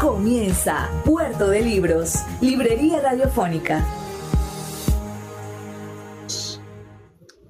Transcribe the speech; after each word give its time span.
Comienza 0.00 0.88
Puerto 1.04 1.48
de 1.48 1.60
Libros, 1.60 2.22
Librería 2.40 3.00
Radiofónica. 3.00 3.84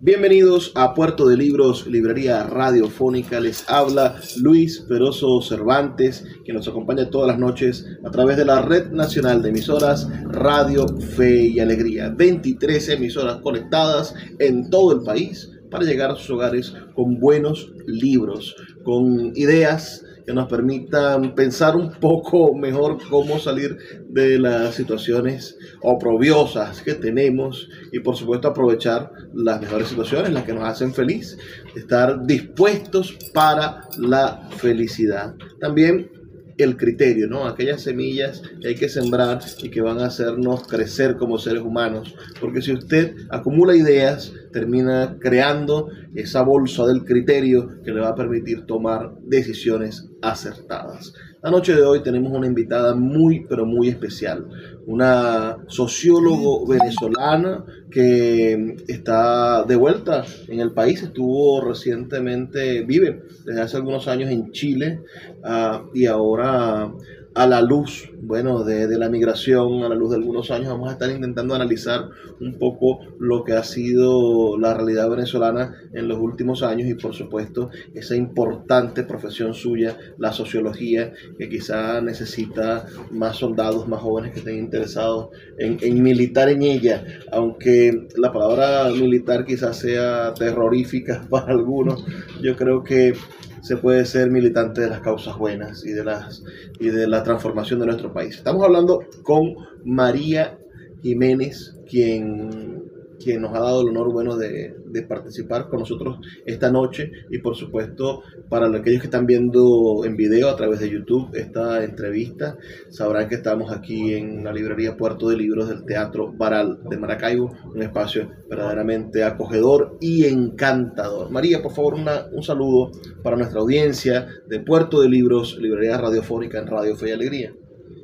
Bienvenidos 0.01 0.73
a 0.75 0.95
Puerto 0.95 1.29
de 1.29 1.37
Libros, 1.37 1.87
Librería 1.87 2.45
Radiofónica. 2.45 3.39
Les 3.39 3.69
habla 3.69 4.17
Luis 4.39 4.81
Peroso 4.89 5.43
Cervantes, 5.43 6.25
que 6.47 6.55
nos 6.55 6.67
acompaña 6.67 7.11
todas 7.11 7.29
las 7.29 7.39
noches 7.39 7.87
a 8.03 8.11
través 8.11 8.39
de 8.39 8.47
la 8.47 8.63
Red 8.63 8.93
Nacional 8.93 9.43
de 9.43 9.51
Emisoras 9.51 10.09
Radio 10.25 10.89
Fe 10.89 11.49
y 11.49 11.61
Alegría. 11.61 12.09
23 12.17 12.89
emisoras 12.89 13.43
conectadas 13.43 14.15
en 14.39 14.71
todo 14.71 14.93
el 14.93 15.03
país 15.03 15.51
para 15.71 15.85
llegar 15.85 16.13
a 16.13 16.17
sus 16.17 16.31
hogares 16.31 16.73
con 16.95 17.21
buenos 17.21 17.71
libros, 17.87 18.57
con 18.85 19.33
ideas 19.37 20.03
que 20.29 20.35
nos 20.35 20.47
permitan 20.47 21.35
pensar 21.35 21.75
un 21.75 21.91
poco 21.91 22.55
mejor 22.55 22.99
cómo 23.09 23.39
salir 23.39 23.79
de 24.11 24.39
las 24.39 24.75
situaciones 24.75 25.57
oprobiosas 25.81 26.83
que 26.83 26.93
tenemos 26.93 27.71
y 27.93 28.01
por 28.01 28.15
supuesto 28.15 28.49
aprovechar 28.49 29.11
las 29.33 29.59
mejores 29.59 29.89
situaciones, 29.89 30.31
las 30.31 30.45
que 30.45 30.53
nos 30.53 30.65
hacen 30.65 30.93
feliz, 30.93 31.39
estar 31.75 32.27
dispuestos 32.27 33.17
para 33.33 33.89
la 33.97 34.47
felicidad. 34.59 35.35
También 35.61 36.11
el 36.59 36.77
criterio, 36.77 37.27
¿no? 37.27 37.47
Aquellas 37.47 37.81
semillas 37.81 38.43
que 38.61 38.69
hay 38.69 38.75
que 38.75 38.91
sembrar 38.91 39.41
y 39.63 39.71
que 39.71 39.81
van 39.81 40.01
a 40.01 40.07
hacernos 40.07 40.67
crecer 40.67 41.17
como 41.17 41.39
seres 41.39 41.63
humanos. 41.63 42.15
Porque 42.39 42.61
si 42.61 42.73
usted 42.73 43.15
acumula 43.31 43.75
ideas, 43.75 44.33
termina 44.53 45.19
creando 45.19 45.89
esa 46.15 46.43
bolsa 46.43 46.87
del 46.87 47.05
criterio 47.05 47.83
que 47.83 47.93
le 47.93 48.01
va 48.01 48.11
a 48.11 48.15
permitir 48.15 48.67
tomar 48.67 49.15
decisiones 49.23 50.09
acertadas. 50.23 51.13
La 51.41 51.53
noche 51.53 51.75
de 51.75 51.83
hoy 51.83 52.03
tenemos 52.03 52.33
una 52.33 52.49
invitada 52.49 52.97
muy, 52.97 53.47
pero 53.49 53.65
muy 53.65 53.89
especial, 53.89 54.49
una 54.87 55.59
sociólogo 55.69 56.67
venezolana 56.67 57.65
que 57.91 58.77
está 58.89 59.63
de 59.63 59.77
vuelta 59.77 60.25
en 60.49 60.59
el 60.59 60.73
país, 60.73 61.01
estuvo 61.01 61.61
recientemente, 61.61 62.83
vive 62.83 63.23
desde 63.45 63.61
hace 63.61 63.77
algunos 63.77 64.09
años 64.09 64.31
en 64.31 64.51
Chile 64.51 65.01
uh, 65.45 65.89
y 65.95 66.07
ahora 66.07 66.93
a 67.39 67.47
la 67.47 67.63
luz, 67.63 68.11
bueno, 68.21 68.65
de, 68.65 68.89
de, 68.89 68.99
la 68.99 69.09
migración, 69.09 69.85
a 69.85 69.89
la 69.89 69.95
luz 69.95 70.11
de 70.11 70.17
algunos 70.17 70.51
años, 70.51 70.71
vamos 70.71 70.89
a 70.89 70.95
estar 70.95 71.09
intentando 71.09 71.55
analizar 71.55 72.09
un 72.41 72.59
poco 72.59 72.99
lo 73.21 73.45
que 73.45 73.53
ha 73.53 73.63
sido 73.63 74.59
la 74.59 74.75
realidad 74.75 75.09
venezolana 75.09 75.77
en 75.93 76.09
los 76.09 76.19
últimos 76.19 76.65
años 76.65 76.89
y 76.89 76.95
por 76.95 77.15
supuesto 77.15 77.71
esa 77.95 78.17
importante 78.17 79.05
profesión 79.05 79.55
suya, 79.55 79.97
la 80.19 80.33
sociología, 80.33 81.13
que 81.39 81.49
quizá 81.49 82.01
necesita 82.01 82.87
más 83.13 83.37
soldados, 83.37 83.87
más 83.87 84.01
jóvenes 84.01 84.33
que 84.33 84.41
estén 84.41 84.59
interesados 84.59 85.29
en, 85.59 85.79
en 85.81 86.03
militar 86.03 86.49
en 86.49 86.65
ella, 86.65 87.05
aunque 87.31 88.09
la 88.17 88.33
palabra 88.33 88.91
militar 88.91 89.45
quizás 89.45 89.79
sea 89.79 90.35
terrorífica 90.35 91.25
para 91.31 91.53
algunos, 91.53 92.05
yo 92.43 92.57
creo 92.57 92.83
que 92.83 93.15
se 93.63 93.77
puede 93.77 94.05
ser 94.05 94.31
militante 94.31 94.81
de 94.81 94.91
las 94.91 95.01
causas 95.01 95.37
buenas 95.37 95.85
y 95.85 95.93
de, 95.93 96.05
las, 96.05 96.43
y 96.79 96.89
de 96.89 97.07
la 97.07 97.23
transformación 97.23 97.81
de 97.81 97.87
nuestro 97.87 98.13
país. 98.13 98.37
Estamos 98.37 98.65
hablando 98.65 99.05
con 99.23 99.55
María 99.85 100.59
Jiménez, 101.03 101.77
quien 101.89 102.79
quien 103.19 103.43
nos 103.43 103.55
ha 103.55 103.61
dado 103.61 103.83
el 103.83 103.89
honor 103.89 104.13
bueno 104.13 104.37
de, 104.37 104.77
de, 104.91 105.03
participar 105.03 105.69
con 105.69 105.81
nosotros 105.81 106.19
esta 106.45 106.71
noche 106.71 107.11
y 107.31 107.39
por 107.39 107.57
supuesto 107.57 108.23
para 108.49 108.67
aquellos 108.67 109.01
que 109.01 109.07
están 109.07 109.27
viendo 109.27 110.05
en 110.05 110.17
video 110.17 110.49
a 110.49 110.57
través 110.57 110.81
de 110.81 110.91
YouTube 110.91 111.35
esta 111.35 111.83
entrevista 111.85 112.57
sabrán 112.91 113.29
que 113.29 113.37
estamos 113.37 113.73
aquí 113.73 114.15
en 114.15 114.45
la 114.45 114.53
librería 114.53 114.97
Puerto 114.97 115.29
de 115.29 115.37
Libros 115.37 115.69
del 115.69 115.85
Teatro 115.85 116.33
Baral 116.33 116.81
de 116.89 116.97
Maracaibo, 116.97 117.55
un 117.75 117.83
espacio 117.83 118.31
verdaderamente 118.49 119.25
acogedor 119.25 119.97
y 120.01 120.25
encantador. 120.25 121.31
María, 121.31 121.63
por 121.63 121.73
favor, 121.73 121.95
una, 121.95 122.27
un 122.33 122.43
saludo 122.43 122.91
para 123.23 123.37
nuestra 123.37 123.61
audiencia 123.61 124.27
de 124.49 124.61
Puerto 124.61 125.01
de 125.01 125.09
Libros, 125.09 125.59
librería 125.59 125.99
radiofónica 125.99 126.59
en 126.59 126.67
Radio 126.67 126.97
Fe 126.97 127.11
y 127.11 127.13
Alegría. 127.13 127.55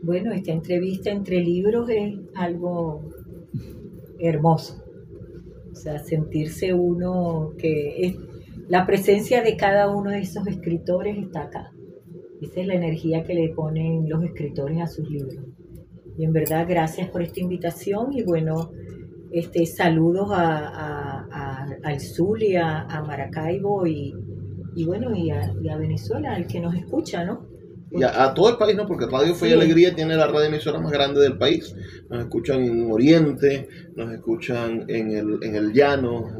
Bueno, 0.03 0.33
esta 0.33 0.53
entrevista 0.53 1.11
entre 1.11 1.41
libros 1.41 1.89
es 1.89 2.15
algo 2.35 3.03
hermoso 4.19 4.84
o 5.75 5.77
sea, 5.77 5.99
sentirse 5.99 6.73
uno 6.73 7.53
que 7.59 8.07
es, 8.07 8.17
la 8.69 8.87
presencia 8.87 9.43
de 9.43 9.57
cada 9.57 9.91
uno 9.91 10.11
de 10.11 10.21
esos 10.21 10.47
escritores 10.47 11.19
está 11.19 11.43
acá. 11.43 11.73
Esa 12.41 12.61
es 12.61 12.67
la 12.69 12.75
energía 12.75 13.25
que 13.25 13.35
le 13.35 13.49
ponen 13.49 14.09
los 14.09 14.23
escritores 14.23 14.81
a 14.81 14.87
sus 14.87 15.11
libros. 15.11 15.37
Y 16.17 16.25
en 16.25 16.33
verdad, 16.33 16.65
gracias 16.69 17.11
por 17.11 17.23
esta 17.23 17.41
invitación 17.41 18.13
y 18.13 18.23
bueno, 18.23 18.71
este, 19.33 19.67
saludos 19.67 20.29
a, 20.31 21.27
a, 21.29 21.67
al 21.83 22.01
Zulia, 22.01 22.83
a 22.83 23.03
Maracaibo 23.03 23.85
y, 23.85 24.15
y 24.77 24.85
bueno, 24.85 25.13
y 25.13 25.31
a, 25.31 25.53
y 25.61 25.69
a 25.69 25.77
Venezuela, 25.77 26.35
al 26.35 26.47
que 26.47 26.61
nos 26.61 26.77
escucha, 26.77 27.25
¿no? 27.25 27.47
Y 27.95 28.03
a, 28.03 28.25
a, 28.25 28.35
todo 28.35 28.51
el 28.51 28.57
país, 28.57 28.77
¿no? 28.77 28.87
Porque 28.87 29.07
Radio 29.07 29.35
Fe 29.35 29.51
y 29.51 29.53
Alegría 29.53 29.95
tiene 29.95 30.17
la 30.17 30.27
radio 30.27 30.49
emisora 30.49 30.81
más 30.81 30.93
grande 30.93 31.21
del 31.21 31.39
país. 31.39 31.75
Nos 32.11 32.21
escuchan 32.21 32.63
en 32.63 32.91
Oriente, 32.91 33.69
nos 33.95 34.13
escuchan 34.13 34.85
en 34.89 35.13
el, 35.13 35.39
en 35.43 35.55
el 35.55 35.73
Llano, 35.73 36.31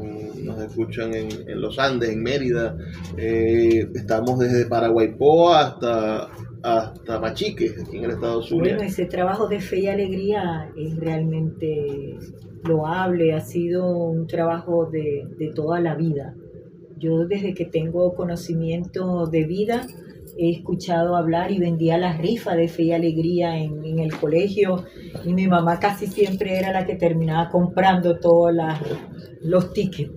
nos 0.43 0.61
escuchan 0.61 1.13
en, 1.13 1.29
en 1.47 1.61
los 1.61 1.79
Andes, 1.79 2.09
en 2.09 2.21
Mérida. 2.21 2.77
Eh, 3.17 3.87
estamos 3.95 4.39
desde 4.39 4.65
Paraguaypo 4.65 5.53
hasta 5.53 6.29
hasta 6.65 7.19
Machique, 7.19 7.75
aquí 7.79 7.97
en 7.97 8.05
el 8.05 8.11
estado 8.11 8.41
sur. 8.41 8.59
Bueno, 8.59 8.81
ese 8.81 9.05
trabajo 9.05 9.47
de 9.47 9.59
fe 9.59 9.81
y 9.81 9.87
alegría 9.87 10.71
es 10.75 10.97
realmente 10.97 12.17
loable, 12.63 13.33
ha 13.33 13.41
sido 13.41 13.95
un 13.95 14.25
trabajo 14.25 14.89
de, 14.91 15.27
de 15.37 15.51
toda 15.53 15.79
la 15.79 15.93
vida. 15.93 16.33
Yo 16.97 17.27
desde 17.27 17.53
que 17.53 17.65
tengo 17.65 18.15
conocimiento 18.15 19.27
de 19.27 19.43
vida, 19.43 19.85
he 20.37 20.51
escuchado 20.51 21.15
hablar 21.15 21.51
y 21.51 21.59
vendía 21.59 21.97
la 21.97 22.17
rifa 22.17 22.55
de 22.55 22.67
fe 22.67 22.83
y 22.83 22.91
alegría 22.91 23.57
en, 23.57 23.83
en, 23.85 23.99
el 23.99 24.15
colegio 24.15 24.85
y 25.23 25.33
mi 25.33 25.47
mamá 25.47 25.79
casi 25.79 26.07
siempre 26.07 26.57
era 26.57 26.71
la 26.71 26.85
que 26.85 26.95
terminaba 26.95 27.49
comprando 27.49 28.19
todos 28.19 28.53
los 29.41 29.73
tickets. 29.73 30.11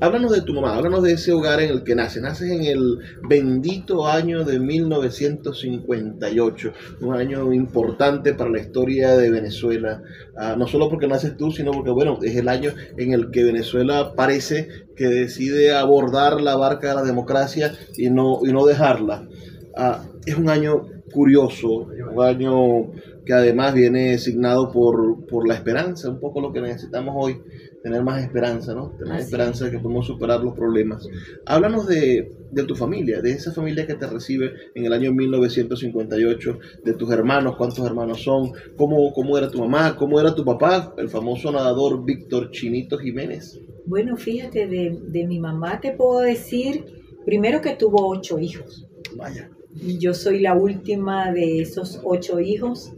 Háblanos 0.00 0.32
de 0.32 0.40
tu 0.42 0.52
mamá, 0.54 0.74
háblanos 0.74 1.02
de 1.02 1.12
ese 1.12 1.32
hogar 1.32 1.60
en 1.60 1.70
el 1.70 1.84
que 1.84 1.94
naces. 1.94 2.22
Naces 2.22 2.50
en 2.50 2.64
el 2.64 2.98
bendito 3.28 4.06
año 4.06 4.44
de 4.44 4.58
1958, 4.58 6.72
un 7.02 7.14
año 7.14 7.52
importante 7.52 8.32
para 8.34 8.50
la 8.50 8.60
historia 8.60 9.16
de 9.16 9.30
Venezuela. 9.30 10.02
Uh, 10.34 10.58
no 10.58 10.66
solo 10.66 10.88
porque 10.88 11.06
naces 11.06 11.36
tú, 11.36 11.52
sino 11.52 11.72
porque, 11.72 11.90
bueno, 11.90 12.18
es 12.22 12.34
el 12.36 12.48
año 12.48 12.72
en 12.96 13.12
el 13.12 13.30
que 13.30 13.44
Venezuela 13.44 14.14
parece 14.14 14.86
que 14.96 15.06
decide 15.06 15.74
abordar 15.74 16.40
la 16.40 16.56
barca 16.56 16.88
de 16.88 16.94
la 16.94 17.02
democracia 17.02 17.74
y 17.96 18.08
no, 18.10 18.40
y 18.44 18.52
no 18.52 18.66
dejarla. 18.66 19.28
Uh, 19.76 20.20
es 20.26 20.36
un 20.36 20.48
año 20.48 20.86
curioso, 21.12 21.88
un 22.14 22.22
año 22.22 22.92
que 23.24 23.32
además 23.32 23.74
viene 23.74 24.18
signado 24.18 24.70
por, 24.70 25.26
por 25.26 25.46
la 25.46 25.54
esperanza, 25.54 26.08
un 26.08 26.20
poco 26.20 26.40
lo 26.40 26.52
que 26.52 26.60
necesitamos 26.60 27.14
hoy, 27.18 27.40
tener 27.82 28.02
más 28.02 28.22
esperanza, 28.22 28.74
¿no? 28.74 28.90
Tener 28.98 29.14
Así 29.14 29.24
esperanza 29.24 29.64
de 29.64 29.70
que 29.72 29.78
podemos 29.78 30.06
superar 30.06 30.42
los 30.42 30.54
problemas. 30.54 31.06
Háblanos 31.46 31.86
de, 31.86 32.32
de, 32.50 32.64
tu 32.64 32.74
familia, 32.74 33.20
de 33.20 33.32
esa 33.32 33.52
familia 33.52 33.86
que 33.86 33.94
te 33.94 34.06
recibe 34.06 34.52
en 34.74 34.84
el 34.84 34.92
año 34.92 35.12
1958, 35.12 36.58
de 36.84 36.94
tus 36.94 37.10
hermanos, 37.10 37.56
cuántos 37.56 37.84
hermanos 37.86 38.22
son, 38.22 38.52
cómo, 38.76 39.12
cómo 39.12 39.38
era 39.38 39.50
tu 39.50 39.58
mamá, 39.58 39.96
cómo 39.96 40.20
era 40.20 40.34
tu 40.34 40.44
papá, 40.44 40.94
el 40.98 41.08
famoso 41.08 41.50
nadador 41.52 42.04
Víctor 42.04 42.50
Chinito 42.50 42.98
Jiménez. 42.98 43.60
Bueno, 43.86 44.16
fíjate, 44.16 44.66
de, 44.66 44.98
de 45.08 45.26
mi 45.26 45.38
mamá 45.38 45.80
te 45.80 45.92
puedo 45.92 46.20
decir, 46.20 46.84
primero 47.24 47.60
que 47.60 47.74
tuvo 47.76 48.08
ocho 48.08 48.38
hijos. 48.38 48.86
Vaya. 49.16 49.50
Yo 49.74 50.14
soy 50.14 50.40
la 50.40 50.54
última 50.54 51.32
de 51.32 51.60
esos 51.62 52.00
ocho 52.04 52.40
hijos 52.40 52.92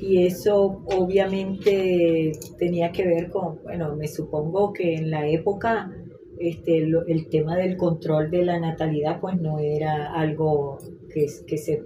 y 0.00 0.24
eso 0.24 0.82
obviamente 0.86 2.32
tenía 2.58 2.92
que 2.92 3.06
ver 3.06 3.30
con, 3.30 3.62
bueno, 3.62 3.96
me 3.96 4.06
supongo 4.06 4.72
que 4.72 4.94
en 4.94 5.10
la 5.10 5.28
época 5.28 5.90
este, 6.38 6.78
el, 6.78 6.96
el 7.08 7.28
tema 7.28 7.56
del 7.56 7.76
control 7.76 8.30
de 8.30 8.44
la 8.44 8.60
natalidad 8.60 9.20
pues 9.20 9.40
no 9.40 9.58
era 9.58 10.12
algo 10.12 10.78
que, 11.12 11.26
que 11.46 11.58
se 11.58 11.82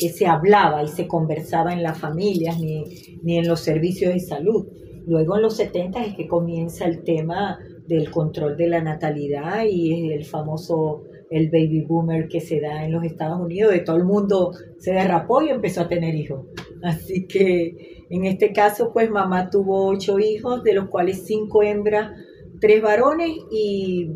que 0.00 0.08
se 0.08 0.26
hablaba 0.26 0.82
y 0.82 0.88
se 0.88 1.06
conversaba 1.06 1.74
en 1.74 1.82
las 1.82 1.98
familias 1.98 2.58
ni, 2.58 2.84
ni 3.22 3.36
en 3.36 3.46
los 3.46 3.60
servicios 3.60 4.14
de 4.14 4.20
salud. 4.20 4.66
Luego 5.06 5.36
en 5.36 5.42
los 5.42 5.56
70 5.56 6.04
es 6.04 6.16
que 6.16 6.26
comienza 6.26 6.86
el 6.86 7.04
tema 7.04 7.58
del 7.86 8.10
control 8.10 8.56
de 8.56 8.68
la 8.68 8.80
natalidad 8.80 9.64
y 9.68 10.12
el 10.12 10.24
famoso 10.24 11.02
el 11.30 11.48
baby 11.48 11.82
boomer 11.82 12.28
que 12.28 12.40
se 12.40 12.60
da 12.60 12.84
en 12.84 12.92
los 12.92 13.04
Estados 13.04 13.40
Unidos, 13.40 13.72
de 13.72 13.80
todo 13.80 13.96
el 13.96 14.04
mundo 14.04 14.52
se 14.78 14.92
derrapó 14.92 15.42
y 15.42 15.48
empezó 15.48 15.82
a 15.82 15.88
tener 15.88 16.14
hijos. 16.14 16.46
Así 16.82 17.26
que 17.26 18.04
en 18.10 18.24
este 18.24 18.52
caso, 18.52 18.92
pues 18.92 19.08
mamá 19.10 19.48
tuvo 19.48 19.86
ocho 19.86 20.18
hijos, 20.18 20.64
de 20.64 20.74
los 20.74 20.88
cuales 20.88 21.24
cinco 21.24 21.62
hembras, 21.62 22.12
tres 22.60 22.82
varones 22.82 23.30
y, 23.52 24.10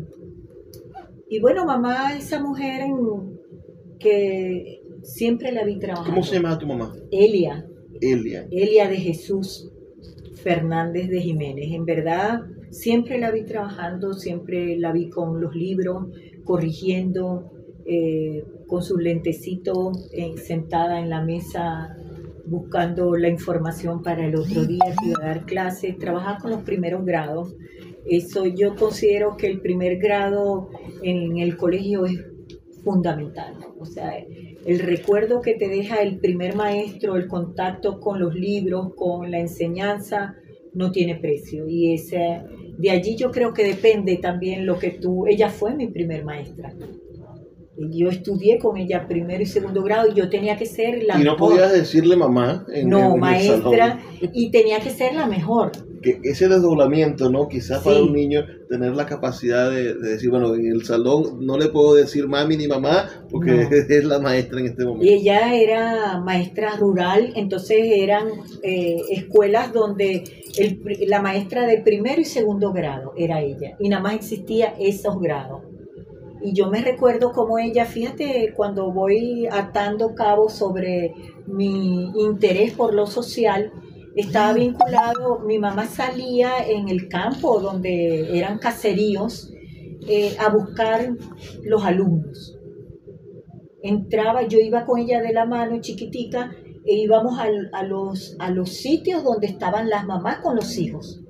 y 1.29 1.39
bueno, 1.39 1.65
mamá, 1.65 2.17
esa 2.17 2.41
mujer 2.41 2.83
que 3.97 4.81
siempre 5.01 5.53
la 5.53 5.63
vi 5.63 5.79
trabajando. 5.79 6.11
¿Cómo 6.11 6.23
se 6.23 6.35
llama 6.35 6.59
tu 6.59 6.67
mamá? 6.67 6.93
Elia. 7.11 7.65
Elia. 8.01 8.45
Elia 8.51 8.89
de 8.89 8.97
Jesús 8.97 9.71
Fernández 10.43 11.09
de 11.09 11.21
Jiménez. 11.21 11.71
En 11.71 11.85
verdad, 11.85 12.41
siempre 12.71 13.17
la 13.17 13.31
vi 13.31 13.45
trabajando, 13.45 14.13
siempre 14.13 14.77
la 14.77 14.91
vi 14.91 15.09
con 15.09 15.39
los 15.39 15.55
libros, 15.55 16.07
corrigiendo, 16.45 17.51
eh, 17.85 18.45
con 18.67 18.81
sus 18.81 19.01
lentecitos, 19.01 20.09
eh, 20.13 20.37
sentada 20.37 20.99
en 20.99 21.09
la 21.09 21.21
mesa 21.21 21.97
buscando 22.45 23.15
la 23.15 23.27
información 23.27 24.01
para 24.01 24.25
el 24.25 24.35
otro 24.35 24.65
día 24.65 24.95
que 24.99 25.09
iba 25.09 25.23
a 25.23 25.27
dar 25.27 25.45
clases, 25.45 25.97
trabajar 25.97 26.39
con 26.39 26.51
los 26.51 26.63
primeros 26.63 27.03
grados. 27.05 27.55
Eso 28.05 28.45
yo 28.45 28.75
considero 28.75 29.35
que 29.35 29.47
el 29.47 29.61
primer 29.61 29.97
grado 29.97 30.69
en 31.01 31.37
el 31.39 31.57
colegio 31.57 32.05
es 32.05 32.23
fundamental. 32.83 33.55
O 33.79 33.85
sea, 33.85 34.13
el 34.65 34.79
recuerdo 34.79 35.41
que 35.41 35.55
te 35.55 35.67
deja 35.67 36.01
el 36.01 36.19
primer 36.19 36.55
maestro, 36.55 37.15
el 37.15 37.27
contacto 37.27 37.99
con 37.99 38.19
los 38.19 38.35
libros, 38.35 38.93
con 38.95 39.31
la 39.31 39.39
enseñanza, 39.39 40.35
no 40.73 40.91
tiene 40.91 41.15
precio. 41.15 41.67
Y 41.67 41.93
ese, 41.93 42.43
de 42.77 42.91
allí 42.91 43.15
yo 43.15 43.31
creo 43.31 43.53
que 43.53 43.63
depende 43.63 44.17
también 44.17 44.65
lo 44.65 44.77
que 44.79 44.91
tú, 44.91 45.25
ella 45.27 45.49
fue 45.49 45.75
mi 45.75 45.87
primer 45.87 46.23
maestra. 46.25 46.73
Yo 47.77 48.09
estudié 48.09 48.57
con 48.57 48.77
ella 48.77 49.05
primero 49.07 49.43
y 49.43 49.45
segundo 49.45 49.83
grado 49.83 50.09
y 50.09 50.13
yo 50.13 50.29
tenía 50.29 50.55
que 50.55 50.65
ser 50.65 51.03
la 51.03 51.17
mejor. 51.17 51.21
Y 51.21 51.25
no 51.25 51.35
podías 51.35 51.73
decirle 51.73 52.15
mamá. 52.15 52.65
En, 52.73 52.89
no, 52.89 53.17
maestra, 53.17 53.99
y 54.21 54.49
tenía 54.49 54.79
que 54.79 54.91
ser 54.91 55.13
la 55.13 55.27
mejor. 55.27 55.71
Que 56.05 56.29
ese 56.29 56.47
desdoblamiento, 56.47 57.31
¿no? 57.31 57.47
Quizás 57.47 57.83
para 57.83 58.01
un 58.01 58.13
niño 58.13 58.45
tener 58.69 58.95
la 58.95 59.05
capacidad 59.05 59.71
de, 59.71 59.95
decir, 59.95 60.29
bueno, 60.29 60.53
en 60.53 60.67
el 60.67 60.85
salón 60.85 61.45
no 61.45 61.57
le 61.57 61.69
puedo 61.69 61.95
decir 61.95 62.27
mami 62.27 62.57
ni 62.57 62.67
mamá 62.67 63.09
porque 63.31 63.67
es 63.89 64.03
la 64.05 64.19
maestra 64.19 64.59
en 64.59 64.67
este 64.67 64.85
momento. 64.85 65.05
Y 65.05 65.09
ella 65.09 65.55
era 65.55 66.19
maestra 66.19 66.75
rural, 66.77 67.33
entonces 67.35 67.79
eran 67.81 68.27
eh, 68.61 69.01
escuelas 69.09 69.73
donde 69.73 70.23
la 71.07 71.21
maestra 71.21 71.65
de 71.65 71.81
primero 71.81 72.21
y 72.21 72.25
segundo 72.25 72.71
grado 72.71 73.13
era 73.17 73.41
ella 73.41 73.75
y 73.79 73.89
nada 73.89 74.03
más 74.03 74.13
existía 74.15 74.73
esos 74.79 75.19
grados 75.19 75.63
y 76.45 76.53
yo 76.53 76.69
me 76.69 76.81
recuerdo 76.81 77.31
como 77.31 77.57
ella, 77.57 77.85
fíjate, 77.85 78.53
cuando 78.55 78.91
voy 78.91 79.47
atando 79.47 80.13
cabos 80.13 80.53
sobre 80.53 81.15
mi 81.47 82.11
interés 82.19 82.73
por 82.73 82.93
lo 82.93 83.07
social, 83.07 83.71
estaba 84.15 84.53
vinculado, 84.53 85.39
mi 85.39 85.59
mamá 85.59 85.85
salía 85.85 86.65
en 86.67 86.87
el 86.87 87.07
campo 87.09 87.59
donde 87.59 88.37
eran 88.37 88.59
caseríos 88.59 89.51
eh, 90.07 90.35
a 90.39 90.49
buscar 90.49 91.15
los 91.63 91.83
alumnos. 91.83 92.57
Entraba, 93.81 94.47
yo 94.47 94.59
iba 94.59 94.85
con 94.85 94.99
ella 94.99 95.21
de 95.21 95.33
la 95.33 95.45
mano 95.45 95.79
chiquitica 95.81 96.55
e 96.85 96.95
íbamos 96.95 97.39
a, 97.39 97.83
los, 97.83 98.35
a 98.39 98.51
los 98.51 98.69
sitios 98.69 99.23
donde 99.23 99.47
estaban 99.47 99.89
las 99.89 100.05
mamás 100.05 100.39
con 100.39 100.55
los 100.55 100.77
hijos, 100.77 101.21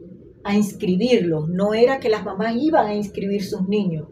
a 0.43 0.55
inscribirlos. 0.55 1.49
No 1.49 1.73
era 1.73 1.99
que 1.99 2.09
las 2.09 2.23
mamás 2.23 2.55
iban 2.57 2.87
a 2.87 2.95
inscribir 2.95 3.43
sus 3.43 3.67
niños, 3.67 4.07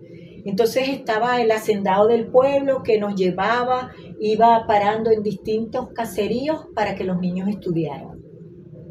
entonces 0.45 0.89
estaba 0.89 1.41
el 1.41 1.51
hacendado 1.51 2.07
del 2.07 2.27
pueblo 2.27 2.83
que 2.83 2.99
nos 2.99 3.15
llevaba, 3.15 3.91
iba 4.19 4.65
parando 4.67 5.09
en 5.11 5.23
distintos 5.23 5.89
caseríos 5.93 6.67
para 6.75 6.95
que 6.95 7.05
los 7.05 7.19
niños 7.19 7.47
estudiaran. 7.47 8.12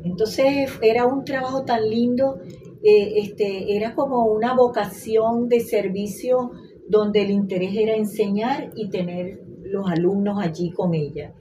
Entonces 0.04 0.68
era 0.82 1.06
un 1.06 1.24
trabajo 1.24 1.64
tan 1.64 1.88
lindo, 1.88 2.40
eh, 2.82 3.14
este, 3.16 3.76
era 3.76 3.94
como 3.94 4.26
una 4.26 4.54
vocación 4.54 5.48
de 5.48 5.60
servicio 5.60 6.50
donde 6.88 7.22
el 7.22 7.30
interés 7.30 7.74
era 7.74 7.94
enseñar 7.94 8.70
y 8.74 8.90
tener 8.90 9.40
los 9.64 9.88
alumnos 9.90 10.38
allí 10.40 10.70
con 10.70 10.94
ella. 10.94 11.32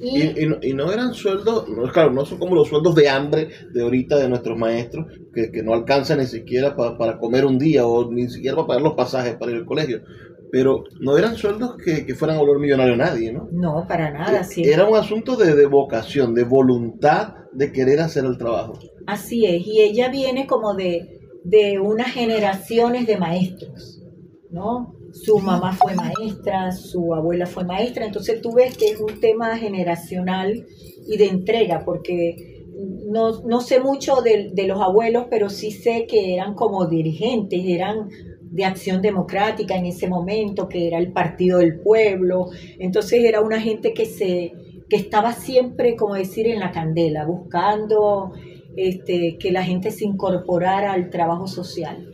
Y, 0.00 0.74
no, 0.74 0.92
eran 0.92 1.14
sueldos, 1.14 1.68
no, 1.68 1.90
claro, 1.90 2.12
no 2.12 2.24
son 2.24 2.38
como 2.38 2.54
los 2.54 2.68
sueldos 2.68 2.94
de 2.94 3.08
hambre 3.08 3.48
de 3.72 3.82
ahorita 3.82 4.16
de 4.16 4.28
nuestros 4.28 4.58
maestros, 4.58 5.06
que, 5.32 5.62
no 5.62 5.72
alcanzan 5.72 6.18
ni 6.18 6.26
siquiera 6.26 6.74
para 6.76 7.18
comer 7.18 7.46
un 7.46 7.58
día 7.58 7.86
o 7.86 8.10
ni 8.10 8.28
siquiera 8.28 8.56
para 8.56 8.66
pagar 8.66 8.82
los 8.82 8.94
pasajes 8.94 9.36
para 9.36 9.52
ir 9.52 9.58
al 9.58 9.64
colegio. 9.64 10.02
Pero 10.54 10.84
no 11.00 11.18
eran 11.18 11.34
sueldos 11.34 11.76
que, 11.84 12.06
que 12.06 12.14
fueran 12.14 12.36
a 12.36 12.40
volver 12.40 12.60
millonario 12.60 12.94
a 12.94 12.96
nadie, 12.96 13.32
¿no? 13.32 13.48
No, 13.50 13.86
para 13.88 14.12
nada. 14.12 14.44
Sí. 14.44 14.62
Era 14.62 14.88
un 14.88 14.96
asunto 14.96 15.34
de, 15.34 15.56
de 15.56 15.66
vocación, 15.66 16.32
de 16.32 16.44
voluntad 16.44 17.34
de 17.52 17.72
querer 17.72 17.98
hacer 17.98 18.24
el 18.24 18.38
trabajo. 18.38 18.74
Así 19.04 19.46
es, 19.46 19.66
y 19.66 19.80
ella 19.80 20.10
viene 20.10 20.46
como 20.46 20.74
de, 20.74 21.18
de 21.42 21.80
unas 21.80 22.12
generaciones 22.12 23.08
de 23.08 23.16
maestros, 23.16 24.00
¿no? 24.50 24.94
su 25.12 25.38
mamá 25.38 25.72
fue 25.72 25.94
maestra, 25.94 26.72
su 26.72 27.14
abuela 27.14 27.46
fue 27.46 27.64
maestra, 27.64 28.04
entonces 28.04 28.40
tú 28.40 28.52
ves 28.52 28.76
que 28.76 28.86
es 28.86 29.00
un 29.00 29.20
tema 29.20 29.56
generacional 29.56 30.66
y 31.06 31.16
de 31.16 31.26
entrega, 31.26 31.84
porque 31.84 32.54
no, 33.06 33.60
sé 33.60 33.78
mucho 33.78 34.22
de, 34.22 34.52
los 34.66 34.80
abuelos, 34.80 35.26
pero 35.30 35.48
sí 35.48 35.70
sé 35.70 36.06
que 36.08 36.34
eran 36.34 36.54
como 36.54 36.86
dirigentes, 36.86 37.60
eran 37.64 38.08
de 38.54 38.64
acción 38.64 39.02
democrática 39.02 39.76
en 39.76 39.86
ese 39.86 40.08
momento, 40.08 40.68
que 40.68 40.86
era 40.86 40.98
el 40.98 41.12
partido 41.12 41.58
del 41.58 41.80
pueblo, 41.80 42.50
entonces 42.78 43.24
era 43.24 43.40
una 43.40 43.60
gente 43.60 43.92
que 43.92 44.06
se 44.06 44.52
que 44.88 44.96
estaba 44.96 45.32
siempre, 45.32 45.96
como 45.96 46.14
decir, 46.14 46.46
en 46.46 46.60
la 46.60 46.70
candela, 46.70 47.24
buscando 47.24 48.32
este, 48.76 49.38
que 49.38 49.50
la 49.50 49.64
gente 49.64 49.90
se 49.90 50.04
incorporara 50.04 50.92
al 50.92 51.08
trabajo 51.10 51.46
social. 51.46 52.06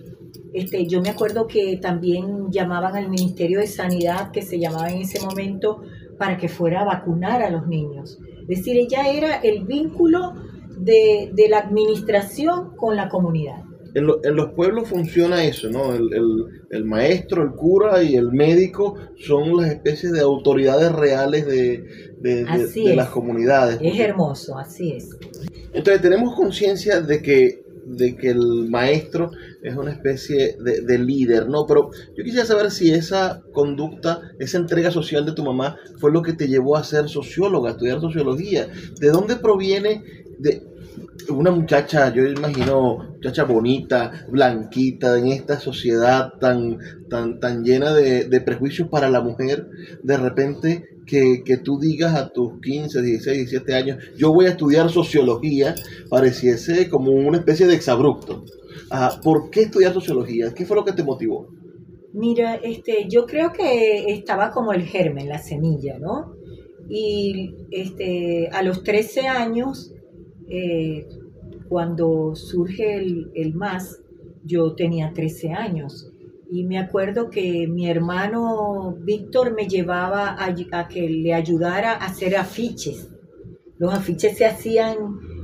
Este, 0.52 0.86
yo 0.86 1.00
me 1.00 1.10
acuerdo 1.10 1.46
que 1.46 1.76
también 1.76 2.50
llamaban 2.50 2.96
al 2.96 3.08
Ministerio 3.08 3.58
de 3.58 3.66
Sanidad, 3.66 4.30
que 4.30 4.42
se 4.42 4.58
llamaba 4.58 4.88
en 4.88 5.02
ese 5.02 5.20
momento, 5.20 5.82
para 6.16 6.36
que 6.36 6.48
fuera 6.48 6.82
a 6.82 6.84
vacunar 6.84 7.42
a 7.42 7.50
los 7.50 7.66
niños. 7.66 8.18
Es 8.42 8.58
decir, 8.58 8.76
ella 8.76 9.08
era 9.10 9.36
el 9.36 9.64
vínculo 9.64 10.34
de, 10.78 11.32
la 11.48 11.58
administración 11.58 12.76
con 12.76 12.96
la 12.96 13.08
comunidad. 13.08 13.62
En, 13.94 14.36
los 14.36 14.52
pueblos 14.52 14.88
funciona 14.88 15.44
eso, 15.44 15.68
¿no? 15.68 15.94
El, 15.94 16.84
maestro, 16.84 17.42
el 17.42 17.50
cura 17.50 18.02
y 18.02 18.16
el 18.16 18.32
médico 18.32 18.96
son 19.18 19.56
las 19.56 19.70
especies 19.70 20.12
de 20.12 20.20
autoridades 20.20 20.92
reales 20.92 21.46
de, 21.46 21.84
de 22.20 22.96
las 22.96 23.08
comunidades. 23.08 23.78
Es 23.82 23.98
hermoso, 23.98 24.58
así 24.58 24.92
es. 24.92 25.10
Entonces 25.72 26.02
tenemos 26.02 26.34
conciencia 26.34 27.00
de 27.00 27.22
que 27.22 27.70
de 27.96 28.16
que 28.16 28.30
el 28.30 28.68
maestro 28.68 29.30
es 29.62 29.76
una 29.76 29.92
especie 29.92 30.56
de, 30.58 30.98
líder, 30.98 31.48
¿no? 31.48 31.66
Pero 31.66 31.90
yo 32.16 32.24
quisiera 32.24 32.46
saber 32.46 32.70
si 32.70 32.92
esa 32.92 33.42
conducta, 33.52 34.20
esa 34.38 34.58
entrega 34.58 34.90
social 34.90 35.26
de 35.26 35.32
tu 35.32 35.42
mamá 35.42 35.76
fue 35.98 36.12
lo 36.12 36.22
que 36.22 36.32
te 36.32 36.48
llevó 36.48 36.76
a 36.76 36.84
ser 36.84 37.08
socióloga, 37.08 37.70
a 37.70 37.72
estudiar 37.72 38.00
sociología. 38.00 38.68
¿De 39.00 39.08
dónde 39.08 39.36
proviene 39.36 40.02
de 40.38 40.62
una 41.28 41.50
muchacha, 41.50 42.12
yo 42.12 42.26
imagino, 42.26 43.14
muchacha 43.14 43.44
bonita, 43.44 44.26
blanquita, 44.28 45.18
en 45.18 45.28
esta 45.28 45.58
sociedad 45.58 46.32
tan, 46.40 46.78
tan, 47.08 47.40
tan 47.40 47.62
llena 47.64 47.94
de, 47.94 48.24
de 48.24 48.40
prejuicios 48.40 48.88
para 48.88 49.10
la 49.10 49.20
mujer, 49.20 49.68
de 50.02 50.16
repente 50.16 50.90
que, 51.10 51.56
tú 51.62 51.78
digas 51.78 52.14
a 52.14 52.28
tus 52.28 52.60
15, 52.60 53.02
16, 53.02 53.36
17 53.50 53.74
años, 53.74 53.98
yo 54.16 54.32
voy 54.32 54.46
a 54.46 54.50
estudiar 54.50 54.90
sociología, 54.90 55.74
pareciese 56.08 56.88
como 56.88 57.10
una 57.10 57.38
especie 57.38 57.66
de 57.66 57.74
exabrupto. 57.74 58.44
Ah, 58.90 59.20
¿Por 59.22 59.50
qué 59.50 59.62
estudiar 59.62 59.92
sociología? 59.92 60.54
¿Qué 60.54 60.64
fue 60.64 60.76
lo 60.76 60.84
que 60.84 60.92
te 60.92 61.02
motivó? 61.02 61.48
Mira, 62.12 62.56
este, 62.56 63.06
yo 63.08 63.26
creo 63.26 63.52
que 63.52 64.12
estaba 64.12 64.50
como 64.50 64.72
el 64.72 64.82
germen, 64.82 65.28
la 65.28 65.38
semilla, 65.38 65.98
¿no? 65.98 66.34
Y 66.88 67.54
este, 67.70 68.48
a 68.52 68.62
los 68.62 68.82
13 68.82 69.28
años, 69.28 69.92
eh, 70.50 71.06
cuando 71.68 72.34
surge 72.34 72.96
el, 72.96 73.30
el 73.34 73.54
MAS, 73.54 74.02
yo 74.44 74.74
tenía 74.74 75.12
13 75.12 75.52
años 75.52 76.10
y 76.52 76.64
me 76.64 76.78
acuerdo 76.78 77.30
que 77.30 77.68
mi 77.68 77.88
hermano 77.88 78.96
Víctor 78.98 79.54
me 79.54 79.68
llevaba 79.68 80.36
a, 80.36 80.88
que 80.88 81.08
le 81.08 81.32
ayudara 81.32 81.92
a 81.92 82.06
hacer 82.06 82.36
afiches. 82.36 83.08
Los 83.78 83.94
afiches 83.94 84.36
se 84.36 84.46
hacían 84.46 84.96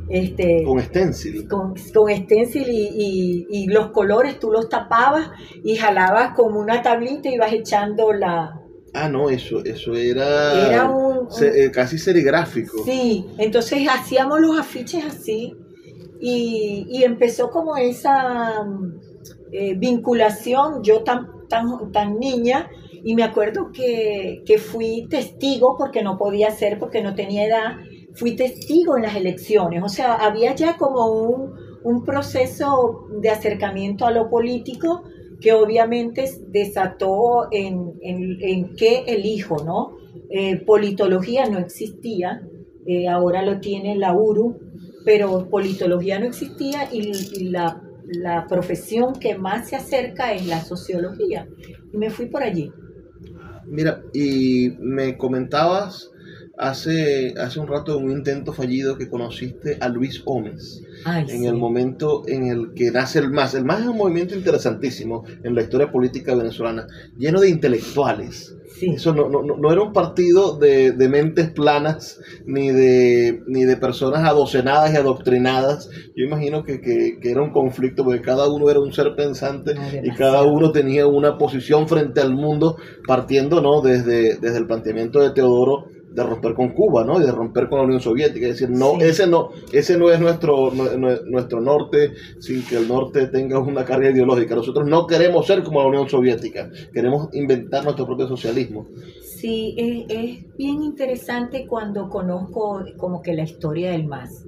este, 0.09 0.65
con 0.65 0.81
stencil. 0.81 1.47
Con, 1.49 1.75
con 1.95 2.11
stencil 2.13 2.67
y, 2.69 3.47
y, 3.49 3.67
los 3.69 3.91
colores 3.91 4.41
tú 4.41 4.51
los 4.51 4.69
tapabas 4.69 5.31
y 5.63 5.77
jalabas 5.77 6.35
como 6.35 6.59
una 6.59 6.83
tablita 6.83 7.29
y 7.29 7.35
ibas 7.35 7.53
echando 7.53 8.13
la... 8.13 8.61
Ah, 8.93 9.09
no, 9.09 9.31
eso, 9.31 9.65
eso 9.65 9.95
era... 9.95 10.67
Era 10.67 10.91
un, 10.91 11.06
eh, 11.41 11.71
casi 11.71 11.99
serigráfico. 11.99 12.85
Sí, 12.85 13.27
entonces 13.39 13.87
hacíamos 13.89 14.41
los 14.41 14.59
afiches 14.59 15.05
así 15.05 15.55
y, 16.21 17.03
empezó 17.05 17.51
como 17.51 17.77
esa 17.77 18.67
eh, 19.53 19.75
vinculación, 19.77 20.83
yo 20.83 21.03
tan, 21.03 21.47
tan, 21.49 21.93
tan 21.93 22.19
niña, 22.19 22.69
y 23.05 23.15
me 23.15 23.23
acuerdo 23.23 23.71
que, 23.73 24.43
que, 24.45 24.59
fui 24.59 25.07
testigo, 25.09 25.77
porque 25.79 26.03
no 26.03 26.17
podía 26.19 26.51
ser, 26.51 26.79
porque 26.79 27.03
no 27.03 27.15
tenía 27.15 27.47
edad, 27.47 27.77
fui 28.15 28.35
testigo 28.35 28.97
en 28.97 29.03
las 29.05 29.15
elecciones, 29.15 29.83
o 29.83 29.89
sea, 29.89 30.15
había 30.15 30.55
ya 30.55 30.77
como 30.77 31.07
un, 31.07 31.55
un 31.85 32.05
proceso 32.05 33.07
de 33.21 33.31
acercamiento 33.31 34.07
a 34.07 34.11
lo 34.11 34.29
político 34.29 35.05
que 35.41 35.53
obviamente 35.53 36.25
desató 36.49 37.49
en, 37.51 37.93
en, 38.01 38.39
en 38.41 38.75
qué 38.75 39.05
elijo, 39.07 39.63
¿no? 39.63 39.97
Eh, 40.31 40.57
politología 40.65 41.49
no 41.49 41.59
existía, 41.59 42.43
eh, 42.87 43.09
ahora 43.09 43.43
lo 43.43 43.61
tiene 43.61 43.97
la 43.97 44.13
URU, 44.13 44.59
pero 45.05 45.49
politología 45.49 46.19
no 46.19 46.27
existía 46.27 46.89
y, 46.93 47.45
la, 47.51 47.83
la, 48.07 48.47
profesión 48.47 49.15
que 49.15 49.39
más 49.39 49.69
se 49.69 49.77
acerca 49.77 50.33
es 50.33 50.47
la 50.47 50.61
sociología. 50.63 51.47
Y 51.93 51.97
me 51.97 52.11
fui 52.11 52.27
por 52.27 52.43
allí. 52.43 52.73
Mira, 53.67 54.03
y 54.13 54.71
me 54.79 55.17
comentabas 55.17 56.11
hace, 56.57 57.35
hace 57.39 57.61
un 57.61 57.69
rato 57.69 57.99
un 57.99 58.11
intento 58.11 58.53
fallido 58.53 58.97
que 58.97 59.09
conociste 59.09 59.77
a 59.81 59.89
Luis 59.89 60.25
Gómez. 60.25 60.83
en 61.07 61.45
el 61.45 61.55
momento 61.55 62.23
en 62.27 62.47
el 62.49 62.75
que 62.75 62.91
nace 62.91 63.19
el 63.19 63.31
MAS. 63.31 63.55
El 63.55 63.65
MAS 63.65 63.81
es 63.81 63.87
un 63.87 63.97
movimiento 63.97 64.35
interesantísimo 64.35 65.25
en 65.43 65.55
la 65.55 65.63
historia 65.63 65.91
política 65.91 66.35
venezolana, 66.35 66.87
lleno 67.17 67.41
de 67.41 67.51
intelectuales. 67.51 68.57
Eso 68.81 69.15
no, 69.15 69.31
no, 69.31 69.43
no, 69.43 69.73
era 69.73 69.81
un 69.81 69.95
partido 69.95 70.59
de, 70.59 70.93
de, 70.93 71.09
mentes 71.09 71.51
planas 71.51 72.21
ni 72.45 72.71
de, 72.71 73.43
ni 73.47 73.65
de 73.65 73.77
personas 73.79 74.29
adocenadas 74.29 74.93
y 74.93 74.97
adoctrinadas. 74.97 75.89
Yo 76.15 76.25
imagino 76.25 76.63
que, 76.63 76.83
que, 76.83 77.19
que 77.19 77.31
era 77.31 77.41
un 77.41 77.53
conflicto 77.53 78.05
porque 78.05 78.21
cada 78.21 78.53
uno 78.53 78.69
era 78.69 78.81
un 78.81 78.93
ser 78.93 79.15
pensante 79.17 79.75
y 80.03 80.11
cada 80.11 80.43
uno 80.43 80.73
tenía 80.73 81.07
una 81.07 81.39
posición 81.39 81.89
frente 81.89 82.21
al 82.21 82.35
mundo 82.35 82.77
partiendo 83.07 83.63
¿no? 83.63 83.81
desde, 83.81 84.37
desde 84.37 84.59
el 84.59 84.67
planteamiento 84.67 85.21
de 85.21 85.31
Teodoro 85.31 85.96
de 86.17 86.23
romper 86.23 86.55
con 86.55 86.71
Cuba, 86.71 87.05
¿no? 87.05 87.21
Y 87.21 87.25
de 87.25 87.31
romper 87.31 87.69
con 87.69 87.79
la 87.79 87.85
Unión 87.85 88.01
Soviética. 88.01 88.47
Es 88.47 88.59
decir, 88.59 88.71
no, 88.71 88.99
ese 88.99 89.27
no, 89.27 89.51
ese 89.71 89.99
no 89.99 90.11
es 90.11 90.19
nuestro, 90.19 90.73
nuestro 90.73 91.61
norte 91.61 92.13
sin 92.41 92.65
que 92.65 92.79
el 92.79 92.89
norte 92.89 93.27
tenga 93.27 93.59
una 93.59 93.85
carga 93.85 94.11
ideológica. 94.11 94.55
Nosotros 94.55 94.89
no 94.89 95.07
queremos 95.07 95.47
ser 95.47 95.63
como 95.63 95.83
la 95.83 95.89
Unión 95.89 96.09
Soviética, 96.09 96.71
queremos 96.93 97.29
inventar 97.35 97.85
nuestro 97.85 98.07
propio 98.07 98.27
socialismo. 98.29 98.87
Sí, 99.21 99.75
es, 100.09 100.57
bien 100.57 100.83
interesante 100.83 101.67
cuando 101.67 102.09
conozco 102.09 102.83
como 102.97 103.21
que 103.21 103.35
la 103.35 103.43
historia 103.43 103.91
del 103.91 104.07
MAS 104.07 104.47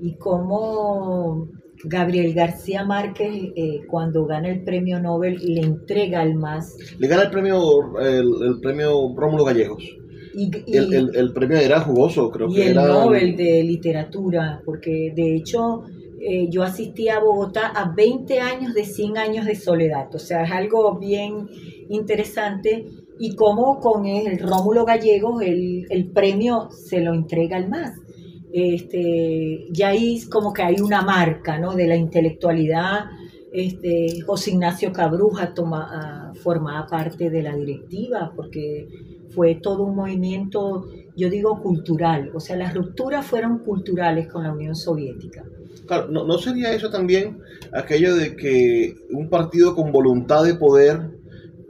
y 0.00 0.14
cómo 0.14 1.46
Gabriel 1.84 2.32
García 2.32 2.86
Márquez, 2.86 3.52
eh, 3.54 3.82
cuando 3.86 4.24
gana 4.24 4.48
el 4.48 4.64
premio 4.64 4.98
Nobel, 4.98 5.36
le 5.42 5.60
entrega 5.60 6.22
al 6.22 6.36
MAS. 6.36 6.78
Le 6.98 7.06
gana 7.06 7.24
el 7.24 7.30
premio, 7.30 7.60
el 8.00 8.60
premio 8.62 9.14
Rómulo 9.14 9.44
Gallegos. 9.44 9.99
Y, 10.40 10.76
el, 10.76 11.32
premio 11.34 11.58
era 11.58 11.80
jugoso, 11.80 12.30
creo 12.30 12.48
que 12.48 12.70
era. 12.70 12.82
el 12.82 12.88
Nobel 12.88 13.36
de 13.36 13.62
Literatura, 13.62 14.62
porque 14.64 15.12
de 15.14 15.36
hecho 15.36 15.84
eh, 16.18 16.48
yo 16.48 16.62
asistí 16.62 17.08
a 17.08 17.18
Bogotá 17.18 17.68
a 17.68 17.92
20 17.94 18.40
años 18.40 18.72
de 18.72 18.84
100 18.84 19.18
años 19.18 19.44
de 19.46 19.54
soledad, 19.54 20.14
o 20.14 20.18
sea, 20.18 20.44
es 20.44 20.50
algo 20.50 20.98
bien 20.98 21.48
interesante. 21.90 22.86
Y 23.18 23.34
como 23.34 23.80
con 23.80 24.06
el 24.06 24.38
Rómulo 24.38 24.86
Gallegos 24.86 25.42
el, 25.42 25.86
el 25.90 26.10
premio 26.10 26.70
se 26.70 27.00
lo 27.00 27.12
entrega 27.12 27.58
al 27.58 27.68
MAS. 27.68 27.92
Este, 28.52 29.66
ya 29.70 29.88
ahí 29.88 30.20
como 30.30 30.52
que 30.52 30.62
hay 30.62 30.80
una 30.80 31.02
marca 31.02 31.58
¿no? 31.58 31.74
de 31.74 31.86
la 31.86 31.96
intelectualidad. 31.96 33.04
Este, 33.52 34.20
José 34.20 34.52
Ignacio 34.52 34.92
Cabruja 34.92 35.54
toma, 35.54 35.88
ah, 35.90 36.32
formaba 36.42 36.86
parte 36.86 37.30
de 37.30 37.42
la 37.42 37.56
directiva 37.56 38.32
porque 38.34 38.88
fue 39.30 39.56
todo 39.56 39.84
un 39.84 39.96
movimiento, 39.96 40.88
yo 41.16 41.28
digo 41.30 41.60
cultural, 41.60 42.30
o 42.34 42.40
sea, 42.40 42.56
las 42.56 42.74
rupturas 42.74 43.26
fueron 43.26 43.58
culturales 43.58 44.28
con 44.28 44.44
la 44.44 44.52
Unión 44.52 44.74
Soviética. 44.74 45.44
Claro, 45.86 46.08
¿no, 46.08 46.38
sería 46.38 46.72
eso 46.72 46.90
también 46.90 47.38
aquello 47.72 48.14
de 48.14 48.36
que 48.36 48.94
un 49.10 49.28
partido 49.28 49.74
con 49.74 49.90
voluntad 49.90 50.44
de 50.44 50.54
poder 50.54 51.18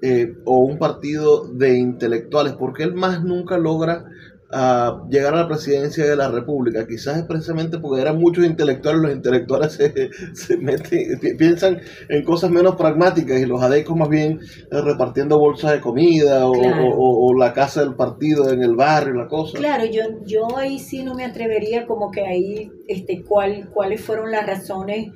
eh, 0.03 0.35
o 0.45 0.59
un 0.59 0.79
partido 0.79 1.47
de 1.47 1.79
intelectuales, 1.79 2.55
porque 2.55 2.83
él 2.83 2.95
más 2.95 3.25
nunca 3.25 3.57
logra 3.57 4.05
a 4.53 5.05
llegar 5.09 5.35
a 5.35 5.43
la 5.43 5.49
presidencia 5.49 6.05
de 6.05 6.17
la 6.17 6.29
República. 6.29 6.87
Quizás 6.87 7.19
es 7.19 7.25
precisamente 7.25 7.79
porque 7.79 8.01
eran 8.01 8.19
muchos 8.19 8.45
intelectuales, 8.45 9.03
los 9.03 9.13
intelectuales 9.13 9.73
se, 9.73 10.11
se 10.35 10.57
meten, 10.57 11.21
piensan 11.39 11.81
en 12.09 12.25
cosas 12.25 12.51
menos 12.51 12.77
pragmáticas 12.77 13.41
y 13.41 13.47
los 13.47 13.63
adecos 13.63 13.97
más 13.97 14.09
bien 14.09 14.41
eh, 14.71 14.81
repartiendo 14.81 15.39
bolsas 15.39 15.73
de 15.73 15.81
comida 15.81 16.47
o, 16.47 17.31
la 17.39 17.53
casa 17.53 17.83
del 17.83 17.95
partido 17.95 18.51
en 18.51 18.63
el 18.63 18.75
barrio, 18.75 19.15
la 19.15 19.29
cosa. 19.29 19.57
Claro, 19.57 19.85
yo, 19.87 20.03
yo 20.27 20.57
ahí 20.57 20.79
sí 20.79 21.05
no 21.05 21.15
me 21.15 21.25
atrevería 21.25 21.87
como 21.87 22.11
que 22.11 22.27
ahí, 22.27 22.71
este, 22.89 23.23
cuál, 23.23 23.71
cuáles 23.73 24.01
fueron 24.01 24.31
las 24.31 24.47
razones 24.47 25.09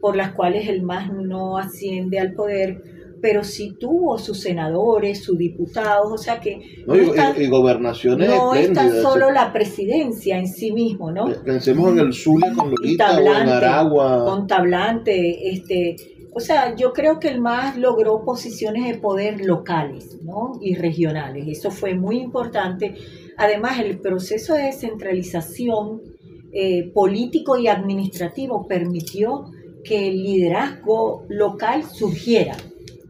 por 0.00 0.16
las 0.16 0.32
cuales 0.32 0.68
el 0.68 0.82
MAS 0.82 1.12
no 1.12 1.58
asciende 1.58 2.18
al 2.18 2.32
poder 2.32 2.97
pero 3.20 3.42
sí 3.44 3.76
tuvo 3.78 4.18
sus 4.18 4.40
senadores, 4.40 5.22
sus 5.22 5.36
diputados, 5.36 6.12
o 6.12 6.18
sea 6.18 6.40
que... 6.40 6.84
No, 6.86 6.96
y, 6.96 7.48
gobernaciones 7.48 8.28
No 8.28 8.54
está 8.54 9.02
solo 9.02 9.30
la 9.30 9.52
presidencia 9.52 10.38
en 10.38 10.46
sí 10.46 10.72
mismo, 10.72 11.10
¿no? 11.10 11.26
Pensemos 11.44 11.92
en 11.92 11.98
el 11.98 12.12
Zulia 12.12 12.52
con 12.54 12.70
Lolita 12.70 13.18
o 13.18 13.20
en 13.20 13.48
Aragua. 13.48 14.24
Con 14.24 14.46
Tablante, 14.46 15.50
este... 15.50 15.96
O 16.34 16.40
sea, 16.40 16.76
yo 16.76 16.92
creo 16.92 17.18
que 17.18 17.28
el 17.28 17.40
MAS 17.40 17.76
logró 17.78 18.22
posiciones 18.24 18.84
de 18.84 19.00
poder 19.00 19.44
locales 19.44 20.18
¿no? 20.22 20.52
y 20.60 20.76
regionales. 20.76 21.48
Eso 21.48 21.72
fue 21.72 21.94
muy 21.94 22.18
importante. 22.18 22.94
Además, 23.36 23.80
el 23.80 23.98
proceso 23.98 24.54
de 24.54 24.64
descentralización 24.64 26.00
eh, 26.52 26.92
político 26.94 27.58
y 27.58 27.66
administrativo 27.66 28.68
permitió 28.68 29.46
que 29.82 30.08
el 30.08 30.22
liderazgo 30.22 31.24
local 31.28 31.82
surgiera 31.84 32.56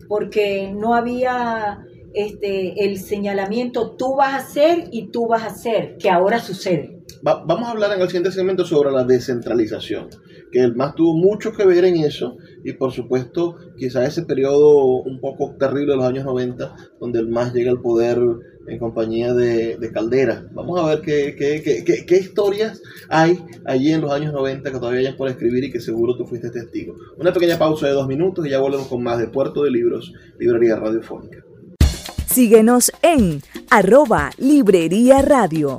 porque 0.08 0.72
no 0.74 0.94
había 0.94 1.84
este, 2.14 2.84
el 2.84 2.98
señalamiento, 2.98 3.94
tú 3.96 4.16
vas 4.16 4.34
a 4.34 4.38
hacer 4.38 4.88
y 4.90 5.08
tú 5.08 5.28
vas 5.28 5.42
a 5.42 5.48
hacer, 5.48 5.96
que 5.98 6.10
ahora 6.10 6.40
sucede. 6.40 7.02
vamos 7.22 7.68
a 7.68 7.70
hablar 7.70 7.92
en 7.92 8.00
el 8.00 8.08
siguiente 8.08 8.32
segmento 8.32 8.64
sobre 8.64 8.90
la 8.90 9.04
descentralización, 9.04 10.08
que 10.50 10.60
el 10.60 10.74
MAS 10.74 10.94
tuvo 10.94 11.16
mucho 11.16 11.52
que 11.52 11.66
ver 11.66 11.84
en 11.84 11.96
eso 11.96 12.36
y 12.64 12.72
por 12.72 12.92
supuesto 12.92 13.56
quizá 13.76 14.04
ese 14.06 14.22
periodo 14.22 15.02
un 15.02 15.20
poco 15.20 15.54
terrible 15.58 15.92
de 15.92 15.96
los 15.96 16.06
años 16.06 16.24
90, 16.24 16.74
donde 17.00 17.18
el 17.18 17.28
MAS 17.28 17.52
llega 17.52 17.70
al 17.70 17.80
poder 17.80 18.18
en 18.68 18.78
compañía 18.78 19.32
de, 19.34 19.90
Caldera. 19.92 20.46
Vamos 20.52 20.78
a 20.78 20.86
ver 20.86 21.00
qué, 21.00 22.18
historias 22.20 22.82
hay 23.08 23.38
allí 23.64 23.92
en 23.92 24.02
los 24.02 24.12
años 24.12 24.32
90 24.32 24.70
que 24.70 24.78
todavía 24.78 25.08
hay 25.08 25.16
por 25.16 25.28
escribir 25.28 25.64
y 25.64 25.72
que 25.72 25.80
seguro 25.80 26.16
tú 26.16 26.26
fuiste 26.26 26.50
testigo. 26.50 26.94
Una 27.16 27.32
pequeña 27.32 27.58
pausa 27.58 27.86
de 27.86 27.92
dos 27.92 28.06
minutos 28.06 28.46
y 28.46 28.50
ya 28.50 28.58
volvemos 28.58 28.86
con 28.86 29.02
más 29.02 29.18
de 29.18 29.28
Puerto 29.28 29.64
de 29.64 29.70
Libros, 29.70 30.12
Librería 30.38 30.76
Radiofónica. 30.76 31.42
Síguenos 32.26 32.92
en 33.02 33.40
arroba 33.70 34.30
Librería 34.36 35.22
Radio. 35.22 35.78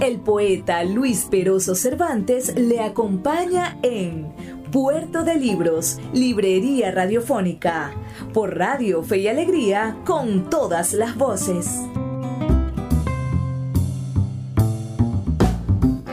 El 0.00 0.20
poeta 0.20 0.84
Luis 0.84 1.26
Peroso 1.28 1.74
Cervantes 1.74 2.54
le 2.56 2.80
acompaña 2.80 3.78
en 3.82 4.32
Puerto 4.70 5.24
de 5.24 5.34
Libros, 5.34 5.98
Librería 6.12 6.90
Radiofónica, 6.90 7.92
por 8.32 8.56
Radio 8.56 9.02
Fe 9.02 9.18
y 9.18 9.28
Alegría, 9.28 9.96
con 10.04 10.50
todas 10.50 10.92
las 10.92 11.16
voces. 11.16 11.82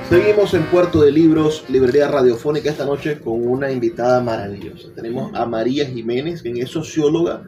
Seguimos 0.09 0.53
en 0.53 0.63
Puerto 0.67 1.01
de 1.01 1.11
Libros, 1.11 1.65
Librería 1.67 2.07
Radiofónica 2.07 2.69
esta 2.69 2.85
noche 2.85 3.19
con 3.19 3.45
una 3.45 3.71
invitada 3.71 4.21
maravillosa. 4.21 4.89
Tenemos 4.95 5.33
a 5.33 5.45
María 5.45 5.85
Jiménez, 5.87 6.41
quien 6.41 6.57
es 6.57 6.69
socióloga, 6.69 7.43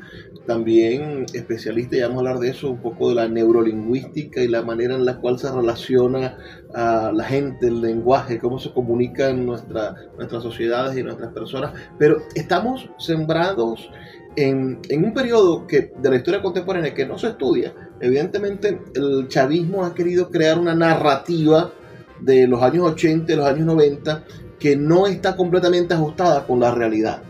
también 0.48 1.26
especialista, 1.34 1.96
y 1.96 2.02
vamos 2.02 2.18
a 2.18 2.20
hablar 2.20 2.40
de 2.40 2.50
eso, 2.50 2.72
un 2.72 2.82
poco 2.82 3.10
de 3.10 3.16
la 3.16 3.28
neurolingüística 3.28 4.42
y 4.42 4.48
la 4.48 4.64
manera 4.64 4.96
en 4.96 5.06
la 5.06 5.20
cual 5.20 5.38
se 5.38 5.52
relaciona 5.52 6.38
a 6.74 7.12
la 7.14 7.24
gente, 7.26 7.68
el 7.68 7.80
lenguaje, 7.80 8.40
cómo 8.40 8.58
se 8.58 8.72
comunican 8.72 9.46
nuestra, 9.46 9.96
nuestras 10.18 10.42
sociedades 10.42 10.98
y 10.98 11.04
nuestras 11.04 11.32
personas. 11.34 11.74
Pero 12.00 12.18
estamos 12.34 12.90
sembrados 12.98 13.90
en, 14.38 14.80
en, 14.88 15.04
un 15.04 15.14
periodo 15.14 15.66
que, 15.66 15.92
de 16.00 16.10
la 16.10 16.16
historia 16.16 16.42
contemporánea 16.42 16.94
que 16.94 17.06
no 17.06 17.18
se 17.18 17.30
estudia. 17.30 17.74
Evidentemente, 18.00 18.80
el 18.94 19.28
chavismo 19.28 19.84
ha 19.84 19.96
querido 19.96 20.30
crear 20.30 20.60
una 20.60 20.76
narrativa 20.76 21.74
de 22.22 22.48
los 22.48 22.62
años 22.62 22.86
80 22.86 23.34
y 23.34 23.36
los 23.36 23.48
años 23.48 23.66
90 23.66 24.24
que 24.60 24.76
no 24.76 25.08
está 25.08 25.36
completamente 25.36 25.96
ajustada 25.96 26.46
con 26.46 26.60
la 26.60 26.74
realidad. 26.74 27.24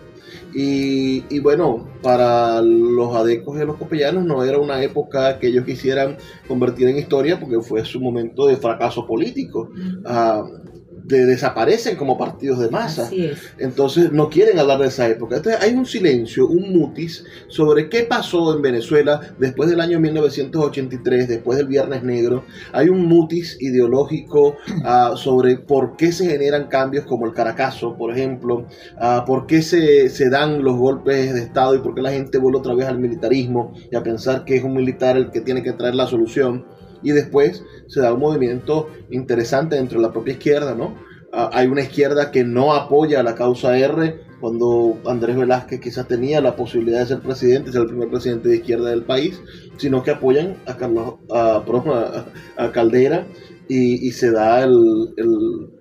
Y, 0.53 1.39
bueno, 1.39 1.87
para 2.01 2.61
los 2.61 3.15
adecos 3.15 3.61
y 3.61 3.65
los 3.65 3.77
copellanos 3.77 4.25
no 4.25 4.43
era 4.43 4.57
una 4.57 4.81
época 4.81 5.37
que 5.39 5.47
ellos 5.47 5.65
quisieran 5.65 6.17
convertir 6.47 6.87
en 6.87 6.97
historia 6.97 7.39
porque 7.39 7.61
fue 7.61 7.85
su 7.85 8.01
momento 8.01 8.47
de 8.47 8.57
fracaso 8.57 9.05
político 9.05 9.69
de, 11.07 11.25
desaparecen 11.25 11.95
como 11.95 12.17
partidos 12.17 12.59
de 12.59 12.69
masa. 12.69 13.09
Entonces 13.57 14.11
no 14.11 14.29
quieren 14.29 14.59
hablar 14.59 14.79
de 14.79 14.87
esa 14.87 15.07
época. 15.07 15.37
Entonces 15.37 15.61
hay 15.61 15.73
un 15.73 15.85
silencio, 15.85 16.47
un 16.47 16.73
mutis 16.77 17.23
sobre 17.47 17.89
qué 17.89 18.03
pasó 18.03 18.55
en 18.55 18.61
Venezuela 18.61 19.21
después 19.39 19.69
del 19.69 19.81
año 19.81 19.99
1983, 19.99 21.27
después 21.27 21.57
del 21.57 21.67
Viernes 21.67 22.03
Negro. 22.03 22.43
Hay 22.73 22.89
un 22.89 23.05
mutis 23.05 23.57
ideológico 23.59 24.57
ah, 24.83 25.13
sobre 25.15 25.57
por 25.57 25.95
qué 25.95 26.11
se 26.11 26.27
generan 26.27 26.67
cambios 26.67 27.05
como 27.05 27.25
el 27.25 27.33
Caracazo, 27.33 27.95
por 27.95 28.11
ejemplo, 28.11 28.67
uh, 28.99 29.25
por 29.25 29.47
qué 29.47 29.61
se, 29.61 30.09
se, 30.09 30.29
dan 30.29 30.63
los 30.63 30.75
golpes 30.75 31.33
de 31.33 31.41
Estado 31.41 31.75
y 31.75 31.79
por 31.79 31.95
qué 31.95 32.01
la 32.01 32.11
gente 32.11 32.37
vuelve 32.37 32.59
otra 32.59 32.73
vez 32.73 32.87
al 32.87 32.99
militarismo 32.99 33.73
y 33.91 33.95
a 33.95 34.03
pensar 34.03 34.43
que 34.43 34.57
es 34.57 34.63
un 34.63 34.73
militar 34.73 35.17
el 35.17 35.31
que 35.31 35.41
tiene 35.41 35.63
que 35.63 35.73
traer 35.73 35.95
la 35.95 36.07
solución 36.07 36.65
y 37.03 37.11
después 37.11 37.63
se 37.87 38.01
da 38.01 38.13
un 38.13 38.19
movimiento 38.19 38.89
interesante 39.09 39.75
dentro 39.75 39.99
de 39.99 40.07
la 40.07 40.13
propia 40.13 40.33
izquierda, 40.33 40.75
¿no? 40.75 40.95
Ah, 41.31 41.49
hay 41.53 41.67
una 41.67 41.81
izquierda 41.81 42.31
que 42.31 42.43
no 42.43 42.73
apoya 42.73 43.21
la 43.21 43.35
causa 43.35 43.77
R 43.77 44.27
cuando 44.39 44.97
Andrés 45.05 45.35
Velázquez 45.35 45.79
quizás 45.79 46.07
tenía 46.07 46.41
la 46.41 46.55
posibilidad 46.55 46.99
de 46.99 47.07
ser 47.07 47.19
presidente, 47.19 47.71
ser 47.71 47.81
el 47.81 47.87
primer 47.87 48.09
presidente 48.09 48.49
de 48.49 48.57
izquierda 48.57 48.89
del 48.89 49.03
país, 49.03 49.41
sino 49.77 50.03
que 50.03 50.11
apoyan 50.11 50.57
a, 50.65 50.77
Carlos, 50.77 51.15
a, 51.31 52.71
Caldera 52.71 53.27
y, 53.67 54.11
se 54.11 54.31
da 54.31 54.63
el, 54.63 55.13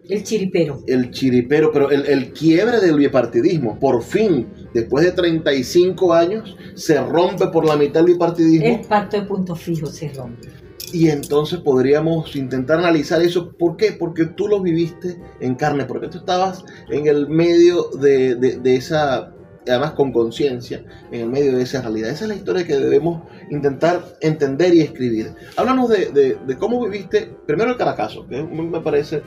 el, 0.09 0.23
chiripero. 0.25 0.83
El 0.87 1.11
chiripero, 1.11 1.71
pero 1.71 1.91
el, 1.91 2.07
el, 2.07 2.33
quiebre 2.33 2.81
del 2.81 2.97
bipartidismo, 2.97 3.79
por 3.79 4.03
fin, 4.03 4.49
después 4.75 5.05
de 5.05 5.13
35 5.13 6.13
años, 6.13 6.57
se 6.75 7.01
rompe 7.01 7.47
por 7.49 7.65
la 7.65 7.77
mitad 7.77 8.01
el 8.01 8.15
bipartidismo. 8.15 8.67
El 8.67 8.81
pacto 8.81 9.21
de 9.21 9.27
punto 9.27 9.55
fijo 9.55 9.87
se 9.87 10.09
rompe. 10.09 10.66
Y 10.93 11.11
entonces 11.11 11.59
podríamos 11.61 12.37
intentar 12.37 12.79
analizar 12.79 13.21
eso. 13.23 13.53
¿Por 13.53 13.77
qué? 13.77 13.93
Porque 13.93 14.27
tú 14.27 14.49
lo 14.49 14.61
viviste 14.61 15.21
en 15.41 15.55
carne, 15.55 15.85
porque 15.85 16.09
tú 16.09 16.19
estabas 16.19 16.65
en 16.91 17.07
el 17.07 17.29
medio 17.29 17.91
de, 18.01 18.37
de, 18.37 18.77
esa, 18.77 19.33
además 19.67 19.93
con 19.93 20.13
conciencia, 20.13 20.85
en 21.11 21.21
el 21.23 21.29
medio 21.29 21.57
de 21.57 21.63
esa 21.65 21.83
realidad. 21.83 22.11
Esa 22.11 22.25
es 22.25 22.29
la 22.29 22.37
historia 22.37 22.67
que 22.67 22.77
debemos 22.77 23.23
intentar 23.51 24.17
entender 24.21 24.75
y 24.75 24.81
escribir. 24.81 25.33
Háblanos 25.57 25.91
de, 25.91 26.39
de 26.47 26.57
cómo 26.57 26.85
viviste, 26.85 27.33
primero 27.47 27.73
el 27.73 27.77
Caracazo, 27.77 28.27
que 28.29 28.43
me 28.43 28.81
parece, 28.81 29.23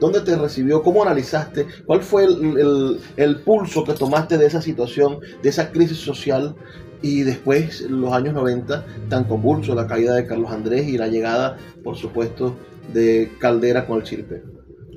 dónde 0.00 0.20
te 0.22 0.36
recibió, 0.36 0.82
cómo 0.82 1.02
analizaste, 1.02 1.66
cuál 1.86 2.02
fue 2.02 2.24
el, 2.24 2.58
el, 2.58 3.00
el 3.16 3.40
pulso 3.40 3.84
que 3.84 3.92
tomaste 3.92 4.36
de 4.36 4.46
esa 4.46 4.60
situación, 4.60 5.20
de 5.42 5.48
esa 5.48 5.70
crisis 5.70 5.98
social 5.98 6.56
y 7.02 7.22
después 7.22 7.82
los 7.90 8.12
años 8.12 8.34
90 8.34 8.86
tan 9.08 9.24
convulso, 9.24 9.74
la 9.74 9.86
caída 9.86 10.14
de 10.14 10.26
Carlos 10.26 10.50
Andrés 10.50 10.88
y 10.88 10.96
la 10.96 11.08
llegada, 11.08 11.58
por 11.82 11.96
supuesto, 11.96 12.56
de 12.92 13.30
Caldera 13.38 13.86
con 13.86 13.98
el 13.98 14.04
Chirpe. 14.04 14.42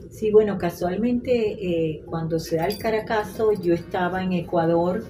Sí, 0.09 0.31
bueno, 0.31 0.57
casualmente 0.57 1.31
eh, 1.33 2.03
cuando 2.05 2.39
se 2.39 2.55
da 2.57 2.67
el 2.67 2.77
Caracazo 2.77 3.51
yo 3.51 3.73
estaba 3.73 4.23
en 4.23 4.31
Ecuador 4.33 5.03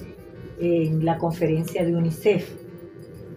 en 0.60 1.06
la 1.06 1.18
conferencia 1.18 1.86
de 1.86 1.94
UNICEF, 1.94 2.56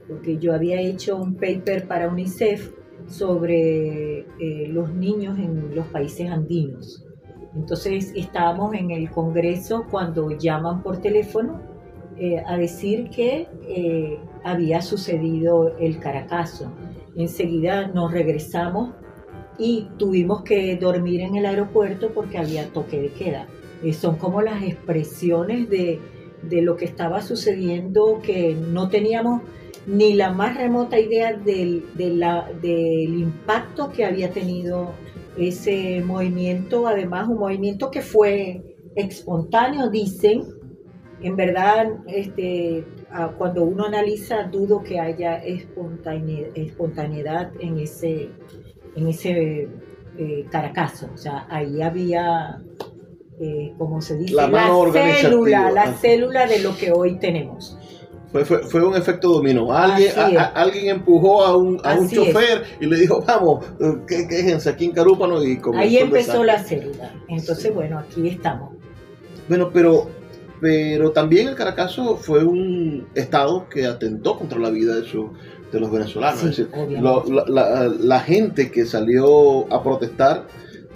porque 0.09 0.38
yo 0.38 0.55
había 0.55 0.81
hecho 0.81 1.17
un 1.17 1.35
paper 1.35 1.87
para 1.87 2.09
UNICEF 2.09 2.73
sobre 3.09 4.21
eh, 4.21 4.69
los 4.69 4.95
niños 4.95 5.38
en 5.38 5.75
los 5.75 5.87
países 5.88 6.31
andinos. 6.31 7.05
Entonces 7.55 8.12
estábamos 8.15 8.75
en 8.75 8.91
el 8.93 9.11
Congreso 9.11 9.87
cuando 9.91 10.31
llaman 10.31 10.83
por 10.83 10.99
teléfono 10.99 11.78
eh, 12.21 12.43
a 12.45 12.57
decir 12.57 13.11
que 13.11 13.47
eh, 13.69 14.19
había 14.43 14.83
sucedido 14.83 15.77
el 15.79 16.01
Caracazo. 16.01 16.73
Enseguida 17.17 17.87
nos 17.89 18.11
regresamos 18.11 18.95
y 19.57 19.87
tuvimos 19.99 20.43
que 20.43 20.77
dormir 20.77 21.21
en 21.21 21.37
el 21.37 21.47
aeropuerto 21.47 22.11
porque 22.12 22.38
había 22.38 22.73
toque 22.73 23.01
de 23.01 23.09
queda. 23.11 23.47
Eh, 23.85 23.92
son 23.92 24.16
como 24.16 24.42
las 24.42 24.64
expresiones 24.64 25.71
de, 25.71 26.01
de, 26.42 26.62
lo 26.62 26.77
que 26.77 26.87
estaba 26.87 27.23
sucediendo 27.23 28.21
que 28.21 28.55
no 28.55 28.88
teníamos 28.88 29.42
ni 29.87 30.14
la 30.14 30.33
más 30.33 30.57
remota 30.57 30.99
idea 30.99 31.35
del, 31.35 31.85
del 31.95 33.19
impacto 33.19 33.90
que 33.90 34.05
había 34.05 34.31
tenido 34.31 34.90
ese 35.38 36.03
movimiento, 36.05 36.88
además 36.88 37.29
un 37.29 37.38
movimiento 37.38 37.92
que 37.92 38.03
fue 38.03 38.77
espontáneo, 38.97 39.88
dicen, 39.88 40.58
en 41.20 41.37
verdad, 41.37 41.88
este, 42.07 42.85
cuando 43.37 43.64
uno 43.64 43.87
analiza, 43.87 44.44
dudo 44.44 44.83
que 44.83 45.00
haya 45.00 45.37
espontaneidad, 45.37 47.50
en 47.61 47.78
ese, 47.78 48.31
en 48.94 49.09
ese 49.09 49.68
eh, 50.16 50.46
caracazo. 50.50 51.09
O 51.12 51.16
sea, 51.16 51.46
ahí 51.50 51.83
había, 51.83 52.62
eh, 53.40 53.74
como 53.76 54.00
se 54.00 54.16
dice, 54.16 54.35
la, 54.35 54.48
célula, 54.92 55.70
la 55.70 55.92
célula 55.94 56.46
de 56.46 56.61
lo 56.61 56.76
que 56.76 56.92
hoy 56.92 57.18
tenemos. 57.18 57.76
Fue, 58.31 58.44
fue, 58.44 58.87
un 58.87 58.94
efecto 58.94 59.28
dominó. 59.28 59.72
Alguien, 59.72 60.12
alguien 60.54 60.96
empujó 60.96 61.44
a 61.44 61.57
un, 61.57 61.81
a 61.83 61.94
un 61.94 62.11
chofer 62.11 62.62
y 62.78 62.87
le 62.87 62.98
dijo, 62.98 63.24
vamos, 63.26 63.64
quéjense 64.07 64.68
aquí 64.68 64.85
en 64.85 64.92
Carúpano. 64.92 65.42
Y 65.42 65.59
Ahí 65.74 65.96
empezó 65.96 66.44
la 66.44 66.62
célula. 66.62 67.11
Entonces, 67.26 67.74
bueno, 67.74 67.98
aquí 67.98 68.28
estamos. 68.28 68.74
Bueno, 69.48 69.70
pero 69.72 70.11
pero 70.61 71.12
también 71.12 71.49
el 71.49 71.55
Caracazo 71.55 72.16
fue 72.16 72.44
un 72.44 73.07
estado 73.14 73.68
que 73.68 73.87
atentó 73.87 74.38
contra 74.38 74.59
la 74.59 74.71
vida 74.71 74.97
de, 74.97 75.05
su, 75.05 75.31
de 75.73 75.81
los 75.81 75.90
venezolanos. 75.90 76.42
es 76.42 76.57
decir, 76.57 76.68
la, 77.01 78.21
gente 78.21 78.71
que 78.71 78.87
salió 78.87 79.73
a 79.73 79.83
protestar 79.83 80.47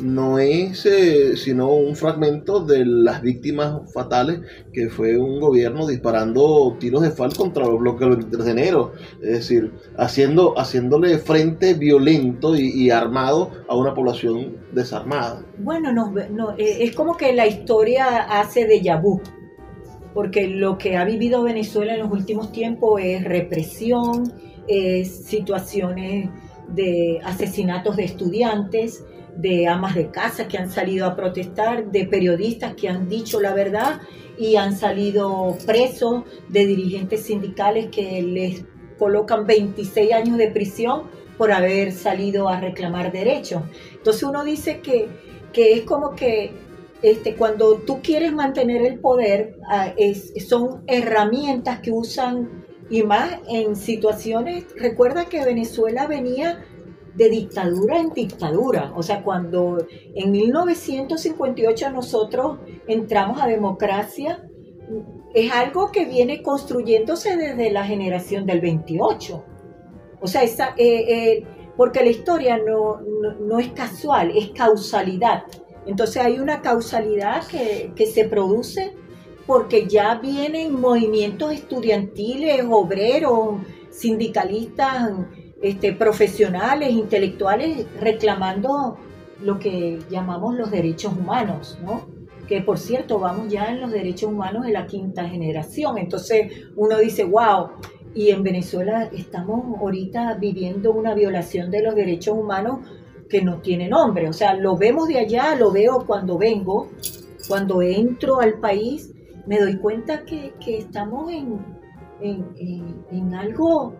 no 0.03 0.39
es 0.39 0.87
eh, 0.87 1.37
sino 1.37 1.73
un 1.75 1.95
fragmento 1.95 2.65
de 2.65 2.85
las 2.85 3.23
víctimas 3.23 3.93
fatales 3.93 4.41
que 4.73 4.89
fue 4.89 5.17
un 5.17 5.39
gobierno 5.39 5.87
disparando 5.87 6.77
tiros 6.81 7.03
de 7.03 7.11
fal 7.11 7.33
contra 7.37 7.67
los 7.67 7.79
bloques 7.79 8.01
del 8.01 8.17
23 8.17 8.45
de 8.45 8.51
enero, 8.51 8.93
es 9.21 9.31
decir, 9.31 9.73
haciendo, 9.97 10.59
haciéndole 10.59 11.19
frente 11.19 11.75
violento 11.75 12.57
y, 12.57 12.91
armado 12.91 13.51
a 13.69 13.77
una 13.77 13.95
población 13.95 14.57
desarmada. 14.73 15.45
Bueno, 15.59 15.93
no, 15.93 16.13
no, 16.31 16.53
eh, 16.53 16.79
es 16.81 16.95
como 16.95 17.17
que 17.17 17.33
la 17.33 17.47
historia 17.47 18.25
hace 18.25 18.67
de 18.67 18.83
vu 19.01 19.21
porque 20.15 20.49
lo 20.49 20.79
que 20.79 20.97
ha 20.97 21.05
vivido 21.05 21.43
Venezuela 21.43 21.95
en 21.95 22.01
los 22.01 22.11
últimos 22.11 22.53
tiempos 22.53 23.01
es 23.03 23.25
represión, 23.25 24.33
es 24.69 25.25
situaciones 25.25 26.31
de 26.69 27.21
asesinatos 27.25 27.97
de 27.97 28.05
estudiantes, 28.05 29.05
de 29.37 29.67
amas 29.67 29.95
de 29.95 30.11
casa 30.11 30.49
que 30.49 30.59
han 30.59 30.71
salido 30.71 31.07
a 31.07 31.17
protestar, 31.17 31.91
de 31.91 32.05
periodistas 32.07 32.75
que 32.75 32.89
han 32.89 33.09
dicho 33.09 33.41
la 33.41 33.55
verdad 33.55 34.01
y 34.39 34.57
han 34.57 34.77
salido 34.77 35.57
presos, 35.67 36.25
de 36.49 36.67
dirigentes 36.67 37.23
sindicales 37.23 37.89
que 37.91 38.23
les 38.23 38.65
colocan 38.99 39.47
26 39.47 40.13
años 40.13 40.37
de 40.37 40.49
prisión 40.49 41.05
por 41.39 41.53
haber 41.53 41.93
salido 41.93 42.49
a 42.49 42.61
reclamar 42.61 43.11
derechos. 43.11 43.63
Entonces 43.93 44.23
uno 44.23 44.45
dice 44.45 44.81
que, 44.81 45.09
que 45.53 45.73
es 45.73 45.83
como 45.83 46.15
que 46.15 46.53
este, 47.03 47.35
cuando 47.35 47.77
tú 47.79 48.01
quieres 48.03 48.33
mantener 48.33 48.83
el 48.87 49.01
poder, 49.01 49.57
ah, 49.69 49.93
son 50.47 50.83
herramientas 50.87 51.81
que 51.81 51.91
usan 51.91 52.65
y 52.91 53.03
más 53.03 53.39
en 53.49 53.75
situaciones, 53.75 54.67
recuerda 54.77 55.25
que 55.25 55.45
Venezuela 55.45 56.07
venía 56.07 56.65
de 57.15 57.29
dictadura 57.29 57.99
en 57.99 58.11
dictadura, 58.11 58.93
o 58.97 59.03
sea, 59.03 59.23
cuando 59.23 59.87
en 60.15 60.31
1958 60.31 61.91
nosotros 61.91 62.59
entramos 62.87 63.41
a 63.41 63.47
democracia, 63.47 64.49
es 65.35 65.53
algo 65.53 65.91
que 65.91 66.05
viene 66.05 66.43
construyéndose 66.43 67.37
desde 67.37 67.71
la 67.71 67.85
generación 67.85 68.47
del 68.47 68.61
28. 68.61 69.45
O 70.21 70.27
sea, 70.27 70.43
esa, 70.43 70.75
eh, 70.77 71.05
eh, 71.09 71.45
porque 71.77 72.03
la 72.03 72.11
historia 72.11 72.59
no, 72.59 73.01
no 73.41 73.59
es 73.59 73.69
casual, 73.73 74.33
es 74.37 74.51
causalidad. 74.51 75.45
Entonces 75.87 76.23
hay 76.23 76.39
una 76.39 76.61
causalidad 76.61 77.43
que, 77.47 78.07
se 78.07 78.25
produce 78.25 78.95
porque 79.47 79.87
ya 79.87 80.17
vienen 80.17 80.81
movimientos 80.81 81.53
estudiantiles, 81.53 82.65
obreros, 82.69 83.61
sindicalistas, 83.91 85.11
este, 85.61 85.93
profesionales, 85.93 86.91
intelectuales, 86.91 87.87
reclamando 88.01 88.99
lo 89.41 89.59
que 89.59 89.99
llamamos 90.11 90.55
los 90.55 90.71
derechos 90.71 91.13
humanos, 91.19 91.79
¿no? 91.85 92.07
Que 92.47 92.61
por 92.61 92.79
cierto, 92.79 93.19
vamos 93.19 93.53
ya 93.53 93.71
en 93.71 93.81
los 93.81 93.91
derechos 93.91 94.31
humanos 94.31 94.65
de 94.65 94.73
la 94.73 94.87
quinta 94.87 95.29
generación. 95.29 95.99
Entonces 95.99 96.53
uno 96.77 96.99
dice, 96.99 97.25
wow, 97.25 97.71
y 98.15 98.31
en 98.31 98.43
Venezuela 98.43 99.09
estamos 99.13 99.79
ahorita 99.81 100.35
viviendo 100.35 100.93
una 100.93 101.15
violación 101.15 101.71
de 101.71 101.83
los 101.83 101.95
derechos 101.95 102.37
humanos 102.37 102.81
que 103.33 103.43
no 103.43 103.63
tiene 103.63 103.89
nombre. 103.89 104.29
O 104.29 104.33
sea, 104.35 104.53
lo 104.53 104.77
vemos 104.77 105.09
de 105.09 105.19
allá, 105.19 105.57
lo 105.57 105.73
veo 105.73 106.05
cuando 106.07 106.37
vengo, 106.37 106.91
cuando 107.49 107.81
entro 107.81 108.41
al 108.41 108.61
país 108.61 109.11
me 109.47 109.59
doy 109.59 109.79
cuenta 109.79 110.25
que, 110.25 110.53
estamos 110.67 111.33
en, 111.33 111.59
en, 112.21 113.35
algo 113.35 113.95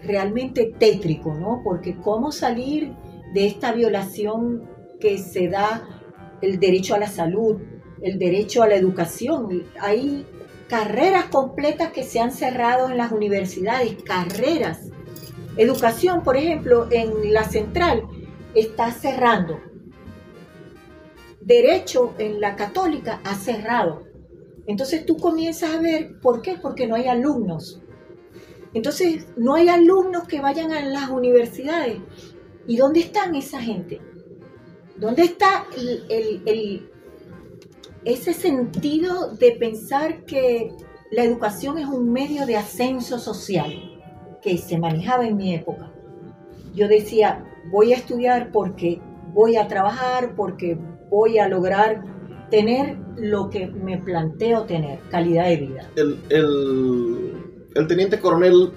realmente 0.00 0.74
tétrico, 0.78 1.34
¿no? 1.34 1.60
Porque 1.62 1.96
cómo 1.98 2.32
salir 2.32 2.94
de 3.34 3.46
esta 3.46 3.72
violación 3.72 4.62
que 4.98 5.18
se 5.18 5.48
da 5.48 5.86
el 6.40 6.58
derecho 6.58 6.94
a 6.94 6.98
la 6.98 7.08
salud, 7.08 7.60
el 8.00 8.18
derecho 8.18 8.62
a 8.62 8.68
la 8.68 8.76
educación. 8.76 9.64
Hay 9.78 10.24
carreras 10.66 11.26
completas 11.26 11.92
que 11.92 12.04
se 12.04 12.20
han 12.20 12.32
cerrado 12.32 12.88
en 12.88 12.96
las 12.96 13.12
universidades, 13.12 14.02
carreras. 14.02 14.88
Educación, 15.58 16.22
por 16.22 16.36
ejemplo, 16.36 16.86
en 16.92 17.32
la 17.34 17.42
central 17.42 18.04
está 18.54 18.92
cerrando. 18.92 19.60
Derecho 21.40 22.14
en 22.18 22.40
la 22.40 22.54
católica 22.54 23.20
ha 23.24 23.34
cerrado. 23.34 24.04
Entonces 24.68 25.04
tú 25.04 25.16
comienzas 25.16 25.74
a 25.74 25.80
ver, 25.80 26.20
¿por 26.20 26.42
qué? 26.42 26.56
Porque 26.62 26.86
no 26.86 26.94
hay 26.94 27.08
alumnos. 27.08 27.82
Entonces 28.72 29.26
no 29.36 29.54
hay 29.54 29.68
alumnos 29.68 30.28
que 30.28 30.40
vayan 30.40 30.70
a 30.70 30.80
las 30.80 31.10
universidades. 31.10 31.98
¿Y 32.68 32.76
dónde 32.76 33.00
están 33.00 33.34
esa 33.34 33.60
gente? 33.60 34.00
¿Dónde 34.96 35.22
está 35.22 35.66
ese 38.04 38.32
sentido 38.32 39.34
de 39.34 39.52
pensar 39.52 40.24
que 40.24 40.72
la 41.10 41.24
educación 41.24 41.78
es 41.78 41.86
un 41.86 42.12
medio 42.12 42.46
de 42.46 42.56
ascenso 42.56 43.18
social 43.18 43.87
que 44.42 44.58
se 44.58 44.78
manejaba 44.78 45.26
en 45.26 45.36
mi 45.36 45.54
época? 45.54 45.92
Yo 46.74 46.88
decía, 46.88 47.44
voy 47.70 47.92
a 47.92 47.96
estudiar 47.96 48.50
porque 48.52 49.00
voy 49.32 49.56
a 49.56 49.68
trabajar, 49.68 50.34
porque 50.36 50.78
voy 51.10 51.38
a 51.38 51.48
lograr 51.48 52.02
tener 52.50 52.96
lo 53.16 53.50
que 53.50 53.66
me 53.66 53.98
planteo 53.98 54.64
tener, 54.64 55.00
calidad 55.10 55.46
de 55.46 55.56
vida. 55.56 55.90
El, 55.96 56.18
el 57.74 57.86
teniente 57.86 58.18
coronel 58.18 58.72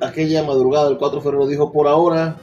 aquella 0.00 0.42
madrugada 0.42 0.88
del 0.88 0.98
4 0.98 1.18
de 1.18 1.22
febrero 1.22 1.46
dijo, 1.46 1.72
por 1.72 1.86
ahora 1.86 2.36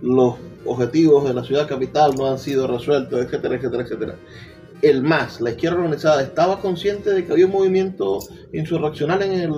los 0.00 0.36
objetivos 0.64 1.24
de 1.24 1.34
la 1.34 1.44
ciudad 1.44 1.68
capital 1.68 2.14
no 2.16 2.26
han 2.26 2.38
sido 2.38 2.66
resueltos, 2.66 3.20
etcétera, 3.20 3.56
etcétera, 3.56 3.82
etcétera. 3.82 4.16
El 4.82 5.02
MAS, 5.02 5.40
la 5.40 5.50
izquierda 5.50 5.76
organizada, 5.78 6.22
estaba 6.22 6.60
consciente 6.60 7.10
de 7.10 7.26
que 7.26 7.32
había 7.32 7.46
un 7.46 7.52
movimiento 7.52 8.18
insurreccional 8.52 9.22
en 9.22 9.32
el, 9.32 9.52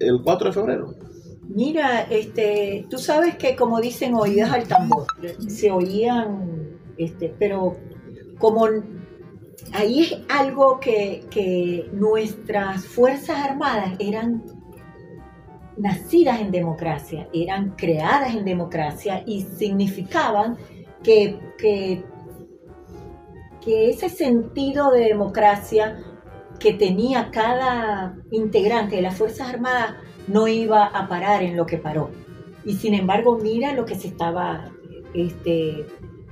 el 0.00 0.20
4 0.22 0.48
de 0.48 0.52
febrero. 0.52 0.94
Mira, 1.48 2.02
este, 2.02 2.86
tú 2.90 2.98
sabes 2.98 3.36
que 3.36 3.56
como 3.56 3.80
dicen 3.80 4.14
oídas 4.14 4.52
al 4.52 4.66
tambor, 4.66 5.06
se 5.48 5.70
oían, 5.70 6.78
este, 6.98 7.34
pero 7.38 7.76
como 8.38 8.66
ahí 9.72 10.02
es 10.02 10.18
algo 10.28 10.80
que, 10.80 11.24
que 11.30 11.88
nuestras 11.92 12.84
Fuerzas 12.84 13.38
Armadas 13.38 13.94
eran 13.98 14.42
nacidas 15.76 16.40
en 16.40 16.50
democracia, 16.50 17.28
eran 17.32 17.70
creadas 17.76 18.34
en 18.34 18.44
democracia 18.44 19.22
y 19.26 19.42
significaban 19.42 20.56
que, 21.02 21.38
que, 21.58 22.04
ese 23.66 24.08
sentido 24.08 24.92
de 24.92 25.06
democracia 25.06 25.98
que 26.60 26.72
tenía 26.72 27.32
cada 27.32 28.16
integrante 28.30 28.94
de 28.94 29.02
las 29.02 29.16
Fuerzas 29.16 29.48
Armadas 29.48 29.96
no 30.28 30.48
iba 30.48 30.86
a 30.86 31.08
parar 31.08 31.42
en 31.42 31.56
lo 31.56 31.66
que 31.66 31.78
paró. 31.78 32.10
Y 32.64 32.74
sin 32.74 32.94
embargo, 32.94 33.38
mira 33.40 33.72
lo 33.72 33.84
que 33.84 33.94
se 33.94 34.08
estaba 34.08 34.70
este, 35.14 35.86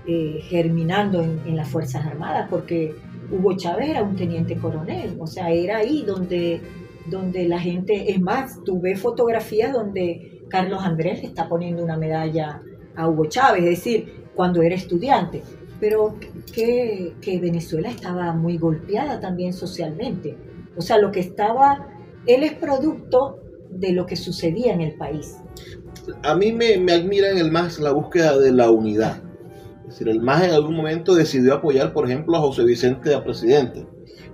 eh, 0.07 0.41
germinando 0.43 1.23
en, 1.23 1.41
en, 1.47 1.57
las 1.57 1.69
Fuerzas 1.69 2.05
Armadas, 2.05 2.49
porque 2.51 2.95
Hugo 3.31 3.57
Chávez 3.57 3.91
era 3.91 4.03
un 4.03 4.17
teniente 4.17 4.57
coronel, 4.57 5.17
o 5.21 5.27
sea, 5.27 5.51
era 5.51 5.79
ahí 5.79 6.05
donde 6.05 6.61
donde 7.07 7.49
la 7.49 7.61
gente, 7.61 8.11
es 8.11 8.21
más, 8.21 8.63
tuve 8.65 8.97
fotografías 8.97 9.73
donde 9.73 10.43
Carlos 10.49 10.83
Andrés 10.83 11.21
le 11.21 11.29
está 11.29 11.49
poniendo 11.49 11.83
una 11.85 11.97
medalla 11.97 12.63
a 12.97 13.09
Hugo 13.09 13.27
Chávez, 13.27 13.65
es 13.65 13.71
decir, 13.71 14.25
cuando 14.35 14.63
era 14.63 14.75
estudiante, 14.75 15.43
pero 15.81 16.17
que, 16.53 17.15
Venezuela 17.41 17.91
estaba 17.91 18.33
muy 18.33 18.57
golpeada 18.57 19.21
también 19.21 19.53
socialmente. 19.53 20.37
O 20.77 20.81
sea, 20.81 20.99
lo 20.99 21.13
que 21.13 21.21
estaba, 21.21 21.89
él 22.27 22.43
es 22.43 22.55
producto 22.55 23.41
de 23.75 23.93
lo 23.93 24.07
que 24.07 24.17
sucedía 24.17 24.73
en 24.73 24.81
el 24.81 24.95
país. 24.95 25.37
A 26.23 26.35
mí 26.35 26.53
me, 26.53 26.77
me 26.79 26.93
admira 26.93 27.31
en 27.31 27.39
el 27.39 27.51
MAS 27.51 27.79
la 27.79 27.93
búsqueda 27.93 28.39
de 28.39 28.53
la 28.53 28.71
unidad. 28.71 29.23
Es 29.83 29.99
decir, 29.99 30.09
el 30.09 30.21
MAS 30.21 30.45
en 30.45 30.51
algún 30.51 30.77
momento 30.77 31.15
decidió 31.15 31.55
apoyar, 31.55 31.93
por 31.93 32.07
ejemplo, 32.07 32.37
a 32.37 32.41
José 32.41 32.65
Vicente 32.65 33.15
a 33.15 33.25
presidente 33.25 33.87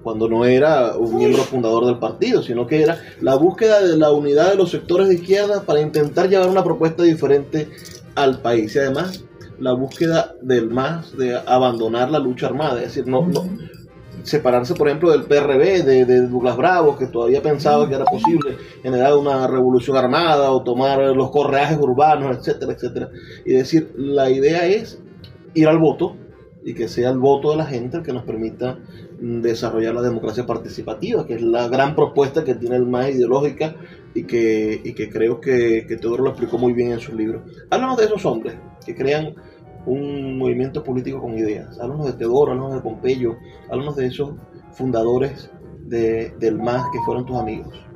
cuando 0.03 0.29
no 0.29 0.45
era 0.45 0.97
un 0.97 1.17
miembro 1.17 1.43
fundador 1.43 1.87
del 1.87 1.99
partido, 1.99 2.43
sino 2.43 2.67
que 2.67 2.83
era 2.83 2.99
la 3.21 3.35
búsqueda 3.35 3.83
de 3.83 3.97
la 3.97 4.11
unidad 4.11 4.51
de 4.51 4.57
los 4.57 4.71
sectores 4.71 5.09
de 5.09 5.17
izquierda 5.17 5.65
para 5.65 5.81
intentar 5.81 6.29
llevar 6.29 6.49
una 6.49 6.65
propuesta 6.65 7.03
diferente 7.03 7.69
al 8.15 8.41
país. 8.41 8.75
Y 8.75 8.79
además, 8.79 9.25
la 9.59 9.73
búsqueda 9.73 10.35
del 10.41 10.71
más 10.71 11.17
de 11.17 11.37
abandonar 11.37 12.11
la 12.11 12.19
lucha 12.19 12.47
armada, 12.47 12.81
es 12.81 12.95
decir, 12.95 13.07
no, 13.07 13.27
no 13.27 13.45
separarse, 14.23 14.75
por 14.75 14.89
ejemplo, 14.89 15.11
del 15.11 15.25
PRB, 15.25 15.85
de, 15.85 16.27
Douglas 16.27 16.57
Bravo, 16.57 16.97
que 16.97 17.07
todavía 17.07 17.43
pensaba 17.43 17.89
que 17.89 17.95
era 17.95 18.05
posible 18.05 18.57
generar 18.83 19.15
una 19.17 19.47
revolución 19.47 19.97
armada 19.97 20.51
o 20.51 20.63
tomar 20.63 20.99
los 21.17 21.31
correajes 21.31 21.79
urbanos, 21.79 22.37
etcétera, 22.39 22.73
etcétera. 22.73 23.11
Y 23.45 23.53
decir, 23.53 23.93
la 23.97 24.31
idea 24.31 24.67
es 24.67 25.01
ir 25.55 25.69
al 25.69 25.79
voto 25.79 26.17
y 26.65 26.75
que 26.75 26.89
sea 26.89 27.11
el 27.11 27.19
voto 27.19 27.51
de 27.51 27.57
la 27.57 27.65
gente 27.67 27.99
el 27.99 28.03
que 28.03 28.13
nos 28.13 28.25
permita 28.25 28.79
desarrollar 29.21 29.95
la 29.95 30.03
democracia 30.03 30.47
participativa, 30.47 31.27
que 31.27 31.35
es 31.35 31.43
la 31.43 31.69
gran 31.69 31.95
propuesta 31.95 32.45
que 32.45 32.55
tiene 32.55 32.77
el 32.77 32.87
MAS 32.87 33.11
ideológica 33.11 33.77
y 34.15 34.25
que, 34.25 34.81
y 34.83 34.95
que 34.95 35.11
creo 35.11 35.41
que, 35.41 35.85
que 35.87 35.97
Teodoro 35.97 36.25
lo 36.25 36.31
explicó 36.31 36.59
muy 36.59 36.73
bien 36.73 36.93
en 36.93 37.01
su 37.01 37.15
libro. 37.15 37.43
Háblanos 37.71 37.99
de 37.99 38.05
esos 38.05 38.25
hombres 38.25 38.55
que 38.85 38.95
crean 38.95 39.35
un 39.87 40.39
movimiento 40.39 40.83
político 40.85 41.21
con 41.21 41.39
ideas. 41.39 41.79
Háblanos 41.81 42.07
de 42.07 42.13
Teodoro, 42.15 42.53
háblanos 42.53 42.75
de 42.75 42.81
Pompeyo, 42.81 43.37
háblanos 43.71 43.97
de 43.97 44.07
esos 44.07 44.35
fundadores 44.73 45.51
de, 45.87 46.31
del 46.39 46.59
MAS 46.59 46.85
que 46.93 46.99
fueron 47.05 47.27
tus 47.27 47.37
amigos. 47.37 47.87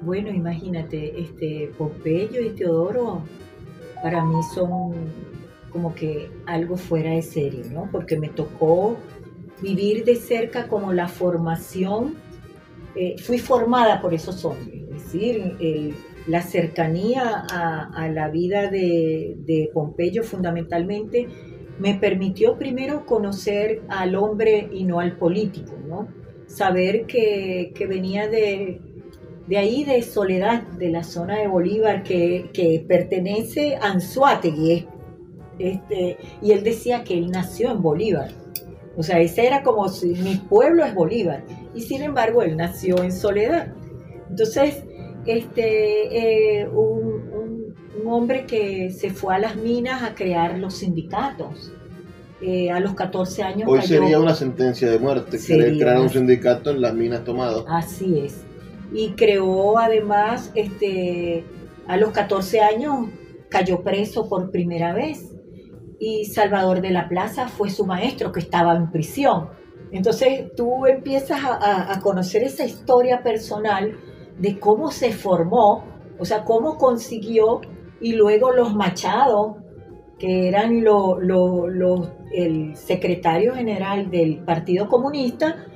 Bueno, 0.00 0.30
imagínate, 0.30 1.20
este 1.20 1.70
Pompeyo 1.78 2.40
y 2.40 2.50
Teodoro 2.50 3.22
para 4.02 4.24
mí 4.24 4.40
son 4.54 4.92
como 5.70 5.94
que 5.94 6.30
algo 6.46 6.76
fuera 6.76 7.12
de 7.12 7.22
serie, 7.22 7.64
¿no? 7.70 7.88
Porque 7.90 8.18
me 8.18 8.28
tocó 8.28 8.96
vivir 9.62 10.04
de 10.04 10.16
cerca 10.16 10.68
como 10.68 10.92
la 10.92 11.08
formación, 11.08 12.14
eh, 12.94 13.16
fui 13.18 13.38
formada 13.38 14.02
por 14.02 14.12
esos 14.12 14.44
hombres, 14.44 14.82
es 14.90 15.04
decir, 15.04 15.56
la 16.26 16.42
cercanía 16.42 17.44
a, 17.50 18.08
la 18.08 18.28
vida 18.28 18.68
de, 18.68 19.70
Pompeyo 19.72 20.22
fundamentalmente 20.22 21.28
me 21.78 21.94
permitió 21.94 22.58
primero 22.58 23.06
conocer 23.06 23.82
al 23.88 24.14
hombre 24.14 24.68
y 24.72 24.84
no 24.84 25.00
al 25.00 25.16
político, 25.16 25.72
¿no? 25.86 26.08
Saber 26.46 27.06
que, 27.06 27.72
venía 27.88 28.28
de, 28.28 28.80
de 29.46 29.58
ahí, 29.58 29.84
de 29.84 30.02
Soledad, 30.02 30.62
de 30.62 30.90
la 30.90 31.02
zona 31.02 31.38
de 31.38 31.48
Bolívar, 31.48 32.02
que, 32.02 32.84
pertenece 32.86 33.76
a 33.76 33.92
Anzuategui, 33.92 34.86
este, 35.58 36.18
y 36.40 36.52
él 36.52 36.62
decía 36.62 37.04
que 37.04 37.14
él 37.14 37.30
nació 37.30 37.72
en 37.72 37.82
Bolívar. 37.82 38.30
O 38.96 39.02
sea, 39.02 39.18
ese 39.20 39.46
era 39.46 39.62
como 39.62 39.88
si 39.88 40.08
mi 40.08 40.36
pueblo 40.36 40.84
es 40.84 40.94
Bolívar. 40.94 41.44
Y 41.74 41.80
sin 41.80 42.02
embargo, 42.02 42.42
él 42.42 42.56
nació 42.56 43.02
en 43.02 43.12
Soledad. 43.12 43.74
Entonces, 44.28 44.84
este, 45.26 46.60
eh, 46.60 46.68
un, 46.68 47.42
hombre 48.04 48.44
que 48.46 48.90
se 48.90 49.10
fue 49.10 49.34
a 49.34 49.38
las 49.38 49.56
minas 49.56 50.02
a 50.02 50.14
crear 50.14 50.58
los 50.58 50.74
sindicatos. 50.74 51.72
Eh, 52.42 52.70
a 52.72 52.80
los 52.80 52.94
14 52.94 53.42
años. 53.44 53.68
Hoy 53.70 53.80
sería 53.82 54.18
una 54.18 54.34
sentencia 54.34 54.90
de 54.90 54.98
muerte, 54.98 55.38
crear 55.38 56.00
un 56.00 56.10
sindicato 56.10 56.70
en 56.70 56.80
las 56.80 56.92
minas 56.92 57.22
tomadas. 57.24 57.64
Así 57.68 58.18
es. 58.18 58.42
Y 58.92 59.10
creó 59.10 59.78
además, 59.78 60.50
este, 60.56 61.44
a 61.86 61.96
los 61.96 62.10
14 62.10 62.60
años, 62.60 63.06
cayó 63.48 63.82
preso 63.82 64.28
por 64.28 64.50
primera 64.50 64.92
vez 64.92 65.32
y 66.04 66.24
Salvador 66.24 66.80
de 66.80 66.90
la 66.90 67.08
Plaza 67.08 67.46
fue 67.46 67.70
su 67.70 67.86
maestro 67.86 68.32
que 68.32 68.40
estaba 68.40 68.74
en 68.74 68.90
prisión. 68.90 69.50
Entonces 69.92 70.52
tú 70.56 70.86
empiezas 70.86 71.38
a, 71.44 72.00
conocer 72.02 72.42
esa 72.42 72.64
historia 72.64 73.22
personal 73.22 73.96
de 74.38 74.58
cómo 74.58 74.90
se 74.90 75.12
formó, 75.12 75.84
o 76.18 76.24
sea, 76.24 76.44
cómo 76.44 76.78
consiguió 76.78 77.60
y 78.00 78.14
luego 78.14 78.52
los 78.52 78.74
Machado, 78.74 79.58
que 80.18 80.48
eran 80.48 80.84
el 82.32 82.76
secretario 82.76 83.54
general 83.54 84.10
del 84.10 84.38
Partido 84.44 84.88
Comunista, 84.88 85.66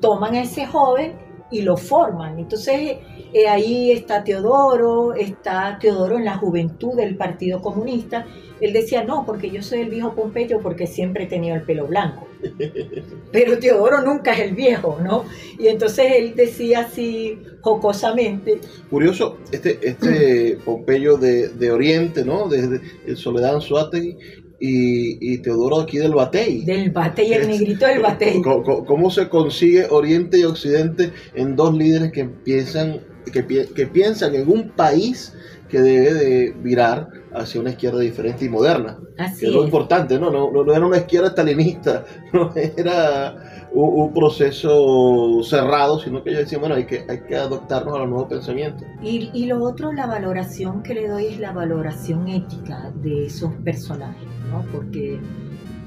toman 0.00 0.34
a 0.34 0.42
ese 0.42 0.66
joven 0.66 1.25
y 1.50 1.62
lo 1.62 1.76
forman. 1.76 2.38
Entonces 2.38 2.98
eh, 3.32 3.48
ahí 3.48 3.90
está 3.90 4.24
Teodoro, 4.24 5.14
está 5.14 5.78
Teodoro 5.80 6.16
en 6.16 6.24
la 6.24 6.36
juventud 6.38 6.94
del 6.94 7.16
Partido 7.16 7.60
Comunista. 7.60 8.26
Él 8.60 8.72
decía, 8.72 9.04
no, 9.04 9.26
porque 9.26 9.50
yo 9.50 9.62
soy 9.62 9.80
el 9.80 9.90
viejo 9.90 10.14
Pompeyo 10.14 10.60
porque 10.60 10.86
siempre 10.86 11.24
he 11.24 11.26
tenido 11.26 11.54
el 11.56 11.62
pelo 11.62 11.86
blanco. 11.86 12.26
Pero 13.32 13.58
Teodoro 13.58 14.02
nunca 14.02 14.32
es 14.32 14.40
el 14.40 14.54
viejo, 14.54 14.98
¿no? 15.02 15.24
Y 15.58 15.68
entonces 15.68 16.06
él 16.16 16.34
decía 16.34 16.80
así 16.80 17.38
jocosamente. 17.60 18.60
Curioso, 18.88 19.36
este, 19.52 19.78
este 19.82 20.58
Pompeyo 20.64 21.18
de, 21.18 21.48
de 21.48 21.70
Oriente, 21.70 22.24
¿no? 22.24 22.48
Desde 22.48 22.80
el 23.06 23.16
Soledad 23.16 23.56
Anzuategui 23.56 24.16
y, 24.58 25.34
y 25.34 25.38
Teodoro 25.38 25.80
aquí 25.80 25.98
del 25.98 26.14
Batey. 26.14 26.64
Del 26.64 26.90
Batey, 26.90 27.32
el 27.32 27.48
negrito 27.48 27.86
del 27.86 28.00
Batey. 28.00 28.40
¿Cómo, 28.42 28.84
¿Cómo, 28.84 29.10
se 29.10 29.28
consigue 29.28 29.86
Oriente 29.90 30.38
y 30.38 30.44
Occidente 30.44 31.12
en 31.34 31.56
dos 31.56 31.74
líderes 31.74 32.12
que 32.12 32.24
piensan, 32.24 33.00
que, 33.32 33.44
que 33.44 33.86
piensan 33.86 34.34
en 34.34 34.48
un 34.48 34.70
país 34.70 35.34
que 35.68 35.80
debe 35.80 36.14
de 36.14 36.54
virar 36.62 37.08
hacia 37.32 37.60
una 37.60 37.70
izquierda 37.70 38.00
diferente 38.00 38.44
y 38.44 38.48
moderna? 38.48 38.98
Así 39.18 39.44
es 39.46 39.50
es. 39.50 39.54
lo 39.54 39.64
importante, 39.64 40.18
¿no? 40.18 40.30
No, 40.30 40.50
no, 40.50 40.64
no 40.64 40.74
era 40.74 40.86
una 40.86 40.98
izquierda 40.98 41.30
stalinista, 41.30 42.04
no 42.32 42.52
era 42.54 43.66
un, 43.72 44.00
un, 44.02 44.14
proceso 44.14 45.42
cerrado, 45.42 45.98
sino 45.98 46.22
que 46.22 46.30
ellos 46.30 46.42
decían, 46.42 46.60
bueno, 46.60 46.76
hay 46.76 46.84
que, 46.84 47.04
hay 47.08 47.20
que 47.20 47.36
adoptarnos 47.36 47.94
a 47.94 47.98
los 48.00 48.08
nuevos 48.08 48.28
pensamientos. 48.28 48.86
Y, 49.02 49.30
y 49.32 49.46
lo 49.46 49.62
otro, 49.62 49.92
la 49.92 50.06
valoración 50.06 50.82
que 50.82 50.94
le 50.94 51.08
doy 51.08 51.26
es 51.26 51.40
la 51.40 51.52
valoración 51.52 52.28
ética 52.28 52.92
de 53.02 53.26
esos 53.26 53.52
personajes, 53.64 54.28
Porque 54.72 55.18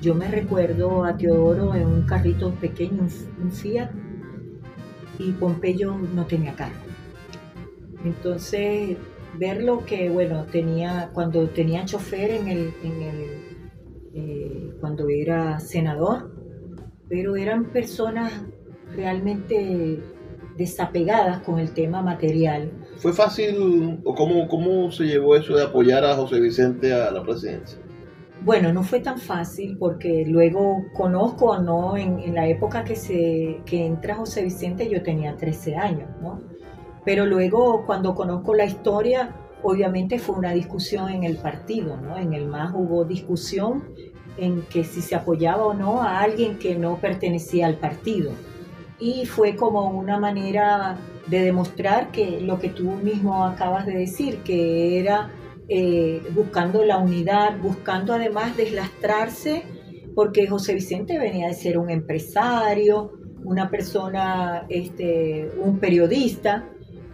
yo 0.01 0.15
me 0.15 0.27
recuerdo 0.27 1.03
a 1.03 1.17
Teodoro 1.17 1.75
en 1.75 1.85
un 1.85 2.01
carrito 2.03 2.51
pequeño, 2.55 3.07
un, 3.41 3.51
Fiat, 3.51 3.89
y 5.17 5.31
Pompeyo 5.33 5.95
no 6.13 6.25
tenía 6.25 6.55
carro. 6.55 6.75
Entonces, 8.05 8.97
verlo 9.37 9.85
que, 9.85 10.09
bueno, 10.09 10.45
tenía, 10.45 11.09
cuando 11.13 11.49
tenía 11.49 11.85
chofer 11.85 12.31
en 12.31 12.47
el, 12.47 12.73
en 12.83 13.01
el 13.01 13.49
eh, 14.13 14.73
cuando 14.79 15.09
era 15.09 15.59
senador, 15.59 16.31
pero 17.09 17.35
eran 17.35 17.65
personas 17.65 18.31
realmente 18.95 19.99
desapegadas 20.57 21.41
con 21.41 21.59
el 21.59 21.71
tema 21.71 22.01
material. 22.01 22.71
¿Fue 22.97 23.13
fácil 23.13 23.99
o 24.03 24.15
cómo, 24.15 24.47
cómo 24.47 24.91
se 24.91 25.05
llevó 25.05 25.35
eso 25.35 25.55
de 25.55 25.63
apoyar 25.63 26.03
a 26.05 26.15
José 26.15 26.39
Vicente 26.39 26.93
a 26.93 27.11
la 27.11 27.23
presidencia? 27.23 27.79
Bueno, 28.41 28.71
no 28.71 28.83
fue 28.83 29.01
tan 29.01 29.19
fácil 29.19 29.77
porque 29.77 30.23
luego 30.25 30.85
conozco, 30.93 31.57
¿no? 31.59 31.97
En, 31.97 32.33
la 32.33 32.47
época 32.47 32.85
que, 32.85 32.95
se, 32.95 33.61
que 33.65 33.85
entra 33.85 34.15
José 34.15 34.43
Vicente 34.43 34.89
yo 34.89 35.03
tenía 35.03 35.35
13 35.35 35.75
años, 35.75 36.09
¿no? 36.21 36.41
Pero 37.03 37.25
luego 37.25 37.85
cuando 37.85 38.15
conozco 38.15 38.53
la 38.53 38.65
historia, 38.65 39.35
obviamente 39.61 40.19
fue 40.19 40.35
una 40.35 40.53
discusión 40.53 41.09
en 41.09 41.23
el 41.23 41.37
partido, 41.37 41.97
¿no? 41.97 42.17
En 42.17 42.33
el 42.33 42.47
MAS 42.47 42.71
hubo 42.73 43.03
discusión 43.03 43.83
en 44.37 44.61
que 44.63 44.85
si 44.85 45.01
se 45.01 45.15
apoyaba 45.15 45.65
o 45.65 45.73
no 45.73 46.01
a 46.01 46.21
alguien 46.21 46.59
que 46.59 46.75
no 46.75 46.95
pertenecía 46.95 47.67
al 47.67 47.75
partido. 47.75 48.31
Y 48.99 49.25
fue 49.25 49.55
como 49.55 49.89
una 49.89 50.17
manera 50.17 50.97
de 51.27 51.41
demostrar 51.41 52.11
que 52.11 52.39
lo 52.39 52.59
que 52.59 52.69
tú 52.69 52.83
mismo 52.83 53.45
acabas 53.45 53.85
de 53.85 53.97
decir, 53.97 54.39
que 54.43 54.99
era 54.99 55.29
eh, 55.69 56.21
buscando 56.33 56.83
la 56.83 56.97
unidad, 56.97 57.59
buscando 57.61 58.13
además 58.13 58.57
deslastrarse, 58.57 59.63
porque 60.15 60.47
José 60.47 60.73
Vicente 60.73 61.19
venía 61.19 61.47
de 61.47 61.53
ser 61.53 61.77
un 61.77 61.89
empresario, 61.89 63.11
una 63.43 63.69
persona, 63.69 64.65
este, 64.69 65.49
un 65.63 65.79
periodista, 65.79 66.67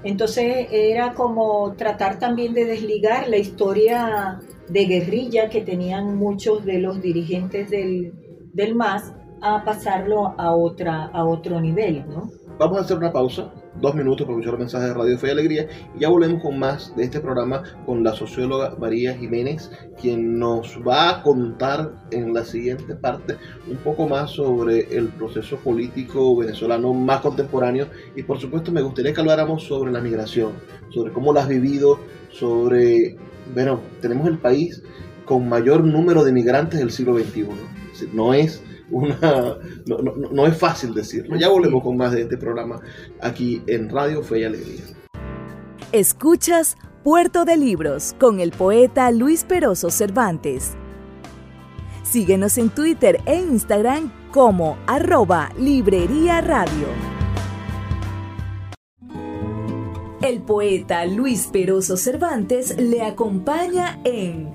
entonces 0.03 0.67
era 0.71 1.13
como 1.13 1.73
tratar 1.73 2.19
también 2.19 2.53
de 2.53 2.65
desligar 2.65 3.27
la 3.27 3.37
historia 3.37 4.39
de 4.69 4.85
guerrilla 4.85 5.49
que 5.49 5.61
tenían 5.61 6.15
muchos 6.15 6.63
de 6.63 6.79
los 6.79 7.01
dirigentes 7.01 7.69
del, 7.69 8.13
del 8.53 8.75
MAS 8.75 9.13
a 9.41 9.63
pasarlo 9.63 10.33
a, 10.37 10.55
otra, 10.55 11.05
a 11.05 11.25
otro 11.25 11.59
nivel, 11.59 12.05
¿no? 12.07 12.29
Vamos 12.57 12.77
a 12.77 12.81
hacer 12.81 12.97
una 12.97 13.11
pausa, 13.11 13.51
dos 13.81 13.95
minutos 13.95 14.25
para 14.25 14.37
escuchar 14.37 14.53
el 14.53 14.59
mensaje 14.59 14.87
de 14.87 14.93
Radio 14.93 15.17
Fe 15.17 15.27
y 15.27 15.31
Alegría. 15.31 15.67
Y 15.95 15.99
ya 15.99 16.09
volvemos 16.09 16.41
con 16.41 16.57
más 16.59 16.95
de 16.95 17.03
este 17.03 17.19
programa 17.19 17.63
con 17.85 18.03
la 18.03 18.13
socióloga 18.13 18.75
María 18.79 19.15
Jiménez, 19.15 19.71
quien 19.99 20.39
nos 20.39 20.79
va 20.87 21.09
a 21.09 21.23
contar 21.23 21.93
en 22.11 22.33
la 22.33 22.45
siguiente 22.45 22.95
parte 22.95 23.37
un 23.69 23.77
poco 23.77 24.07
más 24.07 24.31
sobre 24.31 24.95
el 24.95 25.09
proceso 25.09 25.57
político 25.57 26.35
venezolano 26.37 26.93
más 26.93 27.21
contemporáneo. 27.21 27.87
Y 28.15 28.23
por 28.23 28.39
supuesto 28.39 28.71
me 28.71 28.81
gustaría 28.81 29.13
que 29.13 29.21
habláramos 29.21 29.63
sobre 29.63 29.91
la 29.91 30.01
migración, 30.01 30.53
sobre 30.89 31.11
cómo 31.11 31.33
la 31.33 31.41
has 31.41 31.47
vivido, 31.47 31.99
sobre, 32.31 33.17
bueno, 33.53 33.81
tenemos 34.01 34.27
el 34.27 34.37
país 34.37 34.83
con 35.25 35.49
mayor 35.49 35.83
número 35.83 36.23
de 36.23 36.31
migrantes 36.31 36.79
del 36.79 36.91
siglo 36.91 37.17
XXI, 37.17 37.47
no 38.13 38.33
es 38.33 38.61
una 38.91 39.57
no, 39.85 39.97
no, 39.99 40.13
no, 40.31 40.47
es 40.47 40.57
fácil 40.57 40.93
decirlo. 40.93 41.35
Ya 41.37 41.49
volvemos 41.49 41.83
con 41.83 41.97
más 41.97 42.11
de 42.11 42.21
este 42.21 42.37
programa 42.37 42.79
aquí 43.21 43.61
en 43.67 43.89
Radio 43.89 44.23
Fe 44.23 44.39
y 44.39 44.43
Alegría. 44.43 44.83
Escuchas 45.91 46.77
Puerto 47.03 47.45
de 47.45 47.57
Libros 47.57 48.15
con 48.19 48.39
el 48.39 48.51
poeta 48.51 49.11
Luis 49.11 49.43
Peroso 49.43 49.89
Cervantes. 49.89 50.73
Síguenos 52.03 52.57
en 52.57 52.69
Twitter 52.69 53.19
e 53.25 53.35
Instagram 53.35 54.11
como 54.31 54.77
arroba 54.87 55.51
Librería 55.57 56.41
Radio. 56.41 56.87
El 60.21 60.41
poeta 60.41 61.05
Luis 61.05 61.47
Peroso 61.53 61.97
Cervantes 61.97 62.75
le 62.79 63.03
acompaña 63.03 63.99
en 64.03 64.54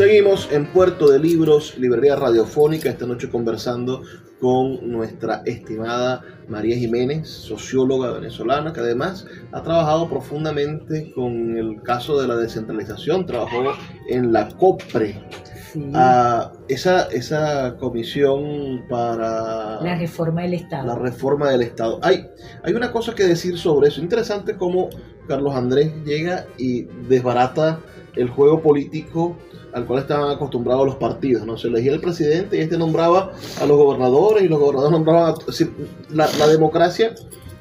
Seguimos 0.00 0.48
en 0.50 0.64
Puerto 0.64 1.10
de 1.10 1.18
Libros, 1.18 1.76
Librería 1.76 2.16
Radiofónica, 2.16 2.88
esta 2.88 3.04
noche 3.04 3.28
conversando 3.28 4.00
con 4.40 4.90
nuestra 4.90 5.42
estimada 5.44 6.22
María 6.48 6.74
Jiménez, 6.74 7.28
socióloga 7.28 8.10
venezolana, 8.12 8.72
que 8.72 8.80
además 8.80 9.26
ha 9.52 9.62
trabajado 9.62 10.08
profundamente 10.08 11.12
con 11.14 11.54
el 11.54 11.82
caso 11.82 12.18
de 12.18 12.28
la 12.28 12.36
descentralización, 12.36 13.26
trabajó 13.26 13.74
en 14.08 14.32
la 14.32 14.48
COPRE, 14.48 15.22
Sí. 15.70 15.92
a 15.94 16.50
esa, 16.66 17.02
esa 17.12 17.76
comisión 17.76 18.86
para 18.88 19.82
la 19.82 19.98
reforma 19.98 20.42
del 20.42 20.54
Estado. 20.54 20.86
La 20.86 20.94
reforma 20.94 21.50
del 21.50 21.60
Estado. 21.60 22.00
Hay, 22.02 22.26
hay 22.64 22.72
una 22.72 22.90
cosa 22.90 23.14
que 23.14 23.24
decir 23.24 23.58
sobre 23.58 23.88
eso. 23.88 24.00
Interesante 24.00 24.56
cómo 24.56 24.88
Carlos 25.28 25.54
Andrés 25.54 25.92
llega 26.04 26.46
y 26.56 26.84
desbarata 27.06 27.80
el 28.16 28.28
juego 28.30 28.60
político 28.60 29.36
al 29.72 29.86
cual 29.86 30.00
estaban 30.00 30.30
acostumbrados 30.30 30.86
los 30.86 30.96
partidos. 30.96 31.46
¿no? 31.46 31.56
Se 31.56 31.68
elegía 31.68 31.92
el 31.92 32.00
presidente 32.00 32.56
y 32.56 32.60
este 32.60 32.78
nombraba 32.78 33.32
a 33.60 33.66
los 33.66 33.76
gobernadores 33.76 34.44
y 34.44 34.48
los 34.48 34.58
gobernadores 34.58 34.92
nombraban 34.92 35.34
a... 35.34 36.14
La, 36.14 36.28
la 36.38 36.46
democracia 36.48 37.14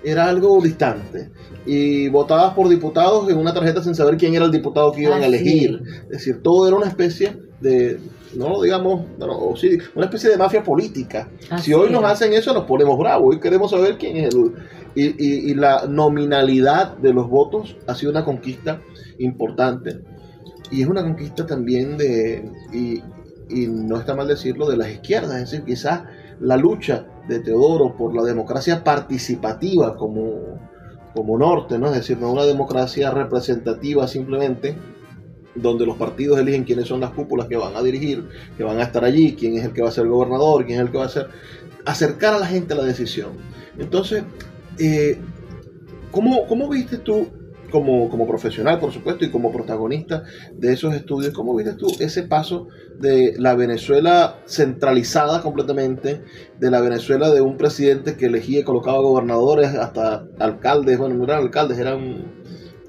era 0.04 0.30
algo 0.30 0.62
distante 0.62 1.32
y 1.66 2.08
votabas 2.10 2.54
por 2.54 2.70
diputados 2.70 3.30
en 3.30 3.38
una 3.38 3.54
tarjeta 3.54 3.84
sin 3.84 3.96
saber 3.96 4.18
quién 4.18 4.34
era 4.34 4.46
el 4.46 4.52
diputado 4.52 4.92
que 4.92 5.02
iban 5.02 5.22
a 5.22 5.26
elegir. 5.26 5.82
Es 6.04 6.10
decir, 6.10 6.42
todo 6.42 6.68
era 6.68 6.78
una 6.78 6.88
especie 6.88 7.38
de, 7.60 8.00
no 8.36 8.62
digamos, 8.62 9.06
bueno, 9.18 9.56
sí, 9.56 9.78
una 9.96 10.06
especie 10.06 10.30
de 10.30 10.38
mafia 10.38 10.64
política. 10.64 11.30
Así 11.50 11.66
si 11.66 11.74
hoy 11.74 11.90
nos 11.90 12.04
hacen 12.04 12.34
eso, 12.34 12.54
nos 12.54 12.66
ponemos 12.66 12.98
bravos. 12.98 13.36
Hoy 13.36 13.40
queremos 13.40 13.72
saber 13.72 13.98
quién 13.98 14.18
es 14.18 14.34
el. 14.34 14.54
Y, 14.96 15.06
y, 15.06 15.52
y 15.52 15.54
la 15.54 15.86
nominalidad 15.88 16.98
de 16.98 17.14
los 17.14 17.30
votos 17.30 17.78
ha 17.86 17.94
sido 17.94 18.12
una 18.12 18.26
conquista 18.26 18.82
importante. 19.20 20.00
Y 20.72 20.82
es 20.82 20.88
una 20.88 21.04
conquista 21.04 21.46
también 21.46 21.98
de. 21.98 22.50
Y, 22.74 23.02
y 23.50 23.68
no 23.68 23.98
está 23.98 24.16
mal 24.16 24.28
decirlo, 24.28 24.70
de 24.70 24.78
las 24.78 24.90
izquierdas. 24.90 25.36
Es 25.42 25.52
decir, 25.52 25.66
quizás 25.66 26.04
la 26.40 26.58
lucha 26.58 27.06
de 27.28 27.40
Teodoro 27.40 27.96
por 27.96 28.16
la 28.16 28.24
democracia 28.24 28.84
participativa 28.84 29.96
como, 29.96 30.60
como 31.14 31.38
norte, 31.38 31.78
¿no? 31.78 31.88
Es 31.88 31.96
decir, 31.96 32.18
no 32.18 32.32
una 32.32 32.44
democracia 32.44 33.12
representativa 33.12 34.08
simplemente, 34.08 34.76
donde 35.56 35.86
los 35.86 35.98
partidos 35.98 36.40
eligen 36.40 36.64
quiénes 36.64 36.88
son 36.88 37.00
las 37.00 37.12
cúpulas 37.12 37.48
que 37.48 37.58
van 37.58 37.76
a 37.76 37.82
dirigir, 37.82 38.30
que 38.58 38.64
van 38.64 38.80
a 38.80 38.84
estar 38.84 39.04
allí, 39.04 39.36
quién 39.36 39.58
es 39.58 39.66
el 39.66 39.74
que 39.74 39.82
va 39.82 39.90
a 39.90 39.92
ser 39.92 40.08
gobernador, 40.08 40.66
quién 40.66 40.80
es 40.80 40.86
el 40.86 40.92
que 40.92 40.98
va 40.98 41.06
a 41.06 41.10
ser... 41.10 41.28
acercar 41.86 42.36
a 42.36 42.40
la 42.40 42.46
gente 42.46 42.74
a 42.74 42.78
la 42.78 42.84
decisión. 42.84 43.32
Entonces, 43.78 44.24
eh, 44.78 45.18
¿cómo, 46.12 46.48
¿cómo 46.48 46.70
viste 46.70 46.98
tú 46.98 47.28
como, 47.70 48.10
como 48.10 48.28
profesional, 48.28 48.80
por 48.80 48.92
supuesto, 48.92 49.26
y 49.26 49.30
como 49.30 49.52
protagonista 49.52 50.24
de 50.54 50.74
esos 50.74 50.94
estudios, 50.94 51.34
¿cómo 51.34 51.56
viste 51.56 51.74
tú 51.74 51.88
ese 52.00 52.24
paso 52.24 52.68
de 53.00 53.36
la 53.38 53.56
Venezuela 53.56 54.38
centralizada 54.46 55.42
completamente, 55.42 56.22
de 56.60 56.72
la 56.72 56.82
Venezuela 56.82 57.30
de 57.30 57.42
un 57.42 57.58
presidente 57.58 58.16
que 58.16 58.26
elegía 58.26 58.60
y 58.60 58.64
colocaba 58.64 59.00
gobernadores 59.00 59.70
hasta 59.76 60.26
alcaldes, 60.40 60.98
bueno, 60.98 61.16
no 61.16 61.24
eran 61.24 61.40
alcaldes, 61.40 61.78
eran 61.78 62.40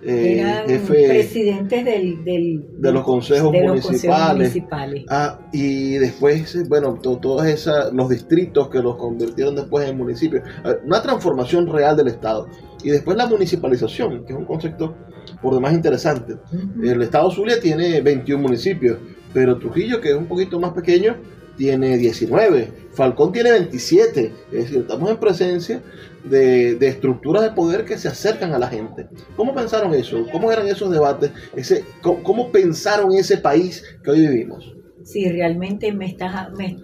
eh, 0.02 0.64
jefe 0.66 1.08
presidentes 1.08 1.84
del, 1.84 2.24
de 2.24 2.92
los 2.92 3.04
consejos, 3.04 3.52
municipales. 3.52 5.04
Ah, 5.08 5.38
y 5.52 5.98
después, 5.98 6.68
bueno, 6.68 6.98
todos 7.00 7.46
esos 7.46 7.92
los 7.92 8.08
distritos 8.08 8.68
que 8.68 8.80
los 8.80 8.96
convirtieron 8.96 9.54
después 9.54 9.88
en 9.88 9.98
municipios. 9.98 10.42
Ah, 10.64 10.76
una 10.84 11.02
transformación 11.02 11.66
real 11.66 11.96
del 11.96 12.08
Estado. 12.08 12.48
Y 12.82 12.90
después 12.90 13.16
la 13.16 13.26
municipalización, 13.26 14.24
que 14.24 14.32
es 14.32 14.38
un 14.38 14.44
concepto 14.44 14.96
por 15.42 15.54
demás 15.54 15.72
interesante. 15.72 16.36
El 16.82 17.02
Estado 17.02 17.30
Zulia 17.30 17.60
tiene 17.60 18.00
21 18.00 18.42
municipios, 18.42 18.98
pero 19.32 19.58
Trujillo, 19.58 20.00
que 20.00 20.10
es 20.10 20.16
un 20.16 20.26
poquito 20.26 20.58
más 20.58 20.72
pequeño, 20.72 21.16
tiene 21.56 21.98
19, 21.98 22.72
Falcón 22.92 23.32
tiene 23.32 23.50
27, 23.52 24.32
es 24.50 24.50
decir, 24.50 24.78
estamos 24.78 25.10
en 25.10 25.18
presencia 25.18 25.82
de, 26.24 26.72
estructuras 26.80 27.42
de 27.42 27.50
poder 27.50 27.84
que 27.84 27.98
se 27.98 28.08
acercan 28.08 28.52
a 28.54 28.58
la 28.58 28.68
gente. 28.68 29.08
¿Cómo 29.36 29.54
pensaron 29.54 29.94
eso? 29.94 30.24
¿Cómo 30.32 30.50
eran 30.50 30.68
esos 30.68 30.90
debates? 30.90 31.30
Ese, 31.54 31.84
¿cómo, 32.00 32.50
pensaron 32.50 33.12
ese 33.12 33.36
país 33.36 33.84
que 34.02 34.10
hoy 34.10 34.20
vivimos? 34.20 34.74
Sí, 35.04 35.28
realmente 35.28 35.92
me, 35.92 36.06
está, 36.06 36.50
me, 36.56 36.78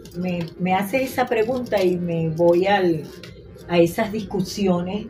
me, 0.59 0.75
hace 0.75 1.03
esa 1.03 1.27
pregunta 1.27 1.83
y 1.83 1.97
me 1.97 2.29
voy 2.31 2.67
al, 2.67 3.05
a 3.69 3.79
esas 3.79 4.13
discusiones. 4.13 5.07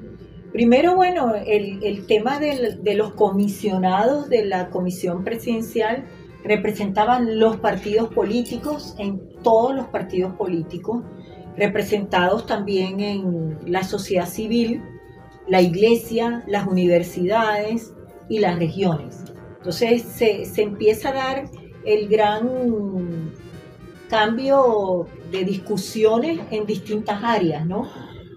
Primero, 0.52 0.96
bueno, 0.96 1.34
el, 1.34 2.06
tema 2.06 2.38
de 2.38 2.94
los 2.94 3.12
comisionados 3.12 4.28
de 4.28 4.44
la 4.44 4.70
comisión 4.70 5.24
presidencial 5.24 6.04
representaban 6.44 7.38
los 7.38 7.56
partidos 7.58 8.12
políticos 8.12 8.94
en 8.98 9.20
todos 9.42 9.74
los 9.74 9.88
partidos 9.88 10.34
políticos 10.34 11.02
representados 11.56 12.46
también 12.46 13.00
en 13.00 13.58
la 13.66 13.82
sociedad 13.82 14.28
civil, 14.28 14.82
la 15.48 15.60
iglesia, 15.60 16.44
las 16.46 16.66
universidades 16.66 17.94
y 18.28 18.40
las 18.40 18.58
regiones. 18.58 19.24
Entonces 19.58 20.02
se, 20.02 20.62
empieza 20.62 21.10
a 21.10 21.14
dar 21.14 21.50
el 21.84 22.08
gran 22.08 23.32
cambio 24.08 25.06
de 25.30 25.44
discusiones 25.44 26.40
en 26.50 26.66
distintas 26.66 27.22
áreas, 27.22 27.66
¿no? 27.66 27.88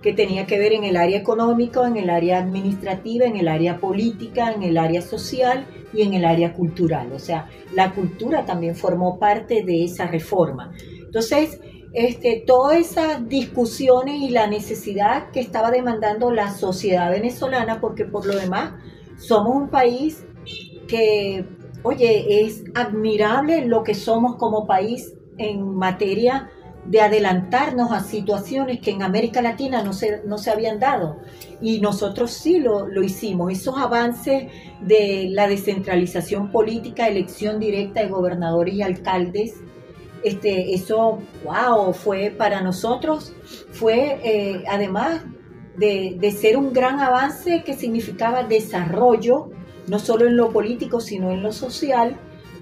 Que 0.01 0.13
tenía 0.13 0.45
que 0.45 0.57
ver 0.57 0.73
en 0.73 0.83
el 0.83 0.95
área 0.95 1.17
económica, 1.17 1.85
en 1.87 1.97
el 1.97 2.09
área 2.09 2.39
administrativa, 2.39 3.25
en 3.25 3.35
el 3.35 3.47
área 3.47 3.77
política, 3.77 4.51
en 4.51 4.63
el 4.63 4.77
área 4.77 5.01
social 5.01 5.65
y 5.93 6.03
en 6.03 6.13
el 6.13 6.25
área 6.25 6.53
cultural. 6.53 7.11
O 7.13 7.19
sea, 7.19 7.49
la 7.73 7.93
cultura 7.93 8.45
también 8.45 8.75
formó 8.75 9.19
parte 9.19 9.63
de 9.63 9.83
esa 9.83 10.07
reforma. 10.07 10.71
Entonces, 11.05 11.59
este, 11.93 12.43
todas 12.45 12.77
esas 12.77 13.27
discusiones 13.27 14.21
y 14.21 14.29
la 14.29 14.47
necesidad 14.47 15.31
que 15.31 15.39
estaba 15.39 15.71
demandando 15.71 16.31
la 16.31 16.51
sociedad 16.51 17.11
venezolana, 17.11 17.81
porque 17.81 18.05
por 18.05 18.25
lo 18.25 18.35
demás 18.35 18.73
somos 19.17 19.55
un 19.55 19.69
país 19.69 20.23
que, 20.87 21.45
oye, 21.83 22.45
es 22.45 22.63
admirable 22.75 23.65
lo 23.65 23.83
que 23.83 23.95
somos 23.95 24.37
como 24.37 24.65
país 24.65 25.13
en 25.37 25.75
materia 25.75 26.49
de 26.89 27.01
adelantarnos 27.01 27.91
a 27.91 27.99
situaciones 27.99 28.79
que 28.79 28.89
en 28.89 29.03
América 29.03 29.43
Latina 29.43 29.83
no 29.83 29.93
se, 29.93 30.23
no 30.25 30.39
se 30.39 30.49
habían 30.49 30.79
dado. 30.79 31.17
Y 31.61 31.81
nosotros 31.81 32.31
sí 32.31 32.57
lo, 32.57 32.87
lo 32.87 33.03
hicimos. 33.03 33.51
Esos 33.51 33.77
avances 33.77 34.51
de 34.81 35.27
la 35.29 35.47
descentralización 35.47 36.51
política, 36.51 37.07
elección 37.07 37.59
directa 37.59 38.01
de 38.01 38.07
gobernadores 38.07 38.73
y 38.73 38.81
alcaldes, 38.81 39.53
este, 40.23 40.73
eso, 40.73 41.19
wow, 41.45 41.93
fue 41.93 42.33
para 42.35 42.61
nosotros, 42.61 43.33
fue 43.71 44.19
eh, 44.23 44.63
además 44.67 45.21
de, 45.77 46.17
de, 46.19 46.31
ser 46.31 46.57
un 46.57 46.73
gran 46.73 46.99
avance 46.99 47.63
que 47.63 47.73
significaba 47.75 48.43
desarrollo, 48.43 49.51
no 49.87 49.99
solo 49.99 50.25
en 50.25 50.35
lo 50.35 50.51
político, 50.51 50.99
sino 50.99 51.31
en 51.31 51.43
lo 51.43 51.53
social, 51.53 52.17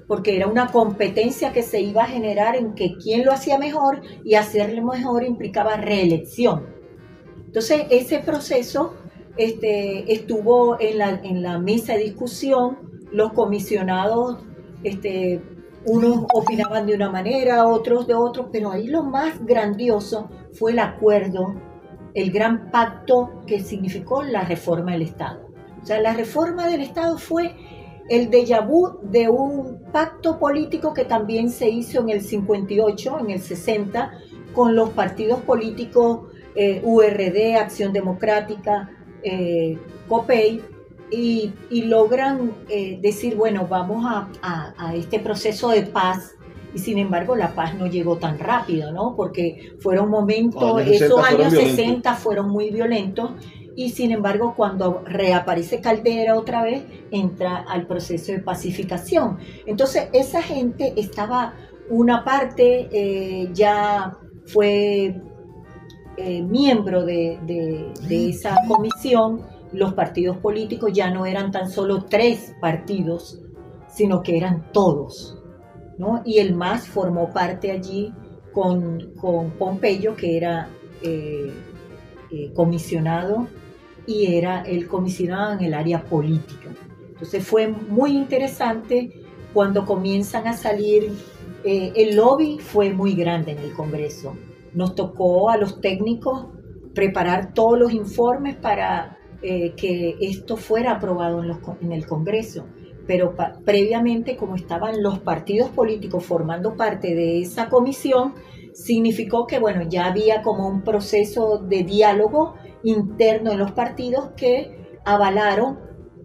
porque 0.07 0.35
era 0.35 0.47
una 0.47 0.67
competencia 0.67 1.51
que 1.51 1.61
se 1.61 1.81
iba 1.81 2.03
a 2.03 2.07
generar 2.07 2.55
en 2.55 2.73
que 2.73 2.95
quién 3.01 3.25
lo 3.25 3.33
hacía 3.33 3.57
mejor 3.57 4.01
y 4.23 4.35
hacerlo 4.35 4.83
mejor 4.83 5.23
implicaba 5.23 5.75
reelección. 5.77 6.67
Entonces, 7.45 7.85
ese 7.89 8.19
proceso 8.19 8.93
este, 9.35 10.11
estuvo 10.11 10.79
en 10.79 10.97
la, 10.97 11.09
en 11.23 11.41
la 11.41 11.59
mesa 11.59 11.93
de 11.93 12.03
discusión, 12.03 12.77
los 13.11 13.33
comisionados 13.33 14.37
este, 14.83 15.41
unos 15.85 16.25
opinaban 16.33 16.85
de 16.85 16.95
una 16.95 17.09
manera, 17.09 17.65
otros 17.65 18.07
de 18.07 18.13
otro, 18.13 18.49
pero 18.51 18.71
ahí 18.71 18.87
lo 18.87 19.03
más 19.03 19.43
grandioso 19.45 20.29
fue 20.53 20.71
el 20.71 20.79
acuerdo, 20.79 21.55
el 22.13 22.31
gran 22.31 22.71
pacto 22.71 23.43
que 23.45 23.61
significó 23.61 24.23
la 24.23 24.43
reforma 24.43 24.91
del 24.91 25.03
Estado. 25.03 25.47
O 25.81 25.85
sea, 25.85 26.01
la 26.01 26.13
reforma 26.13 26.67
del 26.67 26.81
Estado 26.81 27.17
fue 27.17 27.55
el 28.09 28.29
déjà 28.29 28.61
vu 28.61 28.99
de 29.01 29.29
un 29.29 29.79
pacto 29.91 30.39
político 30.39 30.93
que 30.93 31.05
también 31.05 31.49
se 31.49 31.69
hizo 31.69 32.01
en 32.01 32.09
el 32.09 32.21
58, 32.21 33.19
en 33.19 33.29
el 33.31 33.41
60, 33.41 34.11
con 34.53 34.75
los 34.75 34.91
partidos 34.91 35.41
políticos 35.41 36.21
eh, 36.55 36.81
URD, 36.83 37.57
Acción 37.57 37.93
Democrática, 37.93 38.89
eh, 39.23 39.77
COPEI, 40.07 40.61
y, 41.09 41.53
logran 41.83 42.51
eh, 42.69 42.99
decir, 43.01 43.35
bueno, 43.35 43.67
vamos 43.67 44.05
a, 44.41 44.93
este 44.93 45.19
proceso 45.19 45.69
de 45.69 45.83
paz 45.83 46.35
y 46.73 46.79
sin 46.79 46.97
embargo 46.97 47.35
la 47.35 47.55
paz 47.55 47.75
no 47.75 47.87
llegó 47.87 48.17
tan 48.17 48.37
rápido, 48.37 48.91
¿no? 48.91 49.15
Porque 49.15 49.73
fueron 49.79 50.09
momentos, 50.09 50.81
esos 50.81 51.23
años 51.23 51.53
60 51.53 52.13
fueron 52.15 52.49
muy 52.49 52.71
violentos 52.71 53.31
y 53.77 53.91
sin 53.91 54.11
embargo 54.11 54.55
cuando 54.57 55.03
reaparece 55.05 55.79
Caldera 55.79 56.35
otra 56.35 56.63
vez 56.63 56.83
entra 57.11 57.57
al 57.57 57.85
proceso 57.85 58.31
de 58.31 58.39
pacificación. 58.39 59.37
Entonces 59.67 60.09
esa 60.13 60.41
gente 60.41 60.93
estaba, 60.97 61.53
una 61.89 62.23
parte 62.23 62.89
eh, 62.91 63.49
ya 63.53 64.17
fue 64.47 65.21
eh, 66.17 66.41
miembro 66.41 67.05
de, 67.05 67.37
de 67.45 68.29
esa 68.29 68.57
comisión, 68.67 69.45
los 69.71 69.93
partidos 69.93 70.37
políticos 70.37 70.91
ya 70.91 71.11
no 71.11 71.27
eran 71.27 71.51
tan 71.51 71.69
solo 71.69 72.05
tres 72.05 72.55
partidos, 72.59 73.39
sino 73.87 74.23
que 74.23 74.37
eran 74.37 74.71
todos. 74.71 75.37
¿no? 75.99 76.23
Y 76.25 76.39
el 76.39 76.55
MAS 76.55 76.87
formó 76.87 77.31
parte 77.31 77.71
allí 77.71 78.11
con, 78.53 79.13
con 79.21 79.51
Pompeyo, 79.51 80.15
que 80.15 80.35
era 80.35 80.67
eh, 81.03 81.53
eh, 82.31 82.51
comisionado 82.55 83.47
y 84.07 84.37
era 84.37 84.61
el 84.61 84.87
comisionado 84.87 85.53
en 85.53 85.65
el 85.65 85.73
área 85.75 86.03
política. 86.03 86.69
Entonces 87.09 87.45
fue 87.45 87.67
muy 87.67 88.11
interesante 88.15 89.11
cuando 89.53 89.85
comienzan 89.85 90.47
a 90.47 90.53
salir, 90.53 91.11
eh, 91.63 91.91
el 91.95 92.15
lobby 92.15 92.59
fue 92.59 92.91
muy 92.93 93.13
grande 93.13 93.51
en 93.51 93.59
el 93.59 93.73
Congreso. 93.73 94.35
Nos 94.73 94.95
tocó 94.95 95.49
a 95.49 95.57
los 95.57 95.81
técnicos 95.81 96.47
preparar 96.93 97.53
todos 97.53 97.77
los 97.77 97.91
informes 97.91 98.55
para 98.55 99.17
eh, 99.41 99.73
que 99.75 100.15
esto 100.21 100.57
fuera 100.57 100.93
aprobado 100.93 101.43
en, 101.81 101.91
el 101.91 102.05
Congreso. 102.05 102.65
Pero 103.05 103.35
previamente, 103.65 104.35
como 104.35 104.55
estaban 104.55 105.01
los 105.01 105.19
partidos 105.19 105.69
políticos 105.69 106.25
formando 106.25 106.75
parte 106.75 107.15
de 107.15 107.41
esa 107.41 107.69
comisión, 107.69 108.33
significó 108.73 109.47
que, 109.47 109.59
bueno, 109.59 109.83
ya 109.89 110.05
había 110.05 110.41
como 110.41 110.67
un 110.67 110.81
proceso 110.81 111.57
de 111.57 111.83
diálogo 111.83 112.55
interno 112.88 113.52
en 113.52 113.60
los 113.60 113.71
partidos 113.71 114.30
que 114.36 115.00
avalaron 115.06 115.80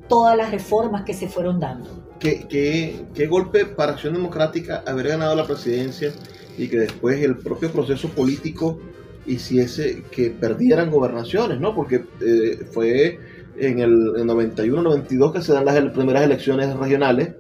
todas 0.09 0.37
las 0.37 0.51
reformas 0.51 1.03
que 1.05 1.14
se 1.14 1.29
fueron 1.29 1.59
dando. 1.59 2.03
¿Qué, 2.18 3.27
golpe 3.29 3.66
para 3.66 3.92
Acción 3.92 4.14
Democrática 4.14 4.85
haber 4.87 5.09
ganado 5.09 5.35
la 5.35 5.44
presidencia 5.44 6.12
y 6.57 6.68
que 6.68 6.79
después 6.79 7.20
el 7.22 7.38
propio 7.38 7.70
proceso 7.72 8.09
político 8.11 8.79
hiciese 9.27 10.05
que 10.11 10.31
perdieran 10.31 10.90
gobernaciones, 10.90 11.59
¿no? 11.59 11.75
Porque 11.75 12.05
eh, 12.20 12.64
fue 12.70 13.18
en 13.57 13.81
el 13.81 13.92
91-92 14.25 15.33
que 15.33 15.42
se 15.42 15.53
dan 15.53 15.64
las 15.64 15.92
primeras 15.92 16.22
elecciones 16.22 16.77
regionales 16.77 17.31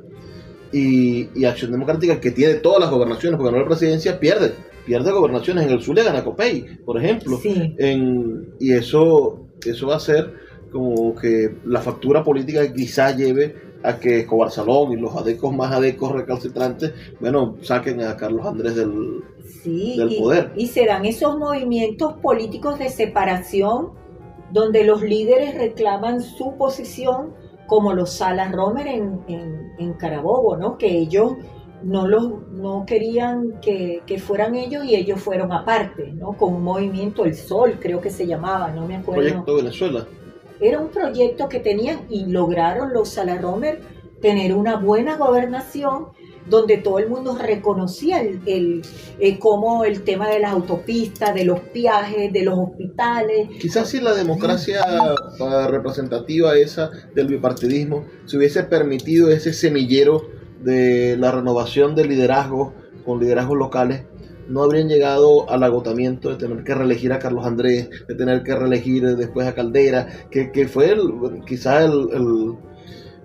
y, 0.72 1.44
Acción 1.44 1.70
Democrática, 1.70 2.20
que 2.20 2.30
tiene 2.30 2.54
todas 2.54 2.80
las 2.80 2.90
gobernaciones 2.90 3.38
porque 3.38 3.52
no 3.52 3.62
la 3.62 3.68
presidencia, 3.68 4.18
pierde. 4.18 4.54
Pierde 4.84 5.12
gobernaciones. 5.12 5.66
En 5.66 5.72
el 5.72 5.82
Zulia 5.82 6.04
gana 6.04 6.24
Copey, 6.24 6.64
por 6.84 6.98
ejemplo. 6.98 7.38
En, 7.44 8.54
y 8.58 8.72
eso, 8.72 9.46
eso 9.64 9.86
va 9.86 9.96
a 9.96 10.00
ser 10.00 10.34
como 10.70 11.14
que 11.14 11.56
la 11.66 11.80
factura 11.80 12.24
política 12.24 12.72
quizás 12.72 13.16
lleve 13.16 13.54
a 13.84 13.98
que 13.98 14.20
Escobar 14.20 14.50
Salón 14.50 14.92
y 14.92 14.96
los 14.96 15.14
adecos 15.16 15.54
más 15.54 15.72
adecos 15.72 16.12
recalcitrantes, 16.12 16.92
bueno, 17.20 17.56
saquen 17.62 18.00
a 18.00 18.16
Carlos 18.16 18.46
Andrés 18.46 18.76
del, 18.76 19.22
del 19.64 20.16
poder. 20.18 20.52
Y 20.56 20.68
se 20.68 20.86
dan 20.86 21.04
esos 21.04 21.36
movimientos 21.36 22.14
políticos 22.22 22.78
de 22.78 22.88
separación 22.88 23.90
donde 24.52 24.84
los 24.84 25.02
líderes 25.02 25.54
reclaman 25.56 26.20
su 26.20 26.56
posición, 26.56 27.34
como 27.66 27.92
los 27.94 28.12
Salas 28.12 28.52
Romer 28.52 28.86
en, 28.86 29.20
en, 29.78 29.94
Carabobo, 29.94 30.56
¿no? 30.56 30.76
Que 30.76 30.98
ellos 30.98 31.34
no, 31.84 32.06
los, 32.06 32.48
no 32.52 32.84
querían 32.86 33.60
que, 33.60 34.02
que, 34.06 34.18
fueran 34.18 34.54
ellos 34.54 34.84
y 34.84 34.94
ellos 34.94 35.20
fueron 35.20 35.52
aparte, 35.52 36.12
¿no? 36.12 36.32
Con 36.32 36.54
un 36.54 36.62
movimiento 36.62 37.24
El 37.24 37.34
Sol, 37.34 37.78
creo 37.80 38.00
que 38.00 38.10
se 38.10 38.26
llamaba, 38.26 38.70
no 38.70 38.86
me 38.86 38.96
acuerdo. 38.96 39.22
Proyecto 39.22 39.56
Venezuela. 39.56 40.06
Era 40.60 40.78
un 40.78 40.88
proyecto 40.88 41.48
que 41.48 41.58
tenían 41.58 42.06
y 42.08 42.26
lograron 42.26 42.92
los 42.92 43.08
Salaromer 43.08 43.80
tener 44.20 44.54
una 44.54 44.76
buena 44.76 45.16
gobernación 45.16 46.06
donde 46.48 46.78
todo 46.78 46.98
el 46.98 47.08
mundo 47.08 47.36
reconocía 47.36 48.20
el, 48.20 48.40
el, 48.46 48.82
eh, 49.18 49.38
como 49.38 49.84
el 49.84 50.02
tema 50.02 50.28
de 50.28 50.40
las 50.40 50.52
autopistas, 50.52 51.34
de 51.34 51.44
los 51.44 51.60
viajes, 51.72 52.32
de 52.32 52.42
los 52.42 52.58
hospitales. 52.58 53.48
Quizás 53.60 53.88
si 53.88 54.00
la 54.00 54.14
democracia 54.14 54.82
representativa 55.68 56.56
esa 56.56 56.90
del 57.14 57.28
bipartidismo 57.28 58.04
se 58.24 58.36
hubiese 58.36 58.64
permitido 58.64 59.30
ese 59.30 59.52
semillero 59.52 60.41
de 60.62 61.16
la 61.18 61.32
renovación 61.32 61.94
de 61.94 62.04
liderazgo 62.04 62.74
con 63.04 63.20
liderazgos 63.20 63.58
locales, 63.58 64.04
no 64.48 64.62
habrían 64.62 64.88
llegado 64.88 65.48
al 65.50 65.62
agotamiento 65.62 66.30
de 66.30 66.36
tener 66.36 66.64
que 66.64 66.74
reelegir 66.74 67.12
a 67.12 67.18
Carlos 67.18 67.46
Andrés, 67.46 67.88
de 68.08 68.14
tener 68.14 68.42
que 68.42 68.54
reelegir 68.54 69.16
después 69.16 69.46
a 69.46 69.54
Caldera, 69.54 70.08
que, 70.30 70.50
que 70.50 70.68
fue 70.68 70.90
el, 70.90 71.00
quizás 71.46 71.84
el 71.84 72.56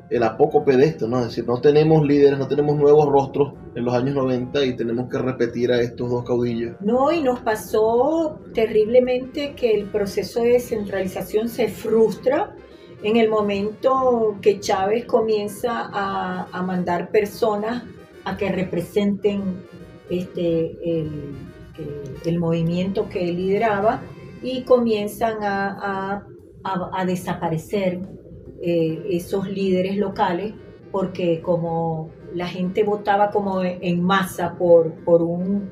el 0.10 0.24
apócope 0.24 0.78
de 0.78 0.86
esto, 0.86 1.08
¿no? 1.08 1.20
Es 1.20 1.28
decir, 1.28 1.46
no 1.46 1.60
tenemos 1.60 2.06
líderes, 2.06 2.40
no 2.40 2.48
tenemos 2.48 2.78
nuevos 2.78 3.08
rostros 3.08 3.54
en 3.76 3.84
los 3.84 3.94
años 3.94 4.16
90 4.16 4.66
y 4.66 4.76
tenemos 4.76 5.10
que 5.10 5.18
repetir 5.18 5.72
a 5.72 5.82
estos 5.82 6.10
dos 6.10 6.24
caudillos. 6.24 6.76
No, 6.82 7.12
y 7.12 7.22
nos 7.22 7.40
pasó 7.42 8.40
terriblemente 8.54 9.54
que 9.56 9.74
el 9.74 9.86
proceso 9.86 10.42
de 10.42 10.54
descentralización 10.54 11.50
se 11.50 11.68
frustra 11.68 12.56
en 13.04 13.18
el 13.18 13.30
momento 13.30 14.38
que 14.42 14.60
Chávez 14.60 15.06
comienza 15.06 15.90
a, 15.92 16.62
mandar 16.64 17.12
personas 17.12 17.84
a 18.26 18.36
que 18.38 18.52
representen 18.52 19.64
este, 20.10 20.76
el, 22.26 22.40
movimiento 22.40 23.08
que 23.08 23.30
él 23.30 23.38
lideraba 23.38 24.02
y 24.42 24.64
comienzan 24.64 25.44
a, 25.44 26.26
a 26.64 27.06
desaparecer 27.06 28.02
eh, 28.60 29.06
esos 29.12 29.48
líderes 29.48 29.98
locales, 29.98 30.54
porque 30.92 31.42
como 31.42 32.10
la 32.34 32.48
gente 32.48 32.84
votaba 32.84 33.30
como 33.30 33.64
en 33.64 34.04
masa 34.04 34.58
por, 34.58 34.94
por 35.04 35.22
un, 35.22 35.70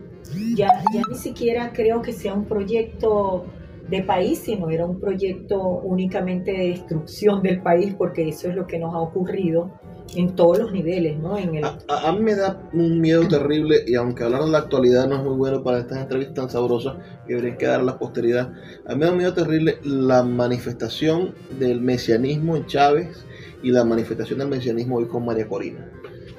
ya, 0.55 0.69
ya 0.93 1.01
ni 1.09 1.15
siquiera 1.15 1.73
creo 1.73 2.03
que 2.03 2.13
sea 2.13 2.35
un 2.35 2.45
proyecto 2.45 3.45
de 3.89 4.01
país, 4.01 4.39
sino 4.39 4.69
era 4.69 4.85
un 4.85 4.99
proyecto 4.99 5.61
únicamente 5.61 6.51
de 6.51 6.69
destrucción 6.69 7.41
del 7.41 7.61
país, 7.61 7.93
porque 7.97 8.27
eso 8.27 8.49
es 8.49 8.55
lo 8.55 8.65
que 8.65 8.79
nos 8.79 8.93
ha 8.93 8.99
ocurrido 8.99 9.71
en 10.15 10.35
todos 10.35 10.59
los 10.59 10.71
niveles, 10.71 11.17
¿no? 11.17 11.37
En 11.37 11.55
el... 11.55 11.65
a, 11.65 12.11
mí 12.11 12.19
me 12.19 12.35
da 12.35 12.61
un 12.73 13.01
miedo 13.01 13.27
terrible 13.27 13.83
y 13.85 13.95
aunque 13.95 14.23
hablar 14.23 14.43
de 14.43 14.51
la 14.51 14.59
actualidad 14.59 15.07
no 15.07 15.15
es 15.17 15.23
muy 15.23 15.35
bueno 15.35 15.63
para 15.63 15.79
estas 15.79 15.99
entrevistas 15.99 16.35
tan 16.35 16.49
sabrosas 16.49 16.97
que 17.25 17.33
deberían 17.33 17.57
quedar 17.57 17.79
a 17.79 17.83
la 17.83 17.97
posteridad, 17.97 18.53
a 18.85 18.93
mí 18.93 18.99
me 18.99 19.05
da 19.05 19.11
un 19.11 19.17
miedo 19.17 19.33
terrible 19.33 19.79
la 19.83 20.23
manifestación 20.23 21.33
del 21.59 21.81
mesianismo 21.81 22.55
en 22.55 22.65
Chávez 22.67 23.25
y 23.63 23.71
la 23.71 23.83
manifestación 23.83 24.39
del 24.39 24.47
mesianismo 24.47 24.97
hoy 24.97 25.07
con 25.07 25.25
María 25.25 25.47
Corina. 25.47 25.89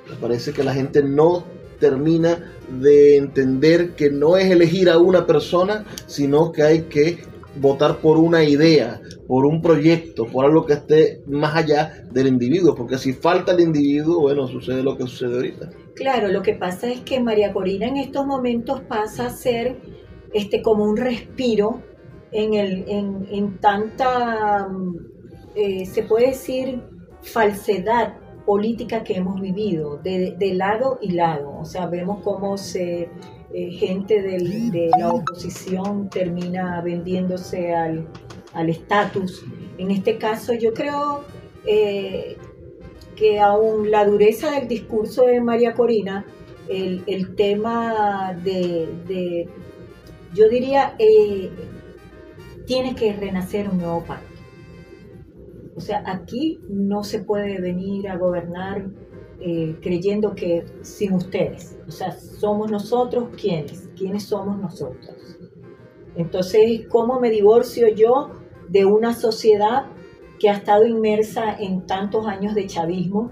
Me 0.09 0.17
parece 0.17 0.53
que 0.53 0.63
la 0.63 0.73
gente 0.73 1.03
no 1.03 1.45
termina 1.81 2.53
de 2.81 3.17
entender 3.17 3.91
que 3.91 4.11
no 4.11 4.37
es 4.37 4.51
elegir 4.51 4.89
a 4.89 4.99
una 4.99 5.27
persona, 5.27 5.85
sino 6.07 6.53
que 6.53 6.63
hay 6.63 6.83
que 6.83 7.19
votar 7.61 7.99
por 7.99 8.19
una 8.19 8.45
idea, 8.45 9.01
por 9.27 9.47
un 9.47 9.61
proyecto, 9.61 10.27
por 10.27 10.45
algo 10.45 10.67
que 10.67 10.75
esté 10.75 11.23
más 11.27 11.57
allá 11.57 12.05
del 12.11 12.27
individuo, 12.27 12.75
porque 12.75 12.99
si 12.99 13.13
falta 13.13 13.53
el 13.53 13.61
individuo, 13.61 14.21
bueno, 14.21 14.47
sucede 14.49 14.83
lo 14.83 14.97
que 14.97 15.05
sucede 15.05 15.37
ahorita. 15.37 15.71
Claro, 15.95 16.29
lo 16.29 16.43
que 16.43 16.55
pasa 16.55 16.89
es 16.89 17.01
que 17.01 17.21
María 17.21 17.53
Corina 17.53 17.87
en 17.87 17.97
estos 17.97 18.27
momentos 18.27 18.83
pasa 18.83 19.27
a 19.27 19.31
ser 19.31 19.77
este, 20.33 20.63
como 20.63 20.85
un 20.85 20.97
respiro 20.97 21.83
en, 22.33 22.55
el, 22.55 22.85
en, 22.89 23.59
tanta, 23.59 24.69
eh, 25.55 25.87
se 25.87 26.03
puede 26.03 26.29
decir, 26.29 26.83
falsedad 27.23 28.15
política 28.45 29.03
que 29.03 29.17
hemos 29.17 29.41
vivido, 29.41 29.97
de, 29.97 30.37
de 30.39 30.55
lado 30.55 30.99
y 31.01 31.13
lado. 31.13 31.59
O 31.59 31.65
sea, 31.65 31.87
vemos 31.87 32.23
cómo 32.23 32.59
se 32.59 33.09
eh, 33.59 33.71
gente 33.71 34.21
de 34.21 34.91
la 34.99 35.09
oposición 35.09 36.11
termina 36.11 36.83
vendiéndose 36.83 37.75
al 37.75 38.07
estatus. 38.69 39.47
en 39.79 39.91
este 39.91 40.19
caso 40.19 40.53
yo 40.53 40.75
creo 40.75 41.25
eh, 41.67 42.37
que 43.15 43.41
aún 43.41 43.91
la 43.91 44.05
dureza 44.05 44.51
del 44.51 44.69
discurso 44.69 45.25
de 45.25 45.41
María 45.41 45.73
Corina, 45.73 46.27
el, 46.69 47.35
tema 47.35 48.39
de, 48.45 49.49
yo 50.35 50.51
diría, 50.51 50.95
eh, 50.99 51.51
tiene 52.67 52.95
que 52.95 53.15
renacer 53.15 53.71
un 53.71 53.79
nuevo 53.79 54.05
pacto. 54.05 54.39
O 55.77 55.81
sea, 55.81 56.03
aquí 56.05 56.61
no 56.69 57.05
se 57.05 57.21
puede 57.21 57.59
venir 57.59 58.07
a 58.11 58.19
gobernar 58.19 58.85
eh, 59.41 59.77
creyendo 59.83 60.35
que 60.35 60.65
sin 60.83 61.13
ustedes, 61.13 61.79
o 61.87 61.91
sea, 61.91 62.13
somos 62.13 62.71
nosotros 62.71 63.29
quienes, 63.41 63.91
quiénes 63.97 64.25
somos 64.25 64.59
nosotros. 64.59 65.39
Entonces, 66.17 66.87
¿cómo 66.89 67.21
me 67.21 67.31
divorcio 67.31 67.89
yo 67.89 68.31
de 68.69 68.87
una 68.87 69.15
sociedad 69.15 69.87
que 70.39 70.49
ha 70.49 70.55
estado 70.55 70.87
inmersa 70.87 71.55
en 71.59 71.87
tantos 71.87 72.27
años 72.27 72.55
de 72.55 72.67
chavismo 72.67 73.31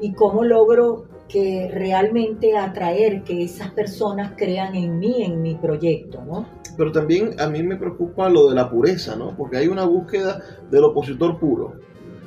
y 0.00 0.14
cómo 0.14 0.44
logro 0.44 1.04
que 1.28 1.70
realmente 1.72 2.56
atraer 2.56 3.22
que 3.22 3.44
esas 3.44 3.70
personas 3.70 4.32
crean 4.36 4.74
en 4.74 4.98
mí, 4.98 5.22
en 5.22 5.40
mi 5.40 5.54
proyecto, 5.54 6.22
¿no? 6.24 6.46
Pero 6.76 6.92
también 6.92 7.38
a 7.40 7.48
mí 7.48 7.62
me 7.62 7.76
preocupa 7.76 8.28
lo 8.28 8.48
de 8.48 8.54
la 8.54 8.70
pureza, 8.70 9.16
¿no? 9.16 9.36
Porque 9.36 9.58
hay 9.58 9.68
una 9.68 9.84
búsqueda 9.84 10.42
del 10.70 10.84
opositor 10.84 11.38
puro 11.38 11.74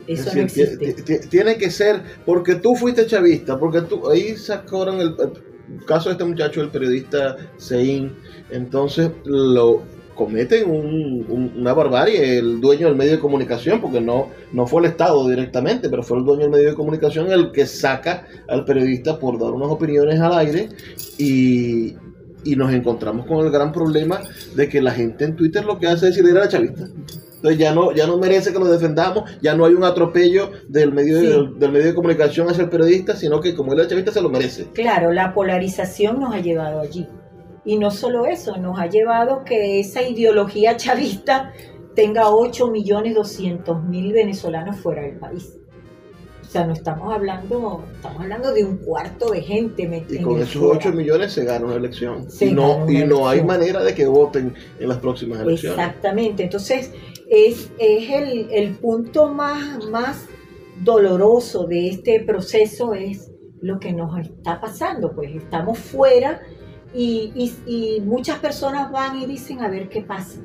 eso 0.08 0.36
no 0.36 0.42
existe. 0.42 0.94
Tiene 1.30 1.58
que 1.58 1.70
ser 1.70 2.02
porque 2.26 2.56
tú 2.56 2.76
fuiste 2.76 3.06
chavista, 3.06 3.58
porque 3.58 3.82
tú 3.82 4.10
ahí 4.10 4.36
sacaron 4.36 5.00
el, 5.02 5.16
caso 5.86 6.10
de 6.10 6.14
este 6.14 6.26
muchacho, 6.26 6.62
el 6.62 6.70
periodista 6.70 7.38
Sein, 7.58 8.16
entonces 8.52 9.10
lo 9.26 9.84
cometen 10.16 10.70
una 10.70 11.74
barbarie 11.74 12.40
el 12.40 12.62
dueño 12.62 12.88
del 12.88 12.96
medio 12.96 13.14
de 13.14 13.20
comunicación, 13.20 13.82
porque 13.82 14.00
no, 14.00 14.30
no 14.54 14.66
fue 14.66 14.82
el 14.82 14.88
Estado 14.88 15.28
directamente, 15.28 15.90
pero 15.90 16.04
fue 16.04 16.18
el 16.20 16.24
dueño 16.24 16.44
del 16.44 16.52
medio 16.52 16.70
de 16.70 16.76
comunicación 16.76 17.32
el 17.32 17.52
que 17.52 17.66
saca 17.66 18.26
al 18.48 18.64
periodista 18.64 19.20
por 19.20 19.38
dar 19.38 19.52
unas 19.52 19.70
opiniones 19.70 20.20
al 20.22 20.34
aire 20.38 20.70
y, 21.18 21.96
y 22.46 22.56
nos 22.56 22.72
encontramos 22.72 23.26
con 23.26 23.46
el 23.46 23.52
gran 23.52 23.74
problema 23.74 24.22
de 24.56 24.70
que 24.70 24.82
la 24.82 24.92
gente 24.92 25.26
en 25.26 25.36
Twitter 25.36 25.66
lo 25.66 25.78
que 25.78 25.88
hace 25.88 26.08
es 26.08 26.16
decir 26.16 26.30
era 26.30 26.48
chavista. 26.48 26.88
Entonces 27.46 27.60
ya 27.60 27.76
no, 27.76 27.92
ya 27.92 28.08
no 28.08 28.18
merece 28.18 28.52
que 28.52 28.58
lo 28.58 28.66
defendamos, 28.66 29.30
ya 29.40 29.56
no 29.56 29.66
hay 29.66 29.76
un 29.76 29.84
atropello 29.84 30.50
del 30.68 30.92
medio, 30.92 31.22
de, 31.22 31.60
del, 31.60 31.72
medio 31.72 31.86
de 31.86 31.94
comunicación 31.94 32.50
hacia 32.50 32.64
el 32.64 32.72
periodista, 32.72 33.16
sino 33.16 33.40
que 33.40 33.54
como 33.54 33.74
él 33.74 33.82
es 33.82 33.88
chavista 33.88 34.12
se 34.12 34.20
lo 34.20 34.30
merece. 34.30 34.66
Claro, 34.74 35.12
la 35.12 35.32
polarización 35.32 36.20
nos 36.20 36.34
ha 36.34 36.40
llevado 36.40 36.80
allí. 36.80 37.08
Y 37.64 37.78
no 37.78 37.92
solo 37.92 38.26
eso, 38.26 38.58
nos 38.58 38.80
ha 38.80 38.88
llevado 38.88 39.44
que 39.44 39.80
esa 39.80 40.02
ideología 40.02 40.76
chavista 40.76 41.54
tenga 41.94 42.30
8 42.30 42.72
millones 42.72 43.14
200 43.14 43.84
mil 43.84 44.12
venezolanos 44.12 44.78
fuera 44.78 45.04
del 45.04 45.20
país. 45.20 45.60
O 46.42 46.48
sea, 46.48 46.66
no 46.66 46.74
estamos 46.74 47.14
hablando, 47.14 47.84
estamos 47.94 48.22
hablando 48.22 48.54
de 48.54 48.64
un 48.64 48.78
cuarto 48.78 49.30
de 49.32 49.42
gente. 49.42 50.06
Y 50.10 50.22
con 50.22 50.42
esos 50.42 50.64
8 50.64 50.94
millones 50.94 51.34
se 51.34 51.44
gana 51.44 51.66
una 51.66 51.76
elección. 51.76 52.28
y 52.40 52.52
no, 52.52 52.90
y 52.90 53.04
no 53.04 53.28
hay 53.28 53.44
manera 53.44 53.84
de 53.84 53.94
que 53.94 54.08
voten 54.08 54.56
en 54.80 54.90
las 54.90 54.98
próximas 54.98 55.42
elecciones. 55.42 55.78
Exactamente. 55.78 56.44
Entonces, 56.44 56.92
es, 57.30 57.72
el, 57.80 58.76
punto 58.76 59.34
más, 59.34 59.86
más 59.90 60.28
doloroso 60.84 61.66
de 61.66 61.90
este 61.90 62.24
proceso 62.24 62.94
es 62.94 63.32
lo 63.62 63.80
que 63.80 63.94
nos 63.94 64.18
está 64.20 64.62
pasando, 64.62 65.14
pues 65.16 65.36
estamos 65.36 65.80
fuera 65.80 66.42
y, 66.94 68.02
muchas 68.06 68.40
personas 68.40 68.92
van 68.92 69.22
y 69.22 69.26
dicen 69.26 69.62
a 69.62 69.70
ver 69.70 69.90
qué 69.90 70.02
pasa. 70.02 70.40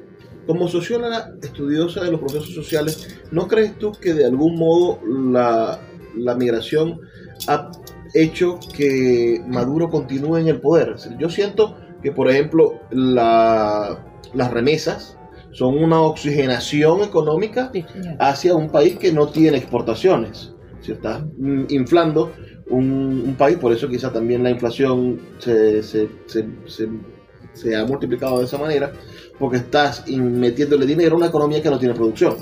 Como 0.47 0.69
socióloga 0.69 1.35
estudiosa 1.43 2.03
de 2.03 2.11
los 2.11 2.21
procesos 2.21 2.55
sociales, 2.55 3.21
¿no 3.31 3.47
crees 3.47 3.79
tú 3.79 3.93
que 3.93 4.15
de 4.15 4.25
algún 4.25 4.57
modo 4.57 5.01
la, 5.05 5.79
migración 6.37 7.01
ha 7.47 7.71
hecho 8.15 8.59
que 8.75 9.43
Maduro 9.47 9.91
continúe 9.91 10.39
en 10.39 10.49
el 10.49 10.61
poder? 10.61 10.97
Yo 11.19 11.29
siento 11.29 11.77
que, 12.03 12.11
por 12.11 12.29
ejemplo, 12.31 12.81
la, 12.91 14.03
las 14.33 14.51
remesas 14.51 15.20
son 15.53 15.83
una 15.83 16.01
oxigenación 16.01 17.03
económica 17.03 17.73
hacia 18.19 18.55
un 18.55 18.71
país 18.71 18.99
que 18.99 19.13
no 19.13 19.29
tiene 19.29 19.59
exportaciones. 19.59 20.53
Si 20.81 20.93
estás 20.93 21.23
mm, 21.37 21.65
inflando 21.71 22.33
un, 22.69 23.35
país, 23.37 23.59
por 23.59 23.73
eso 23.73 23.89
quizá 23.89 24.13
también 24.13 24.43
la 24.43 24.51
inflación 24.51 25.21
se, 25.39 25.83
se, 25.83 26.09
se, 26.27 27.77
ha 27.77 27.85
multiplicado 27.85 28.39
de 28.39 28.45
esa 28.45 28.59
manera, 28.59 28.93
porque 29.39 29.59
estás 29.59 30.07
metiéndole 30.09 30.87
dinero 30.87 31.15
a 31.15 31.19
una 31.19 31.27
economía 31.27 31.61
que 31.61 31.71
no 31.71 31.79
tiene 31.79 31.95
producción. 31.95 32.37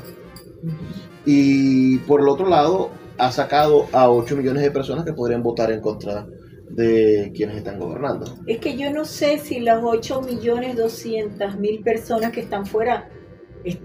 Y 1.25 1.99
por 1.99 2.21
el 2.21 2.29
otro 2.29 2.49
lado, 2.49 2.91
ha 3.17 3.33
sacado 3.33 3.87
a 3.93 4.11
8 4.11 4.37
millones 4.37 4.63
de 4.63 4.71
personas 4.71 5.05
que 5.05 5.13
podrían 5.13 5.43
votar 5.43 5.73
en 5.73 5.81
contra 5.81 6.27
de 6.71 7.33
quienes 7.35 7.59
están 7.59 7.79
gobernando. 7.79 8.27
Es 8.47 8.59
que 8.59 8.77
yo 8.77 8.93
no 8.93 9.05
sé 9.05 9.39
si 9.39 9.61
las 9.61 9.83
8 9.83 10.23
millones 10.23 10.77
200 10.77 11.59
mil 11.59 11.83
personas 11.83 12.33
que 12.33 12.41
están 12.41 12.67
fuera 12.67 13.09
eh, 13.65 13.79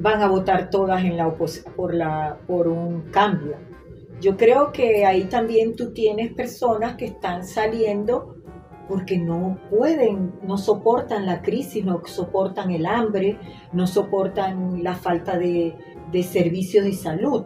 van 0.00 0.22
a 0.22 0.28
votar 0.28 0.70
todas 0.70 1.04
en 1.04 1.16
la 1.16 1.34
por, 1.34 1.50
por 2.46 2.68
un 2.68 3.02
cambio. 3.10 3.56
Yo 4.20 4.36
creo 4.36 4.72
que 4.72 5.04
ahí 5.04 5.24
también 5.24 5.74
tú 5.74 5.92
tienes 5.92 6.32
personas 6.32 6.96
que 6.96 7.06
están 7.06 7.44
saliendo 7.44 8.36
porque 8.88 9.18
no 9.18 9.58
pueden, 9.70 10.32
no 10.42 10.58
soportan 10.58 11.26
la 11.26 11.42
crisis, 11.42 11.84
no 11.84 12.02
soportan 12.04 12.70
el 12.70 12.86
hambre, 12.86 13.38
no 13.72 13.86
soportan 13.86 14.82
la 14.82 14.94
falta 14.94 15.38
de, 15.38 15.74
de 16.12 16.22
servicios 16.22 16.84
de 16.84 16.92
salud. 16.92 17.44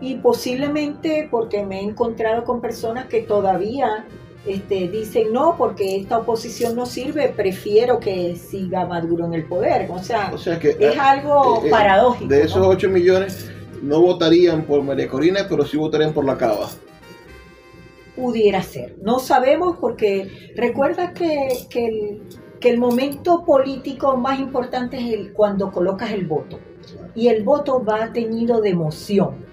Y 0.00 0.16
posiblemente 0.16 1.28
porque 1.30 1.64
me 1.64 1.80
he 1.80 1.82
encontrado 1.82 2.44
con 2.44 2.60
personas 2.60 3.06
que 3.06 3.20
todavía 3.20 4.06
este, 4.46 4.88
dicen 4.88 5.32
no, 5.32 5.56
porque 5.58 5.96
esta 5.96 6.18
oposición 6.18 6.74
no 6.74 6.86
sirve, 6.86 7.28
prefiero 7.28 8.00
que 8.00 8.36
siga 8.36 8.86
Maduro 8.86 9.26
en 9.26 9.34
el 9.34 9.44
poder. 9.44 9.90
O 9.90 9.98
sea, 9.98 10.32
que, 10.58 10.76
es 10.78 10.98
ah, 10.98 11.10
algo 11.10 11.62
eh, 11.62 11.66
eh, 11.66 11.70
paradójico. 11.70 12.28
De 12.28 12.42
esos 12.42 12.66
8 12.66 12.88
millones, 12.88 13.50
no 13.82 14.00
votarían 14.00 14.64
por 14.64 14.82
María 14.82 15.08
Corina, 15.08 15.46
pero 15.48 15.64
sí 15.64 15.76
votarían 15.76 16.14
por 16.14 16.24
la 16.24 16.38
Cava. 16.38 16.68
Pudiera 18.16 18.62
ser. 18.62 18.96
No 19.02 19.18
sabemos 19.18 19.76
porque 19.78 20.52
recuerda 20.56 21.12
que, 21.12 21.48
el, 21.74 22.22
que 22.60 22.70
el 22.70 22.78
momento 22.78 23.44
político 23.44 24.16
más 24.16 24.40
importante 24.40 24.96
es 24.98 25.12
el, 25.12 25.32
cuando 25.32 25.70
colocas 25.70 26.12
el 26.12 26.26
voto. 26.26 26.58
Y 27.14 27.28
el 27.28 27.44
voto 27.44 27.84
va 27.84 28.12
teñido 28.12 28.60
de 28.60 28.70
emoción. 28.70 29.49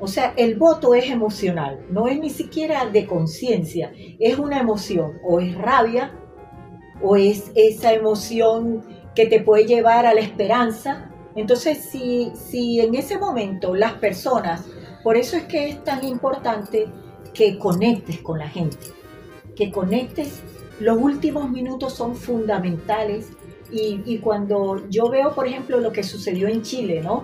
O 0.00 0.06
sea, 0.06 0.32
el 0.36 0.56
voto 0.56 0.94
es 0.94 1.10
emocional, 1.10 1.84
no 1.90 2.08
es 2.08 2.18
ni 2.18 2.30
siquiera 2.30 2.86
de 2.86 3.06
conciencia, 3.06 3.92
es 4.18 4.38
una 4.38 4.58
emoción, 4.58 5.18
o 5.22 5.40
es 5.40 5.54
rabia, 5.54 6.18
o 7.02 7.16
es 7.16 7.52
esa 7.54 7.92
emoción 7.92 8.82
que 9.14 9.26
te 9.26 9.40
puede 9.40 9.66
llevar 9.66 10.06
a 10.06 10.14
la 10.14 10.20
esperanza. 10.20 11.10
Entonces, 11.36 11.90
si, 11.90 12.32
si 12.34 12.80
en 12.80 12.94
ese 12.94 13.18
momento 13.18 13.74
las 13.74 13.92
personas, 13.94 14.64
por 15.04 15.18
eso 15.18 15.36
es 15.36 15.44
que 15.44 15.68
es 15.68 15.84
tan 15.84 16.02
importante 16.02 16.86
que 17.34 17.58
conectes 17.58 18.20
con 18.20 18.38
la 18.38 18.48
gente, 18.48 18.78
que 19.54 19.70
conectes, 19.70 20.42
los 20.80 20.96
últimos 20.96 21.50
minutos 21.50 21.92
son 21.92 22.16
fundamentales 22.16 23.28
y, 23.70 24.00
y 24.06 24.18
cuando 24.18 24.88
yo 24.88 25.10
veo, 25.10 25.34
por 25.34 25.46
ejemplo, 25.46 25.78
lo 25.78 25.92
que 25.92 26.02
sucedió 26.02 26.48
en 26.48 26.62
Chile, 26.62 27.02
¿no? 27.02 27.22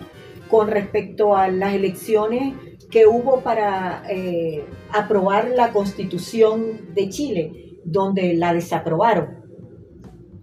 con 0.49 0.69
respecto 0.69 1.37
a 1.37 1.49
las 1.49 1.75
elecciones 1.75 2.55
que 2.91 3.07
hubo 3.07 3.41
para 3.41 4.05
eh, 4.09 4.65
aprobar 4.93 5.51
la 5.55 5.73
constitución 5.73 6.95
de 6.95 7.09
Chile, 7.09 7.81
donde 7.85 8.35
la 8.35 8.55
desaprobaron. 8.55 9.45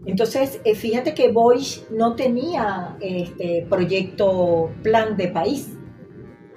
Entonces, 0.06 0.60
eh, 0.66 0.76
fíjate 0.76 1.14
que 1.14 1.32
Bosch 1.32 1.90
no 1.90 2.16
tenía 2.16 2.98
este 3.00 3.66
proyecto 3.70 4.72
plan 4.82 5.16
de 5.16 5.30
país. 5.30 5.78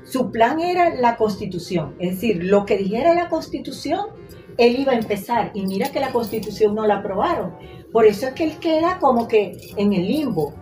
Su 0.04 0.30
plan 0.30 0.60
era 0.60 0.94
la 0.94 1.16
constitución, 1.16 1.96
es 1.98 2.12
decir, 2.12 2.44
lo 2.44 2.64
que 2.64 2.76
dijera 2.76 3.14
la 3.14 3.28
constitución, 3.28 4.06
él 4.56 4.78
iba 4.78 4.92
a 4.92 4.96
empezar. 4.96 5.50
Y 5.54 5.66
mira 5.66 5.90
que 5.90 6.00
la 6.00 6.12
constitución 6.12 6.74
no 6.74 6.86
la 6.86 6.96
aprobaron. 6.96 7.54
Por 7.92 8.06
eso 8.06 8.26
es 8.26 8.32
que 8.34 8.44
él 8.44 8.58
queda 8.58 8.98
como 8.98 9.28
que 9.28 9.56
en 9.76 9.92
el 9.92 10.06
limbo 10.06 10.54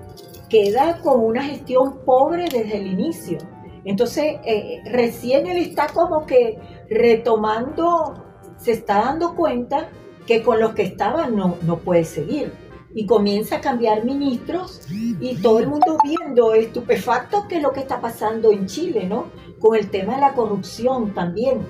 queda 0.49 1.01
con 1.03 1.21
una 1.21 1.43
gestión 1.43 2.05
pobre 2.05 2.45
desde 2.45 2.77
el 2.77 2.87
inicio. 2.87 3.39
Entonces, 3.85 4.37
eh, 4.45 4.81
recién 4.91 5.47
él 5.47 5.59
está 5.59 5.89
como 5.89 6.27
que 6.27 6.59
retomando, 6.89 8.25
se 8.57 8.73
está 8.73 9.05
dando 9.05 9.35
cuenta 9.35 9.89
que 10.27 10.43
con 10.43 10.59
los 10.61 10.75
que 10.75 10.83
estaba 10.83 11.27
no, 11.27 11.57
no 11.63 11.79
puede 11.79 12.05
seguir. 12.05 12.53
Y 12.97 13.07
comienza 13.07 13.57
a 13.57 13.61
cambiar 13.61 14.05
ministros 14.05 14.83
y 14.89 15.35
todo 15.43 15.59
el 15.59 15.67
mundo 15.67 15.99
viendo 16.05 16.55
estupefacto 16.55 17.47
qué 17.49 17.57
es 17.57 17.63
lo 17.63 17.73
que 17.73 17.81
está 17.81 18.01
pasando 18.01 18.53
en 18.53 18.67
Chile, 18.67 19.07
¿no? 19.09 19.27
Con 19.59 19.75
el 19.77 19.91
tema 19.91 20.15
de 20.15 20.21
la 20.21 20.33
corrupción 20.35 21.13
también. 21.13 21.67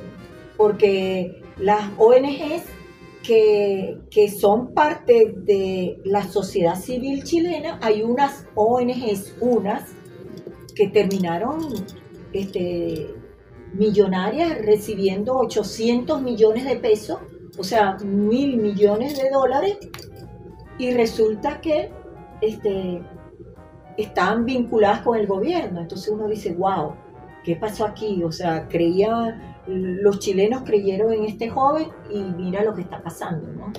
Porque 0.59 1.43
las 1.57 1.89
ONGs 1.97 2.65
que, 3.25 4.29
son 4.39 4.75
parte 4.75 5.35
de 5.37 5.99
la 6.05 6.29
sociedad 6.29 6.77
civil 6.77 7.25
chilena. 7.25 7.79
Hay 7.83 8.03
unas 8.03 8.47
ONGs, 8.55 9.35
unas, 9.41 9.91
que 10.75 10.89
terminaron 10.89 11.61
este, 12.35 13.15
millonarias 13.73 14.59
recibiendo 14.65 15.35
800 15.37 16.21
millones 16.21 16.65
de 16.65 16.77
pesos, 16.77 17.19
o 17.57 17.65
sea, 17.65 17.97
mil 18.05 18.59
millones 18.59 19.17
de 19.17 19.31
dólares, 19.31 19.79
y 20.79 20.93
resulta 20.93 21.61
que 21.61 21.91
este, 22.41 23.03
están 23.97 24.45
vinculadas 24.45 25.01
con 25.01 25.19
el 25.19 25.27
gobierno. 25.27 25.81
Entonces 25.81 26.09
uno 26.09 26.29
dice, 26.29 26.53
wow, 26.55 26.95
¿qué 27.45 27.57
pasó 27.57 27.87
aquí? 27.87 28.23
O 28.25 28.33
sea, 28.33 28.69
creía 28.69 29.55
los 29.67 30.19
chilenos 30.19 30.63
creyeron 30.63 31.13
en 31.13 31.25
este 31.25 31.49
joven 31.49 31.89
y 32.11 32.19
mira 32.19 32.63
lo 32.63 32.75
que 32.75 32.83
está 32.83 33.03
pasando, 33.03 33.49
¿no? 33.49 33.73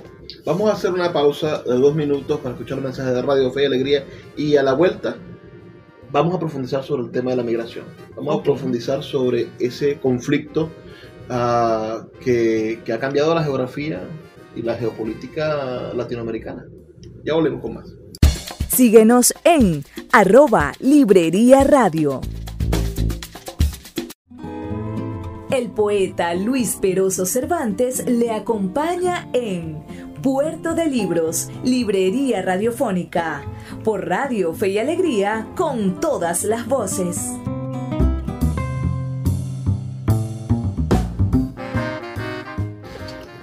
Vamos 0.43 0.69
a 0.69 0.73
hacer 0.73 0.91
una 0.91 1.13
pausa 1.13 1.61
de 1.61 1.75
dos 1.75 1.93
minutos 1.93 2.39
para 2.39 2.55
escuchar 2.55 2.79
un 2.79 2.85
mensaje 2.85 3.11
de 3.11 3.21
Radio 3.21 3.51
Fe 3.51 3.63
y 3.63 3.65
Alegría 3.65 4.03
y 4.35 4.55
a 4.55 4.63
la 4.63 4.73
vuelta 4.73 5.15
vamos 6.15 6.33
a 6.33 6.39
profundizar 6.39 6.81
sobre 6.81 7.03
el 7.03 7.11
tema 7.11 7.31
de 7.31 7.37
la 7.37 7.43
migración. 7.43 7.83
Vamos 8.15 8.39
a 8.39 8.43
profundizar 8.43 9.03
sobre 9.03 9.49
ese 9.59 9.99
conflicto 9.99 10.69
uh, 11.29 12.07
que, 12.23 12.79
que 12.85 12.93
ha 12.93 12.99
cambiado 12.99 13.35
la 13.35 13.43
geografía 13.43 14.01
y 14.55 14.61
la 14.61 14.75
geopolítica 14.75 15.91
latinoamericana. 15.93 16.65
Ya 17.25 17.33
volvemos 17.33 17.61
con 17.61 17.73
más. 17.73 17.93
Síguenos 18.69 19.33
en 19.43 19.83
arroba 20.13 20.71
Librería 20.79 21.65
Radio. 21.65 22.21
El 25.51 25.69
poeta 25.69 26.33
Luis 26.33 26.77
Peroso 26.81 27.25
Cervantes 27.25 28.05
le 28.05 28.31
acompaña 28.31 29.27
en 29.33 29.83
Puerto 30.25 30.73
de 30.73 30.87
Libros, 30.87 31.51
Librería 31.63 32.41
Radiofónica, 32.41 33.43
por 33.83 34.09
Radio 34.09 34.55
Fe 34.55 34.69
y 34.69 34.79
Alegría, 34.79 35.49
con 35.55 35.99
todas 35.99 36.43
las 36.45 36.67
voces. 36.67 37.31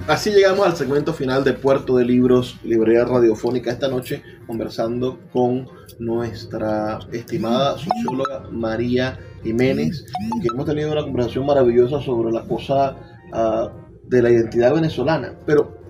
Así 0.08 0.32
llegamos 0.32 0.66
al 0.66 0.74
segmento 0.74 1.14
final 1.14 1.44
de 1.44 1.52
Puerto 1.52 1.98
de 1.98 2.04
Libros, 2.04 2.58
Librería 2.64 3.04
Radiofónica, 3.04 3.70
esta 3.70 3.86
noche 3.86 4.20
conversando 4.48 5.20
con 5.32 5.68
nuestra 6.00 6.98
estimada 7.12 7.78
socióloga 7.78 8.48
María 8.50 9.20
Jiménez, 9.44 10.04
que 10.42 10.48
hemos 10.52 10.66
tenido 10.66 10.90
una 10.90 11.04
conversación 11.04 11.46
maravillosa 11.46 12.00
sobre 12.00 12.32
la 12.32 12.42
cosa 12.42 12.96
ah, 13.32 13.70
de 14.08 14.20
la 14.20 14.30
identidad 14.30 14.74
venezolana. 14.74 15.34
Pero 15.46 15.81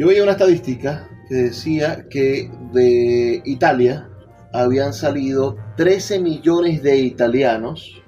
yo 0.00 0.06
veía 0.06 0.22
una 0.22 0.32
estadística 0.32 1.06
que 1.28 1.34
decía 1.34 2.06
que 2.08 2.50
de 2.72 3.42
Italia 3.44 4.08
habían 4.50 4.94
salido 4.94 5.58
13 5.76 6.20
millones 6.20 6.82
de 6.82 7.00
italianos 7.00 8.00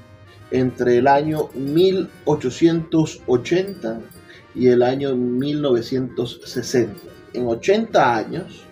entre 0.53 0.97
el 0.97 1.07
año 1.07 1.51
1880 1.55 4.01
y 4.55 4.69
el 4.69 4.83
año 4.83 5.15
1960. 5.15 6.95
En 7.35 7.47
80 7.47 8.17
años 8.17 8.65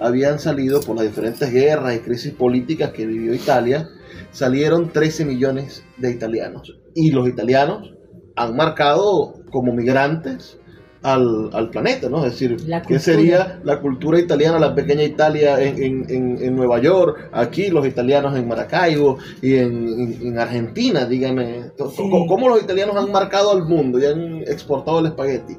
habían 0.00 0.40
salido 0.40 0.80
por 0.80 0.96
las 0.96 1.06
diferentes 1.06 1.52
guerras 1.52 1.94
y 1.94 2.00
crisis 2.00 2.32
políticas 2.32 2.90
que 2.90 3.06
vivió 3.06 3.34
Italia, 3.34 3.88
salieron 4.32 4.90
13 4.90 5.26
millones 5.26 5.84
de 5.96 6.10
italianos. 6.10 6.76
Y 6.92 7.12
los 7.12 7.28
italianos 7.28 7.94
han 8.34 8.56
marcado 8.56 9.44
como 9.52 9.72
migrantes 9.72 10.58
al, 11.04 11.68
planeta, 11.70 12.08
¿no? 12.08 12.24
Es 12.24 12.32
decir, 12.32 12.56
¿qué 12.88 12.98
sería 12.98 13.60
la 13.62 13.78
cultura 13.80 14.18
italiana, 14.18 14.58
la 14.58 14.74
pequeña 14.74 15.02
Italia 15.02 15.60
en, 15.60 16.56
Nueva 16.56 16.80
York, 16.80 17.28
aquí 17.32 17.68
los 17.68 17.86
italianos 17.86 18.36
en 18.36 18.48
Maracaibo 18.48 19.18
y 19.42 19.56
en, 19.56 20.38
Argentina, 20.38 21.04
dígame, 21.04 21.72
¿cómo, 21.76 22.48
los 22.48 22.62
italianos 22.62 22.96
han 22.96 23.12
marcado 23.12 23.50
al 23.52 23.64
mundo 23.64 23.98
y 23.98 24.06
han 24.06 24.38
exportado 24.42 25.00
el 25.00 25.06
espagueti? 25.06 25.56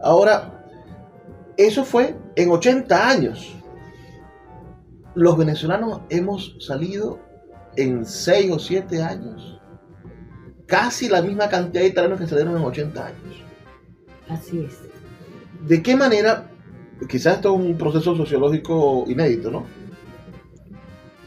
Ahora, 0.00 0.64
eso 1.56 1.84
fue 1.84 2.14
en 2.36 2.50
80 2.50 3.08
años. 3.08 3.52
Los 5.16 5.36
venezolanos 5.36 6.02
hemos 6.08 6.56
salido 6.60 7.18
en 7.76 8.06
6 8.06 8.52
o 8.52 8.58
7 8.60 9.02
años 9.02 9.60
casi 10.66 11.08
la 11.08 11.20
misma 11.20 11.48
cantidad 11.48 11.82
de 11.82 11.88
italianos 11.88 12.20
que 12.20 12.26
salieron 12.26 12.56
en 12.56 12.62
80 12.62 13.06
años. 13.06 13.43
Así 14.28 14.60
es. 14.60 14.80
¿De 15.66 15.82
qué 15.82 15.96
manera, 15.96 16.50
quizás 17.08 17.36
esto 17.36 17.54
es 17.54 17.60
un 17.60 17.76
proceso 17.76 18.16
sociológico 18.16 19.04
inédito, 19.06 19.50
¿no? 19.50 19.64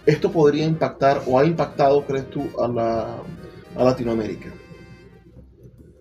Esto 0.05 0.31
podría 0.31 0.65
impactar 0.65 1.21
o 1.27 1.37
ha 1.37 1.45
impactado, 1.45 2.05
crees 2.05 2.29
tú, 2.29 2.43
a, 2.59 2.67
la, 2.67 3.17
a 3.75 3.83
Latinoamérica. 3.83 4.53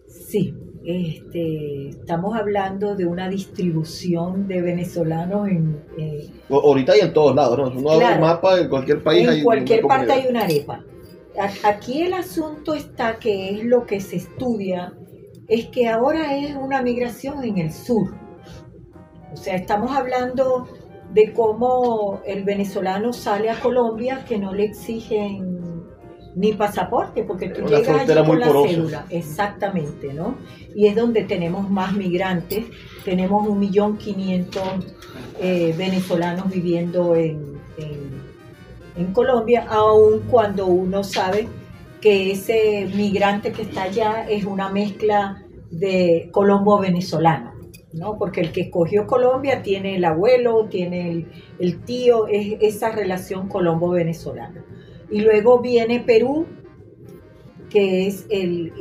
Sí, 0.07 0.55
este, 0.84 1.88
estamos 1.88 2.36
hablando 2.36 2.94
de 2.94 3.07
una 3.07 3.28
distribución 3.28 4.47
de 4.47 4.62
venezolanos 4.62 5.49
en... 5.49 5.82
Eh, 5.99 6.30
ahorita 6.49 6.92
hay 6.92 7.01
en 7.01 7.12
todos 7.12 7.34
lados, 7.34 7.59
¿no? 7.59 7.80
Uno 7.80 7.97
un 7.97 8.20
mapa 8.20 8.61
en 8.61 8.68
cualquier 8.68 9.03
país. 9.03 9.28
En 9.28 9.42
cualquier 9.42 9.84
parte 9.84 10.12
hay 10.12 10.26
una 10.28 10.42
arepa. 10.42 10.84
Aquí 11.64 12.03
el 12.03 12.14
asunto 12.14 12.74
está 12.74 13.16
que 13.18 13.51
es 13.51 13.64
lo 13.64 13.84
que 13.84 14.01
se 14.01 14.16
estudia, 14.16 14.94
es 15.49 15.66
que 15.66 15.88
ahora 15.88 16.36
es 16.36 16.55
una 16.57 16.82
migración 16.82 17.44
en 17.44 17.59
el 17.59 17.72
sur. 17.72 18.14
O 19.32 19.36
sea, 19.36 19.55
estamos 19.55 19.97
hablando 19.97 20.68
de 21.12 21.32
cómo 21.32 22.20
el 22.26 22.44
venezolano 22.44 23.12
sale 23.12 23.51
a 23.51 23.61
Colombia 23.61 24.24
que 24.26 24.38
no 24.38 24.53
le 24.53 24.64
exigen 24.64 25.57
ni 26.36 26.53
pasaporte, 26.53 27.22
porque 27.22 27.49
tú 27.49 27.62
llegas 27.62 27.88
allí 27.88 28.26
con 28.26 28.38
la 28.38 28.51
cédula, 28.51 29.07
exactamente, 29.09 30.12
¿no? 30.12 30.36
Y 30.74 30.86
es 30.86 30.94
donde 30.94 31.24
tenemos 31.24 31.70
más 31.70 31.94
migrantes, 31.94 32.66
tenemos 33.07 33.49
un 33.49 33.59
millón 33.59 33.97
quinientos 33.97 34.62
eh, 35.40 35.74
venezolanos 35.78 36.51
viviendo 36.51 37.16
en, 37.16 37.59
en, 38.97 39.12
Colombia, 39.14 39.66
aun 39.68 40.20
cuando 40.30 40.66
uno 40.66 41.03
sabe 41.03 41.49
que 42.01 42.30
ese 42.30 42.88
migrante 42.94 43.53
que 43.53 43.62
está 43.62 43.84
allá 43.84 44.26
es 44.28 44.44
una 44.44 44.68
mezcla 44.68 45.44
de 45.70 46.28
colombo-venezolano. 46.32 47.57
¿no? 47.92 48.18
Porque 48.18 48.42
el 48.42 48.53
que 48.53 48.62
escogió 48.62 49.07
Colombia 49.07 49.62
tiene 49.62 49.97
el 49.97 50.05
abuelo, 50.05 50.66
tiene 50.68 51.11
el, 51.11 51.26
el 51.59 51.82
tío, 51.84 52.26
es 52.26 52.59
esa 52.61 52.90
relación 52.92 53.49
colombo-venezolana. 53.49 54.64
Y 55.11 55.20
luego 55.20 55.61
viene 55.61 56.01
Perú, 56.01 56.47
que 57.70 58.07
es 58.07 58.26
el, 58.30 58.72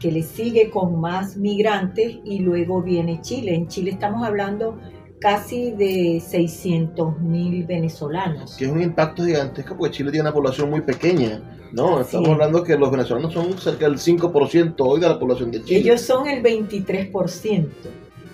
que 0.00 0.12
le 0.12 0.22
sigue 0.22 0.70
con 0.70 1.00
más 1.00 1.36
migrantes, 1.36 2.18
y 2.24 2.40
luego 2.40 2.82
viene 2.82 3.20
Chile. 3.20 3.54
En 3.54 3.68
Chile 3.68 3.90
estamos 3.90 4.26
hablando 4.26 4.78
casi 5.20 5.72
de 5.72 6.22
600 6.24 7.20
mil 7.20 7.64
venezolanos. 7.64 8.56
Que 8.56 8.66
es 8.66 8.70
un 8.70 8.82
impacto 8.82 9.24
gigantesco 9.24 9.76
porque 9.76 9.96
Chile 9.96 10.10
tiene 10.10 10.28
una 10.28 10.34
población 10.34 10.70
muy 10.70 10.80
pequeña. 10.80 11.42
No, 11.72 12.00
estamos 12.00 12.28
hablando 12.30 12.62
que 12.62 12.76
los 12.78 12.90
venezolanos 12.90 13.32
son 13.32 13.58
cerca 13.58 13.86
del 13.86 13.98
5% 13.98 14.74
hoy 14.78 15.00
de 15.00 15.08
la 15.08 15.18
población 15.18 15.50
de 15.50 15.62
Chile. 15.62 15.80
Ellos 15.80 16.00
son 16.00 16.26
el 16.26 16.42
23%. 16.42 17.68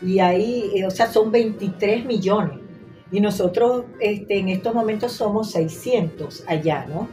Y 0.02 0.18
ahí, 0.18 0.70
eh, 0.74 0.86
o 0.86 0.90
sea, 0.90 1.10
son 1.10 1.32
23 1.32 2.04
millones 2.04 2.64
y 3.14 3.20
nosotros 3.20 3.84
este, 4.00 4.38
en 4.38 4.48
estos 4.48 4.74
momentos 4.74 5.12
somos 5.12 5.52
600 5.52 6.44
allá, 6.48 6.84
¿no? 6.88 7.08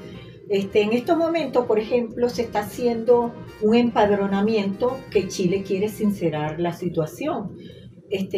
Este, 0.50 0.82
en 0.82 0.94
estos 0.94 1.16
momentos, 1.16 1.66
por 1.66 1.80
ejemplo, 1.80 2.28
se 2.28 2.42
está 2.42 2.62
haciendo 2.62 3.32
un 3.62 3.76
empadronamiento 3.76 4.98
que 5.12 5.28
Chile 5.28 5.64
quiere 5.64 5.90
sincerar 5.90 6.60
la 6.60 6.74
situación. 6.74 7.56
Este, 8.12 8.38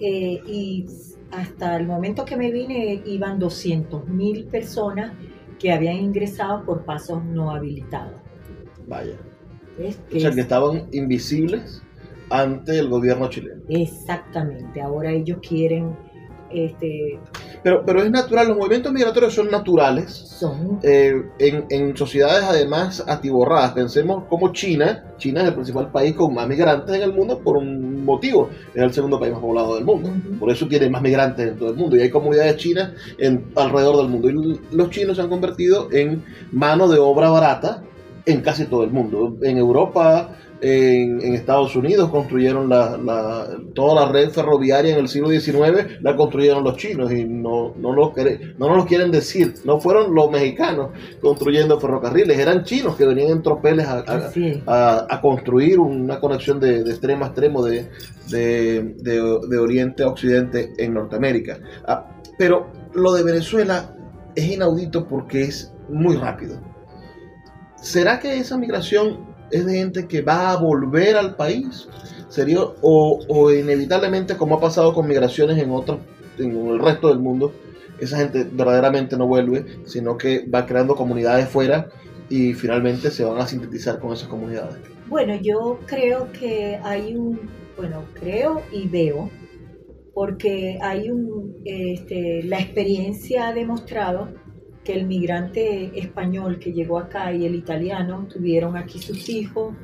eh, 0.00 0.42
y 0.46 0.86
hasta 1.30 1.76
el 1.76 1.86
momento 1.86 2.24
que 2.24 2.36
me 2.36 2.50
vine 2.50 3.02
iban 3.04 3.38
200 3.38 4.08
mil 4.08 4.46
personas 4.46 5.12
que 5.58 5.72
habían 5.72 5.96
ingresado 5.96 6.64
por 6.64 6.84
pasos 6.84 7.22
no 7.24 7.50
habilitados. 7.50 8.20
Vaya. 8.88 9.16
o 9.78 10.18
sea, 10.18 10.30
que 10.32 10.40
estaban 10.40 10.88
invisibles 10.92 11.82
ante 12.30 12.78
el 12.78 12.88
gobierno 12.88 13.28
chileno. 13.28 13.62
Exactamente. 13.68 14.80
Ahora 14.80 15.12
ellos 15.12 15.38
quieren 15.46 15.94
este, 16.52 17.18
pero, 17.62 17.84
pero 17.84 18.02
es 18.02 18.10
natural, 18.10 18.48
los 18.48 18.56
movimientos 18.56 18.92
migratorios 18.92 19.34
son 19.34 19.50
naturales. 19.50 20.10
Son. 20.12 20.80
Eh, 20.82 21.22
en, 21.38 21.66
en, 21.68 21.96
sociedades 21.96 22.44
además 22.44 23.04
atiborradas. 23.06 23.72
Pensemos 23.72 24.24
como 24.28 24.52
China. 24.52 25.04
China 25.18 25.42
es 25.42 25.48
el 25.48 25.54
principal 25.54 25.90
país 25.90 26.14
con 26.14 26.32
más 26.32 26.48
migrantes 26.48 26.94
en 26.94 27.02
el 27.02 27.12
mundo 27.12 27.38
por 27.38 27.58
un 27.58 28.04
motivo. 28.04 28.48
Es 28.74 28.82
el 28.82 28.92
segundo 28.92 29.20
país 29.20 29.32
más 29.32 29.42
poblado 29.42 29.74
del 29.74 29.84
mundo. 29.84 30.10
Por 30.38 30.50
eso 30.50 30.66
tiene 30.66 30.88
más 30.88 31.02
migrantes 31.02 31.48
en 31.48 31.58
todo 31.58 31.70
el 31.70 31.76
mundo. 31.76 31.96
Y 31.96 32.00
hay 32.00 32.10
comunidades 32.10 32.56
chinas 32.56 32.92
en, 33.18 33.44
alrededor 33.56 33.98
del 33.98 34.08
mundo. 34.08 34.30
Y 34.30 34.60
los 34.74 34.90
chinos 34.90 35.16
se 35.16 35.22
han 35.22 35.28
convertido 35.28 35.88
en 35.92 36.24
mano 36.52 36.88
de 36.88 36.98
obra 36.98 37.28
barata 37.28 37.82
en 38.24 38.40
casi 38.40 38.64
todo 38.64 38.84
el 38.84 38.90
mundo. 38.90 39.36
En 39.42 39.58
Europa, 39.58 40.30
en, 40.60 41.34
Estados 41.34 41.74
Unidos 41.76 42.10
construyeron 42.10 42.68
la, 42.68 43.48
toda 43.74 44.06
la 44.06 44.12
red 44.12 44.30
ferroviaria 44.30 44.92
en 44.92 45.00
el 45.00 45.08
siglo 45.08 45.30
XIX, 45.30 46.00
la 46.00 46.16
construyeron 46.16 46.64
los 46.64 46.76
chinos 46.76 47.12
y 47.12 47.24
no, 47.24 47.74
no, 47.76 47.92
lo, 47.92 48.12
no 48.58 48.68
nos 48.68 48.76
lo 48.76 48.86
quieren 48.86 49.10
decir. 49.10 49.54
No 49.64 49.80
fueron 49.80 50.14
los 50.14 50.30
mexicanos 50.30 50.90
construyendo 51.20 51.80
ferrocarriles, 51.80 52.38
eran 52.38 52.64
chinos 52.64 52.96
que 52.96 53.06
venían 53.06 53.30
en 53.30 53.42
tropeles 53.42 53.86
a, 53.86 55.20
construir 55.20 55.78
una 55.78 56.20
conexión 56.20 56.60
de, 56.60 56.80
extremo 56.80 57.24
a 57.24 57.28
extremo 57.28 57.62
de, 57.62 57.88
de, 58.28 59.58
oriente 59.58 60.02
a 60.02 60.08
occidente 60.08 60.72
en 60.78 60.94
Norteamérica. 60.94 61.58
Ah, 61.86 62.06
pero 62.38 62.68
lo 62.94 63.12
de 63.12 63.22
Venezuela 63.22 63.94
es 64.34 64.44
inaudito 64.44 65.06
porque 65.06 65.42
es 65.42 65.72
muy 65.88 66.16
rápido. 66.16 66.60
¿Será 67.76 68.20
que 68.20 68.38
esa 68.38 68.58
migración 68.58 69.29
es 69.50 69.66
de 69.66 69.74
gente 69.74 70.06
que 70.06 70.22
va 70.22 70.52
a 70.52 70.56
volver 70.56 71.16
al 71.16 71.36
país, 71.36 71.88
sería 72.28 72.60
o, 72.80 73.50
inevitablemente 73.52 74.36
como 74.36 74.56
ha 74.56 74.60
pasado 74.60 74.94
con 74.94 75.06
migraciones 75.06 75.58
en 75.58 75.70
otros, 75.70 75.98
en 76.38 76.56
el 76.68 76.78
resto 76.78 77.08
del 77.08 77.18
mundo, 77.18 77.52
esa 77.98 78.18
gente 78.18 78.46
verdaderamente 78.50 79.16
no 79.16 79.26
vuelve, 79.26 79.66
sino 79.84 80.16
que 80.16 80.46
va 80.48 80.64
creando 80.64 80.96
comunidades 80.96 81.48
fuera 81.48 81.90
y 82.28 82.54
finalmente 82.54 83.10
se 83.10 83.24
van 83.24 83.38
a 83.38 83.46
sintetizar 83.46 83.98
con 83.98 84.12
esas 84.12 84.28
comunidades. 84.28 84.76
Bueno, 85.08 85.34
yo 85.34 85.80
creo 85.86 86.30
que 86.32 86.78
hay 86.82 87.16
un, 87.16 87.50
bueno, 87.76 88.04
creo 88.14 88.62
y 88.72 88.88
veo, 88.88 89.28
porque 90.14 90.78
hay 90.80 91.10
un, 91.10 91.56
este, 91.64 92.42
la 92.44 92.60
experiencia 92.60 93.48
ha 93.48 93.52
demostrado 93.52 94.28
el 94.90 95.06
migrante 95.06 95.98
español 95.98 96.58
que 96.58 96.72
llegó 96.72 96.98
acá 96.98 97.32
y 97.32 97.46
el 97.46 97.54
italiano 97.54 98.26
tuvieron 98.32 98.76
aquí 98.76 98.98
sus 98.98 99.28
hijos. 99.28 99.74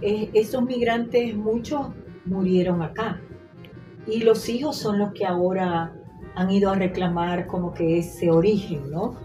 Eh, 0.00 0.30
esos 0.34 0.62
migrantes, 0.62 1.34
muchos 1.36 1.88
murieron 2.24 2.82
acá. 2.82 3.20
Y 4.06 4.20
los 4.20 4.48
hijos 4.48 4.76
son 4.76 4.98
los 4.98 5.12
que 5.12 5.24
ahora 5.24 5.92
han 6.34 6.50
ido 6.50 6.70
a 6.70 6.74
reclamar 6.74 7.46
como 7.46 7.72
que 7.72 7.98
ese 7.98 8.30
origen, 8.30 8.90
¿no? 8.90 9.16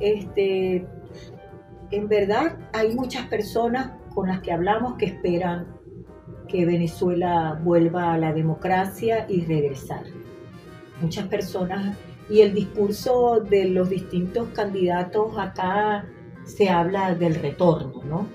Este, 0.00 0.86
en 1.90 2.08
verdad 2.08 2.56
hay 2.72 2.94
muchas 2.94 3.26
personas 3.26 3.92
con 4.14 4.28
las 4.28 4.40
que 4.40 4.52
hablamos 4.52 4.94
que 4.94 5.06
esperan 5.06 5.66
que 6.48 6.64
Venezuela 6.64 7.60
vuelva 7.62 8.12
a 8.12 8.18
la 8.18 8.32
democracia 8.32 9.26
y 9.28 9.44
regresar. 9.44 10.04
Muchas 11.00 11.26
personas 11.26 11.96
y 12.28 12.40
el 12.40 12.54
discurso 12.54 13.40
de 13.40 13.66
los 13.66 13.90
distintos 13.90 14.48
candidatos 14.48 15.36
acá 15.38 16.06
se 16.44 16.68
habla 16.68 17.14
del 17.14 17.34
retorno, 17.34 18.02
¿no? 18.04 18.26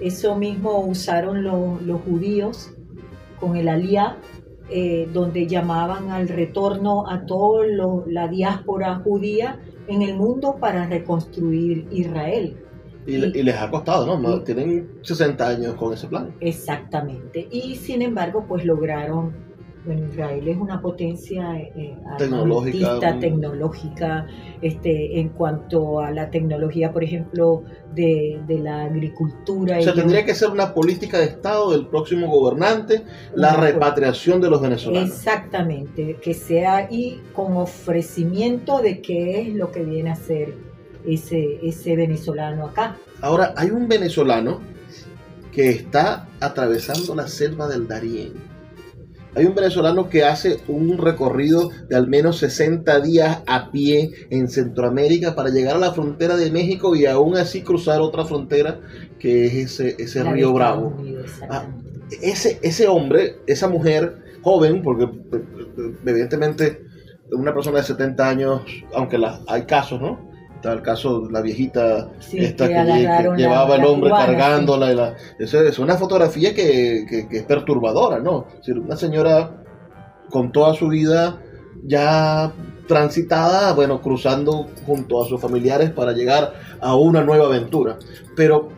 Eso 0.00 0.36
mismo 0.36 0.80
usaron 0.80 1.44
los 1.44 2.00
judíos 2.02 2.74
con 3.38 3.56
el 3.56 3.68
alía, 3.68 4.16
eh, 4.70 5.08
donde 5.12 5.46
llamaban 5.46 6.10
al 6.10 6.28
retorno 6.28 7.08
a 7.08 7.26
toda 7.26 7.66
la 8.06 8.28
diáspora 8.28 8.96
judía 8.96 9.60
en 9.86 10.02
el 10.02 10.16
mundo 10.16 10.56
para 10.58 10.86
reconstruir 10.86 11.86
Israel. 11.90 12.56
Y, 13.06 13.18
les 13.18 13.56
ha 13.56 13.70
costado, 13.70 14.18
¿no? 14.18 14.42
Tienen 14.42 14.88
60 15.02 15.46
años 15.46 15.74
con 15.74 15.92
ese 15.92 16.06
plan. 16.06 16.34
Exactamente. 16.40 17.46
Y 17.50 17.76
sin 17.76 18.00
embargo, 18.00 18.46
pues 18.48 18.64
lograron 18.64 19.34
bueno, 19.84 20.06
Israel 20.06 20.48
es 20.48 20.56
una 20.56 20.80
potencia 20.80 21.56
eh, 21.56 21.96
tecnológica, 22.16 23.18
tecnológica 23.18 24.26
este, 24.62 25.20
en 25.20 25.28
cuanto 25.30 26.00
a 26.00 26.10
la 26.10 26.30
tecnología, 26.30 26.92
por 26.92 27.04
ejemplo, 27.04 27.64
de, 27.94 28.40
la 28.48 28.84
agricultura. 28.84 29.78
O 29.78 29.82
sea, 29.82 29.94
tendría 29.94 30.24
que 30.24 30.34
ser 30.34 30.48
una 30.48 30.72
política 30.72 31.18
de 31.18 31.24
Estado 31.24 31.72
del 31.72 31.86
próximo 31.86 32.28
gobernante, 32.28 33.02
la 33.34 33.56
repatriación 33.56 34.40
de 34.40 34.48
los 34.48 34.62
venezolanos. 34.62 35.10
Exactamente, 35.10 36.16
que 36.22 36.32
sea 36.32 36.88
y 36.90 37.20
con 37.34 37.56
ofrecimiento 37.56 38.80
de 38.80 39.02
qué 39.02 39.42
es 39.42 39.54
lo 39.54 39.70
que 39.70 39.84
viene 39.84 40.10
a 40.10 40.16
ser 40.16 40.54
ese, 41.06 41.58
ese 41.62 41.94
venezolano 41.94 42.66
acá. 42.66 42.96
Ahora, 43.20 43.52
hay 43.56 43.70
un 43.70 43.86
venezolano 43.86 44.60
que 45.52 45.68
está 45.68 46.28
atravesando 46.40 47.14
la 47.14 47.28
selva 47.28 47.68
del 47.68 47.86
Darién 47.86 48.43
hay 49.34 49.46
un 49.46 49.54
venezolano 49.54 50.08
que 50.08 50.24
hace 50.24 50.58
un 50.68 50.98
recorrido 50.98 51.70
de 51.88 51.96
al 51.96 52.06
menos 52.08 52.38
60 52.38 53.00
días 53.00 53.42
a 53.46 53.70
pie 53.70 54.10
en 54.30 54.48
Centroamérica 54.48 55.34
para 55.34 55.50
llegar 55.50 55.76
a 55.76 55.80
la 55.80 55.92
frontera 55.92 56.36
de 56.36 56.50
México 56.50 56.94
y 56.94 57.06
aún 57.06 57.36
así 57.36 57.62
cruzar 57.62 58.00
otra 58.00 58.24
frontera 58.24 58.80
que 59.18 59.46
es 59.46 59.54
ese, 59.54 59.96
ese 59.98 60.22
río 60.22 60.52
Bravo. 60.52 60.96
Ah, 61.50 61.66
ese, 62.22 62.58
ese 62.62 62.86
hombre, 62.86 63.36
esa 63.46 63.68
mujer 63.68 64.16
joven, 64.42 64.82
porque 64.82 65.08
evidentemente 66.06 66.84
una 67.32 67.54
persona 67.54 67.78
de 67.78 67.84
70 67.84 68.28
años, 68.28 68.62
aunque 68.94 69.18
hay 69.48 69.62
casos, 69.62 70.00
¿no? 70.00 70.33
Está 70.64 70.72
el 70.72 70.80
caso 70.80 71.20
de 71.20 71.30
la 71.30 71.42
viejita 71.42 72.08
Sí, 72.20 72.38
esta 72.38 72.66
que 72.66 72.72
llevaba 73.36 73.76
el 73.76 73.84
hombre 73.84 74.08
cubana, 74.08 74.26
cargándola. 74.28 74.94
la- 74.94 75.14
eso 75.38 75.60
es 75.60 75.78
una 75.78 75.98
fotografía 75.98 76.54
que, 76.54 77.04
que- 77.06 77.36
es 77.36 77.42
perturbadora, 77.42 78.18
¿no? 78.18 78.46
Una 78.82 78.96
señora 78.96 79.62
con 80.30 80.52
toda 80.52 80.72
su 80.72 80.88
vida 80.88 81.38
ya 81.84 82.50
transitada, 82.88 83.74
bueno, 83.74 84.00
cruzando 84.00 84.68
junto 84.86 85.22
a 85.22 85.28
sus 85.28 85.38
familiares 85.38 85.90
para 85.90 86.12
llegar 86.12 86.54
a 86.80 86.94
una 86.96 87.22
nueva 87.22 87.44
aventura. 87.44 87.98
Pero 88.34 88.70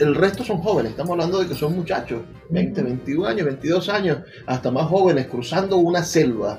el 0.00 0.16
resto 0.16 0.42
son 0.42 0.58
jóvenes, 0.58 0.90
estamos 0.90 1.12
hablando 1.12 1.38
de 1.38 1.46
que 1.46 1.54
son 1.54 1.76
muchachos, 1.76 2.20
20, 2.50 2.80
Ujú. 2.80 2.88
21 2.90 3.26
años, 3.28 3.46
22 3.46 3.88
años, 3.88 4.18
hasta 4.44 4.72
más 4.72 4.86
jóvenes, 4.88 5.28
cruzando 5.28 5.76
una 5.76 6.02
selva 6.02 6.58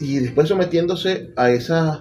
y 0.00 0.16
después 0.18 0.48
sometiéndose 0.48 1.30
a 1.36 1.50
esas 1.50 2.00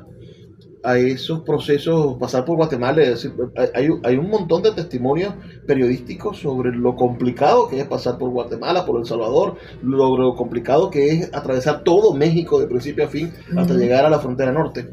a 0.84 0.98
esos 0.98 1.42
procesos, 1.42 2.18
pasar 2.20 2.44
por 2.44 2.58
Guatemala, 2.58 3.02
es 3.02 3.10
decir, 3.10 3.34
hay, 3.74 3.88
hay 4.04 4.18
un 4.18 4.30
montón 4.30 4.62
de 4.64 4.72
testimonios 4.74 5.34
periodísticos 5.66 6.40
sobre 6.40 6.72
lo 6.72 6.96
complicado 6.96 7.70
que 7.70 7.80
es 7.80 7.86
pasar 7.86 8.18
por 8.18 8.30
Guatemala, 8.32 8.86
por 8.86 9.00
El 9.00 9.06
Salvador, 9.06 9.56
lo, 9.82 10.18
lo 10.18 10.36
complicado 10.36 10.90
que 10.90 11.08
es 11.08 11.34
atravesar 11.34 11.84
todo 11.84 12.14
México 12.14 12.60
de 12.60 12.68
principio 12.68 13.06
a 13.06 13.08
fin 13.08 13.34
hasta 13.58 13.74
llegar 13.76 14.06
a 14.06 14.10
la 14.10 14.20
frontera 14.20 14.52
norte. 14.52 14.90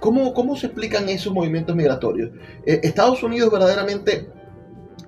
¿Cómo, 0.00 0.34
cómo 0.34 0.54
se 0.54 0.66
explican 0.66 1.08
esos 1.08 1.32
movimientos 1.32 1.74
migratorios? 1.74 2.30
Eh, 2.66 2.80
¿Estados 2.82 3.22
Unidos 3.22 3.50
verdaderamente 3.50 4.28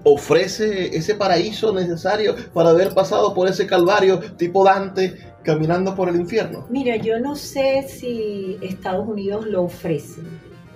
ofrece 0.04 0.96
ese 0.96 1.16
paraíso 1.16 1.74
necesario 1.74 2.34
para 2.54 2.70
haber 2.70 2.94
pasado 2.94 3.34
por 3.34 3.48
ese 3.48 3.66
calvario 3.66 4.20
tipo 4.36 4.64
Dante 4.64 5.18
caminando 5.47 5.94
por 5.94 6.09
el 6.09 6.16
infierno? 6.16 6.66
Mira, 6.68 6.97
yo 6.97 7.20
no 7.20 7.36
sé 7.36 7.86
si 7.88 8.59
Estados 8.61 9.09
Unidos 9.09 9.47
lo 9.47 9.62
ofrece, 9.62 10.20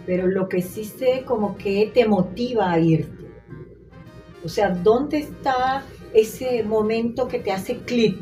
pero 0.07 0.29
lo 0.29 0.49
que 0.49 0.62
sí 0.62 0.85
sé 0.85 1.25
como 1.27 1.57
que 1.57 1.91
te 1.93 2.07
motiva 2.07 2.71
a 2.71 2.79
irte. 2.79 3.27
O 4.45 4.49
sea, 4.49 4.71
¿dónde 4.71 5.18
está 5.18 5.83
ese 6.14 6.62
momento 6.62 7.27
que 7.27 7.41
te 7.41 7.51
hace 7.51 7.79
clic 7.79 8.16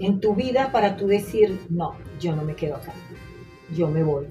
en 0.00 0.20
tu 0.20 0.34
vida 0.34 0.70
para 0.72 0.96
tú 0.96 1.06
decir, 1.06 1.60
no, 1.70 1.94
yo 2.20 2.34
no 2.34 2.42
me 2.42 2.56
quedo 2.56 2.76
acá, 2.76 2.92
yo 3.74 3.86
me 3.86 4.02
voy? 4.02 4.26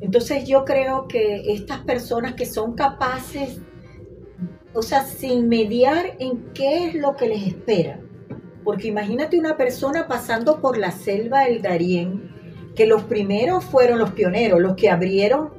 Entonces 0.00 0.46
yo 0.46 0.64
creo 0.64 1.08
que 1.08 1.52
estas 1.52 1.80
personas 1.80 2.34
que 2.34 2.46
son 2.46 2.74
capaces, 2.74 3.60
o 4.72 4.82
sea, 4.82 5.04
sin 5.04 5.48
mediar 5.48 6.16
en 6.20 6.52
qué 6.54 6.86
es 6.86 6.94
lo 6.94 7.16
que 7.16 7.26
les 7.26 7.46
espera, 7.48 8.00
porque 8.64 8.88
imagínate 8.88 9.38
una 9.38 9.56
persona 9.56 10.06
pasando 10.08 10.60
por 10.60 10.78
la 10.78 10.90
selva 10.90 11.44
del 11.44 11.62
Darién, 11.62 12.30
que 12.74 12.86
los 12.86 13.02
primeros 13.04 13.64
fueron 13.64 13.98
los 13.98 14.10
pioneros, 14.12 14.60
los 14.60 14.74
que 14.74 14.90
abrieron 14.90 15.50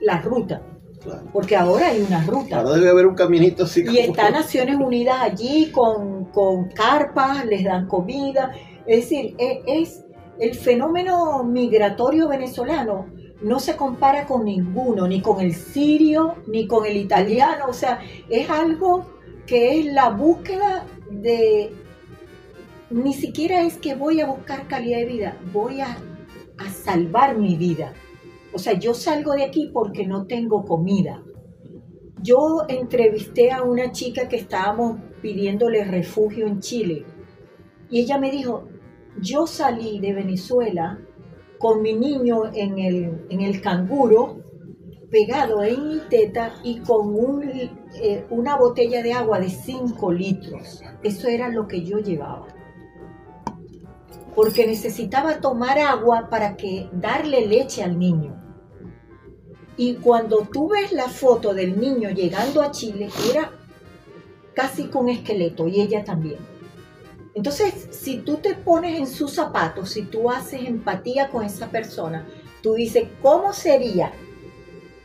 la 0.00 0.20
ruta, 0.20 0.62
Claro. 1.02 1.22
porque 1.32 1.54
ahora 1.56 1.88
hay 1.88 2.00
una 2.02 2.24
ruta. 2.24 2.58
Ahora 2.58 2.72
debe 2.72 2.90
haber 2.90 3.06
un 3.06 3.14
caminito 3.14 3.64
así 3.64 3.84
Y 3.88 3.98
está 3.98 4.30
Naciones 4.30 4.76
Unidas 4.76 5.18
allí 5.20 5.70
con, 5.70 6.26
con 6.26 6.68
carpas, 6.70 7.44
les 7.46 7.62
dan 7.64 7.86
comida. 7.86 8.52
Es 8.86 9.02
decir, 9.02 9.34
e- 9.38 9.62
es, 9.66 10.02
el 10.38 10.54
fenómeno 10.54 11.44
migratorio 11.44 12.28
venezolano 12.28 13.06
no 13.42 13.60
se 13.60 13.76
compara 13.76 14.24
con 14.26 14.46
ninguno, 14.46 15.06
ni 15.06 15.20
con 15.20 15.40
el 15.40 15.54
sirio, 15.54 16.36
ni 16.46 16.66
con 16.66 16.86
el 16.86 16.96
italiano. 16.96 17.66
O 17.68 17.74
sea, 17.74 18.00
es 18.30 18.48
algo 18.48 19.04
que 19.46 19.80
es 19.80 19.86
la 19.92 20.08
búsqueda 20.10 20.86
de... 21.10 21.70
Ni 22.90 23.14
siquiera 23.14 23.62
es 23.62 23.78
que 23.78 23.94
voy 23.94 24.20
a 24.20 24.26
buscar 24.26 24.68
calidad 24.68 24.98
de 24.98 25.06
vida, 25.06 25.38
voy 25.52 25.80
a, 25.80 25.96
a 26.58 26.70
salvar 26.70 27.38
mi 27.38 27.56
vida. 27.56 27.92
O 28.52 28.58
sea, 28.58 28.74
yo 28.74 28.94
salgo 28.94 29.32
de 29.32 29.44
aquí 29.44 29.70
porque 29.72 30.06
no 30.06 30.26
tengo 30.26 30.64
comida. 30.64 31.22
Yo 32.22 32.64
entrevisté 32.68 33.50
a 33.50 33.62
una 33.62 33.92
chica 33.92 34.28
que 34.28 34.36
estábamos 34.36 34.98
pidiéndole 35.20 35.84
refugio 35.84 36.46
en 36.46 36.60
Chile 36.60 37.04
y 37.90 38.00
ella 38.00 38.18
me 38.18 38.30
dijo, 38.30 38.68
yo 39.20 39.46
salí 39.46 40.00
de 40.00 40.12
Venezuela 40.12 40.98
con 41.58 41.82
mi 41.82 41.94
niño 41.94 42.52
en 42.52 42.78
el, 42.78 43.26
en 43.30 43.40
el 43.40 43.60
canguro, 43.60 44.42
pegado 45.10 45.62
en 45.62 45.88
mi 45.88 45.98
teta 46.10 46.54
y 46.64 46.80
con 46.80 47.14
un, 47.14 47.42
eh, 48.02 48.26
una 48.30 48.56
botella 48.56 49.02
de 49.02 49.12
agua 49.12 49.38
de 49.38 49.48
5 49.48 50.12
litros. 50.12 50.82
Eso 51.02 51.28
era 51.28 51.48
lo 51.48 51.68
que 51.68 51.84
yo 51.84 51.98
llevaba. 51.98 52.46
Porque 54.34 54.66
necesitaba 54.66 55.40
tomar 55.40 55.78
agua 55.78 56.28
para 56.30 56.56
que 56.56 56.88
darle 56.92 57.46
leche 57.46 57.82
al 57.82 57.98
niño. 57.98 58.40
Y 59.76 59.94
cuando 59.94 60.48
tú 60.52 60.68
ves 60.68 60.92
la 60.92 61.08
foto 61.08 61.52
del 61.54 61.80
niño 61.80 62.10
llegando 62.10 62.62
a 62.62 62.70
Chile, 62.70 63.08
era 63.30 63.50
casi 64.54 64.84
con 64.84 65.08
esqueleto 65.08 65.66
y 65.68 65.80
ella 65.80 66.04
también. 66.04 66.38
Entonces, 67.34 67.88
si 67.90 68.18
tú 68.18 68.36
te 68.36 68.54
pones 68.54 68.98
en 68.98 69.08
sus 69.08 69.32
zapatos, 69.32 69.90
si 69.90 70.02
tú 70.02 70.30
haces 70.30 70.64
empatía 70.66 71.30
con 71.30 71.44
esa 71.44 71.68
persona, 71.68 72.26
tú 72.62 72.74
dices, 72.74 73.08
¿cómo 73.20 73.52
sería 73.52 74.12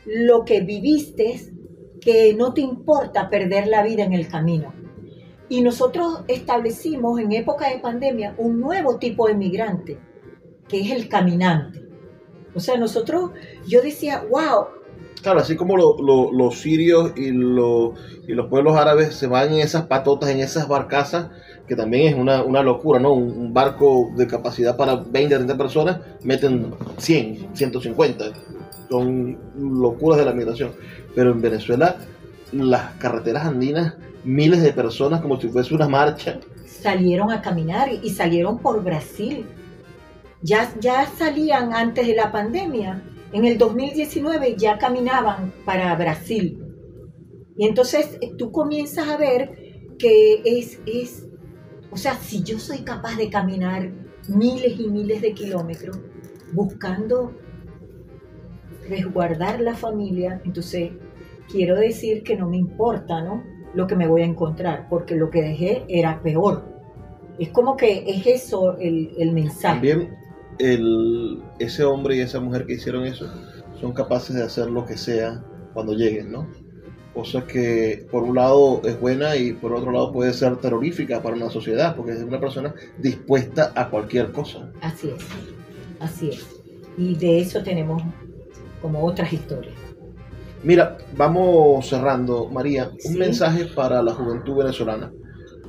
lo 0.06 0.46
que 0.46 0.62
viviste 0.62 1.52
que 2.00 2.36
no 2.36 2.54
te 2.54 2.62
importa 2.62 3.30
perder 3.30 3.68
la 3.68 3.82
vida 3.82 4.04
en 4.04 4.14
el 4.14 4.28
camino? 4.28 4.74
Y 5.50 5.62
nosotros 5.62 6.22
establecimos 6.28 7.20
en 7.20 7.32
época 7.34 7.70
de 7.70 7.80
pandemia 7.80 8.36
un 8.38 8.60
nuevo 8.60 8.98
tipo 8.98 9.28
de 9.28 9.34
migrante, 9.34 9.98
que 10.68 10.82
es 10.82 10.92
el 10.92 11.10
caminante. 11.10 11.82
O 12.56 12.60
sea, 12.60 12.78
nosotros, 12.78 13.32
yo 13.68 13.82
decía, 13.82 14.24
wow, 14.30 14.66
Claro, 15.22 15.42
así 15.42 15.58
como 15.58 15.76
lo- 15.76 15.98
lo- 16.02 16.32
los 16.32 16.60
sirios 16.60 17.12
y, 17.18 17.32
lo- 17.32 17.94
y 18.26 18.32
los 18.34 18.48
pueblos 18.48 18.78
árabes 18.78 19.14
se 19.16 19.28
van 19.28 19.52
en 19.52 19.60
esas 19.60 19.84
patotas, 19.88 20.30
en 20.30 20.40
esas 20.40 20.70
barcazas, 20.70 21.30
que 21.68 21.76
también 21.76 22.08
es 22.14 22.16
una, 22.18 22.42
una 22.42 22.64
locura, 22.64 23.00
¿no? 23.02 23.12
Un, 23.12 23.24
un 23.38 23.54
barco 23.54 24.12
de 24.16 24.28
capacidad 24.28 24.78
para 24.78 24.96
20, 24.96 25.36
30 25.36 25.58
personas, 25.58 26.00
meten 26.24 26.74
100, 26.98 27.50
150. 27.54 28.26
Son 28.90 29.38
locuras 29.58 30.20
de 30.20 30.26
la 30.26 30.32
migración. 30.32 30.72
Pero 31.14 31.32
en 31.32 31.42
Venezuela, 31.42 31.98
las 32.54 32.94
carreteras 32.94 33.46
andinas, 33.46 33.96
miles 34.24 34.62
de 34.62 34.74
personas, 34.74 35.22
como 35.22 35.40
si 35.40 35.48
fuese 35.50 35.74
una 35.74 35.88
marcha. 35.88 36.40
salieron 36.66 37.32
a 37.32 37.42
caminar 37.42 37.90
y 38.02 38.10
salieron 38.10 38.60
por 38.60 38.84
Brasil. 38.84 39.46
Ya, 40.42 40.74
ya 40.80 41.06
salían 41.06 41.74
antes 41.74 42.08
de 42.08 42.16
la 42.16 42.32
pandemia. 42.32 43.04
En 43.34 43.46
el 43.46 43.58
2019 43.58 44.56
ya 44.58 44.78
caminaban 44.78 45.54
para 45.66 45.96
Brasil. 45.96 46.64
Y 47.58 47.68
entonces 47.68 48.18
eh, 48.22 48.32
tú 48.38 48.52
comienzas 48.52 49.10
a 49.10 49.18
ver 49.18 49.52
que 50.00 50.42
es, 50.46 50.80
es, 50.86 51.28
o 51.92 51.98
sea, 51.98 52.16
si 52.16 52.42
yo 52.42 52.58
soy 52.58 52.80
capaz 52.80 53.18
de 53.18 53.30
caminar 53.30 53.92
miles 54.30 54.80
y 54.80 54.88
miles 54.88 55.22
de 55.22 55.34
kilómetros 55.34 56.00
buscando 56.54 57.36
resguardar 58.88 59.60
la 59.60 59.76
familia, 59.76 60.42
entonces 60.46 60.92
quiero 61.52 61.76
decir 61.76 62.24
que 62.24 62.38
no 62.38 62.50
me 62.50 62.58
importa, 62.58 63.22
¿no? 63.22 63.44
Lo 63.74 63.88
que 63.88 63.96
me 63.96 64.08
voy 64.08 64.22
a 64.22 64.26
encontrar, 64.26 64.88
porque 64.90 65.16
lo 65.16 65.30
que 65.30 65.42
dejé 65.42 65.86
era 65.88 66.22
peor. 66.22 66.66
Es 67.38 67.50
como 67.50 67.78
que 67.78 68.04
es 68.08 68.26
eso 68.26 68.78
el, 68.78 69.12
el 69.18 69.32
mensaje. 69.32 69.76
También 69.76 70.18
el, 70.60 71.42
ese 71.58 71.84
hombre 71.84 72.18
y 72.18 72.20
esa 72.20 72.40
mujer 72.40 72.66
que 72.66 72.74
hicieron 72.74 73.06
eso 73.06 73.28
son 73.80 73.94
capaces 73.94 74.36
de 74.36 74.44
hacer 74.44 74.70
lo 74.70 74.86
que 74.86 74.98
sea 74.98 75.42
cuando 75.74 75.94
lleguen, 75.94 76.32
¿no? 76.32 76.48
Cosa 77.14 77.46
que 77.48 78.06
por 78.12 78.24
un 78.24 78.36
lado 78.36 78.82
es 78.84 79.00
buena 79.00 79.36
y 79.36 79.54
por 79.54 79.74
otro 79.74 79.92
lado 79.92 80.12
puede 80.12 80.34
ser 80.34 80.58
terrorífica 80.58 81.22
para 81.22 81.36
una 81.36 81.50
sociedad, 81.50 81.96
porque 81.96 82.12
es 82.12 82.22
una 82.22 82.40
persona 82.40 82.74
dispuesta 82.98 83.72
a 83.76 83.90
cualquier 83.90 84.32
cosa. 84.32 84.72
Así 84.82 85.10
es, 85.10 85.26
así 86.00 86.30
es. 86.30 86.46
Y 86.98 87.16
de 87.16 87.40
eso 87.40 87.64
tenemos 87.64 88.04
como 88.82 89.04
otras 89.04 89.32
historias. 89.34 89.89
Mira, 90.64 90.98
vamos 91.16 91.88
cerrando, 91.88 92.50
María, 92.50 92.90
un 93.06 93.14
Sí. 93.14 93.18
mensaje 93.18 93.66
para 93.66 94.02
la 94.04 94.14
juventud 94.14 94.58
venezolana, 94.58 95.12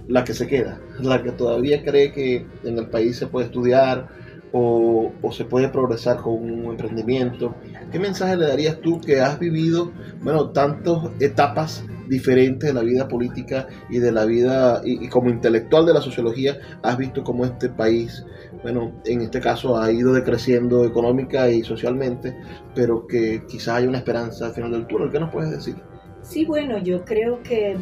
la 0.09 0.25
que 0.25 0.35
se 0.35 0.47
queda, 0.49 0.81
la 1.01 1.23
que 1.23 1.31
todavía 1.33 1.85
cree 1.85 2.13
que 2.13 2.45
en 2.65 2.79
el 2.79 2.87
país 2.89 3.17
se 3.17 3.29
puede 3.29 3.47
estudiar 3.47 4.09
o, 4.53 5.13
o 5.23 5.33
se 5.33 5.45
puede 5.45 5.69
progresar 5.69 6.17
con 6.17 6.35
un 6.35 6.65
emprendimiento. 6.73 7.55
¿Qué 7.93 8.01
mensaje 8.01 8.37
le 8.37 8.49
darías 8.49 8.81
tú 8.81 9.01
que 9.01 9.21
has 9.21 9.39
vivido, 9.39 9.93
bueno, 10.23 10.51
tantas 10.51 10.99
etapas 11.21 11.85
diferentes 12.09 12.69
de 12.69 12.75
la 12.75 12.83
vida 12.83 13.07
política 13.07 13.69
y 13.89 13.99
de 14.01 14.11
la 14.11 14.25
vida, 14.25 14.83
y, 14.85 15.05
y 15.05 15.09
como 15.09 15.31
intelectual 15.31 15.87
de 15.87 15.95
la 15.95 16.01
sociología, 16.01 16.59
has 16.83 16.99
visto 16.99 17.23
cómo 17.23 17.45
este 17.45 17.69
país, 17.69 18.25
bueno, 18.63 19.01
en 19.05 19.23
este 19.23 19.41
caso 19.41 19.79
ha 19.79 19.91
ido 19.91 20.13
decreciendo 20.13 20.85
económica 20.85 21.51
y 21.51 21.63
socialmente, 21.63 22.37
pero 22.75 23.07
que 23.07 23.45
quizás 23.47 23.77
haya 23.77 23.89
una 23.89 23.99
esperanza 23.99 24.47
al 24.47 24.53
final 24.53 24.73
del 24.73 24.87
túnel. 24.87 25.11
¿Qué 25.11 25.21
nos 25.21 25.31
puedes 25.31 25.51
decir? 25.51 25.77
Sí, 26.23 26.45
bueno, 26.45 26.79
yo 26.79 27.05
creo 27.05 27.43
que, 27.43 27.77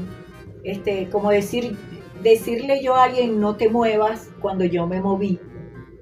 este, 0.62 1.08
como 1.10 1.30
decir, 1.30 1.76
decirle 2.22 2.82
yo 2.82 2.94
a 2.94 3.04
alguien 3.04 3.40
no 3.40 3.56
te 3.56 3.68
muevas 3.68 4.30
cuando 4.40 4.64
yo 4.64 4.86
me 4.86 5.00
moví, 5.00 5.40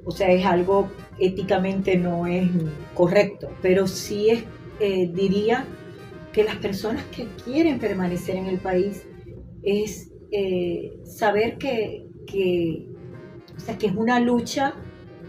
o 0.05 0.11
sea, 0.11 0.31
es 0.31 0.45
algo 0.45 0.89
éticamente 1.19 1.97
no 1.97 2.27
es 2.27 2.49
correcto, 2.95 3.49
pero 3.63 3.87
sí 3.87 4.31
es 4.31 4.45
eh, 4.79 5.11
diría 5.13 5.65
que 6.33 6.45
las 6.45 6.57
personas 6.57 7.03
que 7.05 7.27
quieren 7.45 7.79
permanecer 7.79 8.37
en 8.37 8.47
el 8.47 8.59
país 8.59 9.07
es 9.63 10.13
eh, 10.31 10.93
saber 11.05 11.57
que, 11.57 12.07
que, 12.27 12.87
sea, 13.61 13.79
que 13.79 13.87
es 13.87 13.97
una 13.97 14.21
lucha, 14.21 14.75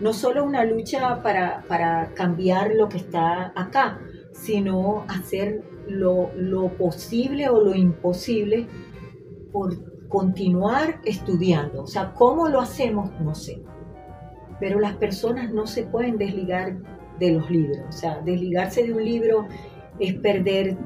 no 0.02 0.14
solo 0.14 0.44
una 0.44 0.64
lucha 0.64 1.22
para, 1.24 1.64
para 1.68 2.14
cambiar 2.14 2.76
lo 2.76 2.90
que 2.90 2.98
está 2.98 3.52
acá, 3.56 4.00
sino 4.32 5.06
hacer 5.08 5.64
lo, 5.88 6.32
lo 6.36 6.70
posible 6.70 7.50
o 7.50 7.64
lo 7.64 7.74
imposible 7.74 8.68
por 9.52 10.08
continuar 10.08 11.02
estudiando. 11.04 11.84
O 11.84 11.88
sea, 11.88 12.14
¿cómo 12.14 12.48
lo 12.48 12.62
hacemos? 12.62 13.10
No 13.20 13.36
sé. 13.36 13.62
Pero 14.60 14.80
las 14.80 14.96
personas 14.96 15.52
no 15.52 15.68
se 15.68 15.84
pueden 15.84 16.18
desligar 16.18 16.78
de 17.20 17.32
los 17.34 17.50
libros. 17.50 17.80
O 17.90 17.92
sea, 17.92 18.22
desligarse 18.22 18.84
de 18.84 18.94
un 18.94 19.04
libro 19.04 19.48
es 20.00 20.14
perder, 20.16 20.78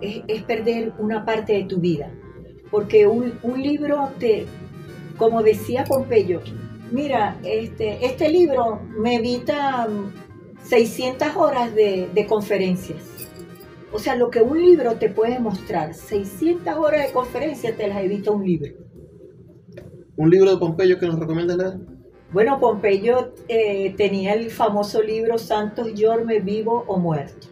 es, 0.00 0.42
perder 0.44 0.92
una 0.98 1.24
parte 1.24 1.54
de 1.54 1.64
tu 1.64 1.78
vida. 1.78 2.10
Porque 2.70 3.06
un, 3.06 3.38
libro 3.56 4.10
te, 4.18 4.46
como 5.16 5.42
decía 5.42 5.84
Pompeyo, 5.84 6.40
mira, 6.90 7.38
este, 7.42 8.04
este 8.04 8.28
libro 8.28 8.80
me 8.98 9.16
evita 9.16 9.88
600 10.62 11.36
horas 11.36 11.74
de, 11.74 12.08
de 12.14 12.26
conferencias. 12.26 13.02
O 13.92 13.98
sea, 13.98 14.16
lo 14.16 14.30
que 14.30 14.42
un 14.42 14.60
libro 14.60 14.96
te 14.96 15.08
puede 15.08 15.38
mostrar, 15.38 15.94
600 15.94 16.74
horas 16.76 17.06
de 17.06 17.12
conferencias 17.12 17.76
te 17.76 17.86
las 17.86 18.02
evita 18.02 18.30
un 18.30 18.44
libro. 18.44 18.72
¿Un 20.16 20.30
libro 20.30 20.50
de 20.50 20.56
Pompeyo 20.56 20.98
que 20.98 21.06
nos 21.06 21.18
recomiendas 21.18 21.56
leer? 21.56 21.74
Bueno, 22.32 22.58
Pompeyo 22.58 23.34
eh, 23.48 23.94
tenía 23.96 24.34
el 24.34 24.50
famoso 24.50 25.02
libro 25.02 25.38
Santos 25.38 25.94
Yorme, 25.94 26.40
vivo 26.40 26.84
o 26.86 26.98
muerto. 26.98 27.48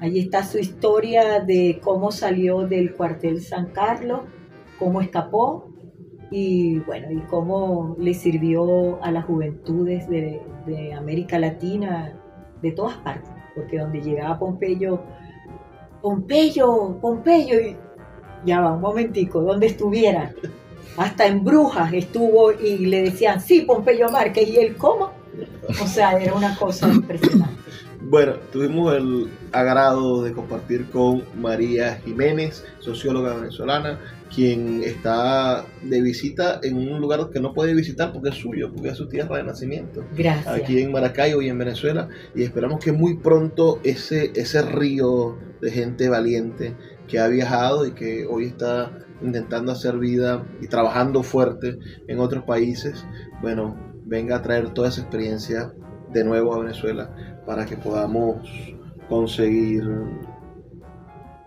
Allí 0.00 0.20
está 0.20 0.44
su 0.44 0.58
historia 0.58 1.40
de 1.40 1.80
cómo 1.82 2.10
salió 2.10 2.66
del 2.66 2.94
cuartel 2.94 3.40
San 3.40 3.70
Carlos, 3.72 4.22
cómo 4.78 5.00
escapó 5.00 5.67
y 6.30 6.78
bueno, 6.80 7.10
y 7.10 7.20
cómo 7.28 7.96
le 7.98 8.14
sirvió 8.14 9.02
a 9.02 9.10
las 9.10 9.24
juventudes 9.24 10.08
de, 10.08 10.42
América 10.94 11.38
Latina, 11.38 12.12
de 12.60 12.72
todas 12.72 12.96
partes, 12.98 13.30
porque 13.54 13.78
donde 13.78 14.02
llegaba 14.02 14.38
Pompeyo, 14.38 15.02
Pompeyo, 16.02 16.98
Pompeyo, 17.00 17.58
y 17.58 17.76
ya 18.44 18.60
va, 18.60 18.74
un 18.74 18.82
momentico, 18.82 19.40
donde 19.40 19.68
estuviera, 19.68 20.34
hasta 20.98 21.26
en 21.26 21.42
Brujas 21.42 21.90
estuvo 21.94 22.52
y 22.52 22.86
le 22.86 23.04
decían, 23.04 23.40
sí, 23.40 23.62
Pompeyo 23.62 24.10
Márquez, 24.10 24.48
¿y 24.48 24.58
él 24.58 24.76
cómo? 24.76 25.12
O 25.68 25.86
sea, 25.86 26.18
era 26.18 26.34
una 26.34 26.54
cosa 26.56 26.88
impresionante. 26.88 27.58
Bueno, 28.00 28.34
tuvimos 28.52 28.94
el 28.94 29.28
agrado 29.52 30.22
de 30.22 30.32
compartir 30.32 30.88
con 30.90 31.24
María 31.36 32.00
Jiménez, 32.04 32.64
socióloga 32.78 33.34
venezolana, 33.34 33.98
quien 34.34 34.82
está 34.82 35.64
de 35.82 36.00
visita 36.00 36.60
en 36.62 36.76
un 36.76 37.00
lugar 37.00 37.30
que 37.32 37.40
no 37.40 37.54
puede 37.54 37.74
visitar 37.74 38.12
porque 38.12 38.30
es 38.30 38.34
suyo, 38.34 38.70
porque 38.72 38.90
es 38.90 38.96
su 38.96 39.08
tierra 39.08 39.38
de 39.38 39.44
nacimiento. 39.44 40.04
Gracias. 40.16 40.46
Aquí 40.46 40.80
en 40.80 40.92
Maracaibo 40.92 41.42
y 41.42 41.48
en 41.48 41.58
Venezuela. 41.58 42.08
Y 42.34 42.42
esperamos 42.42 42.82
que 42.84 42.92
muy 42.92 43.16
pronto 43.18 43.80
ese, 43.84 44.32
ese 44.34 44.62
río 44.62 45.38
de 45.60 45.70
gente 45.70 46.08
valiente 46.08 46.74
que 47.08 47.18
ha 47.18 47.28
viajado 47.28 47.86
y 47.86 47.92
que 47.92 48.26
hoy 48.26 48.46
está 48.46 48.92
intentando 49.22 49.72
hacer 49.72 49.98
vida 49.98 50.46
y 50.60 50.68
trabajando 50.68 51.22
fuerte 51.22 51.78
en 52.06 52.20
otros 52.20 52.44
países, 52.44 53.04
bueno, 53.40 53.76
venga 54.04 54.36
a 54.36 54.42
traer 54.42 54.72
toda 54.72 54.88
esa 54.88 55.00
experiencia 55.00 55.72
de 56.12 56.24
nuevo 56.24 56.54
a 56.54 56.60
Venezuela 56.60 57.42
para 57.46 57.66
que 57.66 57.76
podamos 57.76 58.48
conseguir 59.08 59.84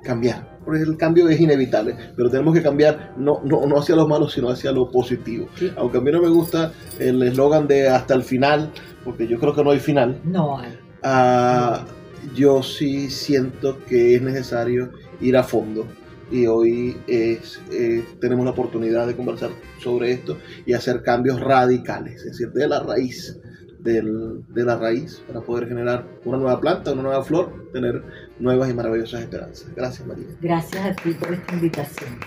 cambiar. 0.04 0.51
Porque 0.64 0.82
el 0.82 0.98
cambio 0.98 1.28
es 1.28 1.40
inevitable, 1.40 1.96
pero 2.16 2.30
tenemos 2.30 2.54
que 2.54 2.62
cambiar 2.62 3.14
no, 3.18 3.42
no, 3.44 3.66
no 3.66 3.80
hacia 3.80 3.96
lo 3.96 4.08
malo, 4.08 4.30
sino 4.30 4.50
hacia 4.50 4.72
lo 4.72 4.92
positivo. 4.92 5.48
Aunque 5.76 5.98
a 5.98 6.02
mí 6.02 6.12
no 6.12 6.22
me 6.22 6.30
gusta 6.30 6.72
el 7.00 7.22
eslogan 7.24 7.68
de 7.68 7.90
hasta 7.90 8.14
el 8.14 8.24
final, 8.24 8.72
porque 9.04 9.28
yo 9.28 9.40
creo 9.40 9.56
que 9.56 9.64
no 9.64 9.72
hay 9.72 9.80
final. 9.80 10.20
No 10.24 10.60
hay. 10.60 10.78
Ah, 11.04 11.86
yo 12.36 12.62
sí 12.62 13.10
siento 13.10 13.80
que 13.86 14.16
es 14.16 14.22
necesario 14.22 14.92
ir 15.20 15.36
a 15.36 15.44
fondo 15.44 15.88
y 16.32 16.48
hoy 16.48 16.98
es, 17.08 17.60
eh, 17.72 18.06
tenemos 18.20 18.46
la 18.46 18.52
oportunidad 18.52 19.06
de 19.06 19.16
conversar 19.16 19.52
sobre 19.80 20.12
esto 20.12 20.38
y 20.66 20.74
hacer 20.74 21.04
cambios 21.04 21.42
radicales, 21.42 22.18
es 22.18 22.38
decir, 22.38 22.52
de 22.52 22.68
la 22.68 22.80
raíz, 22.80 23.38
del, 23.84 24.44
de 24.48 24.64
la 24.64 24.78
raíz, 24.78 25.22
para 25.28 25.42
poder 25.42 25.68
generar 25.68 26.06
una 26.26 26.38
nueva 26.38 26.60
planta, 26.60 26.94
una 26.94 27.04
nueva 27.04 27.24
flor, 27.24 27.70
tener 27.74 28.04
nuevas 28.40 28.70
y 28.70 28.74
maravillosas 28.74 29.22
esperanzas. 29.22 29.68
Gracias, 29.76 30.08
María. 30.08 30.28
Gracias 30.42 30.86
a 30.86 30.94
ti 31.02 31.14
por 31.14 31.34
esta 31.34 31.54
invitación. 31.54 32.20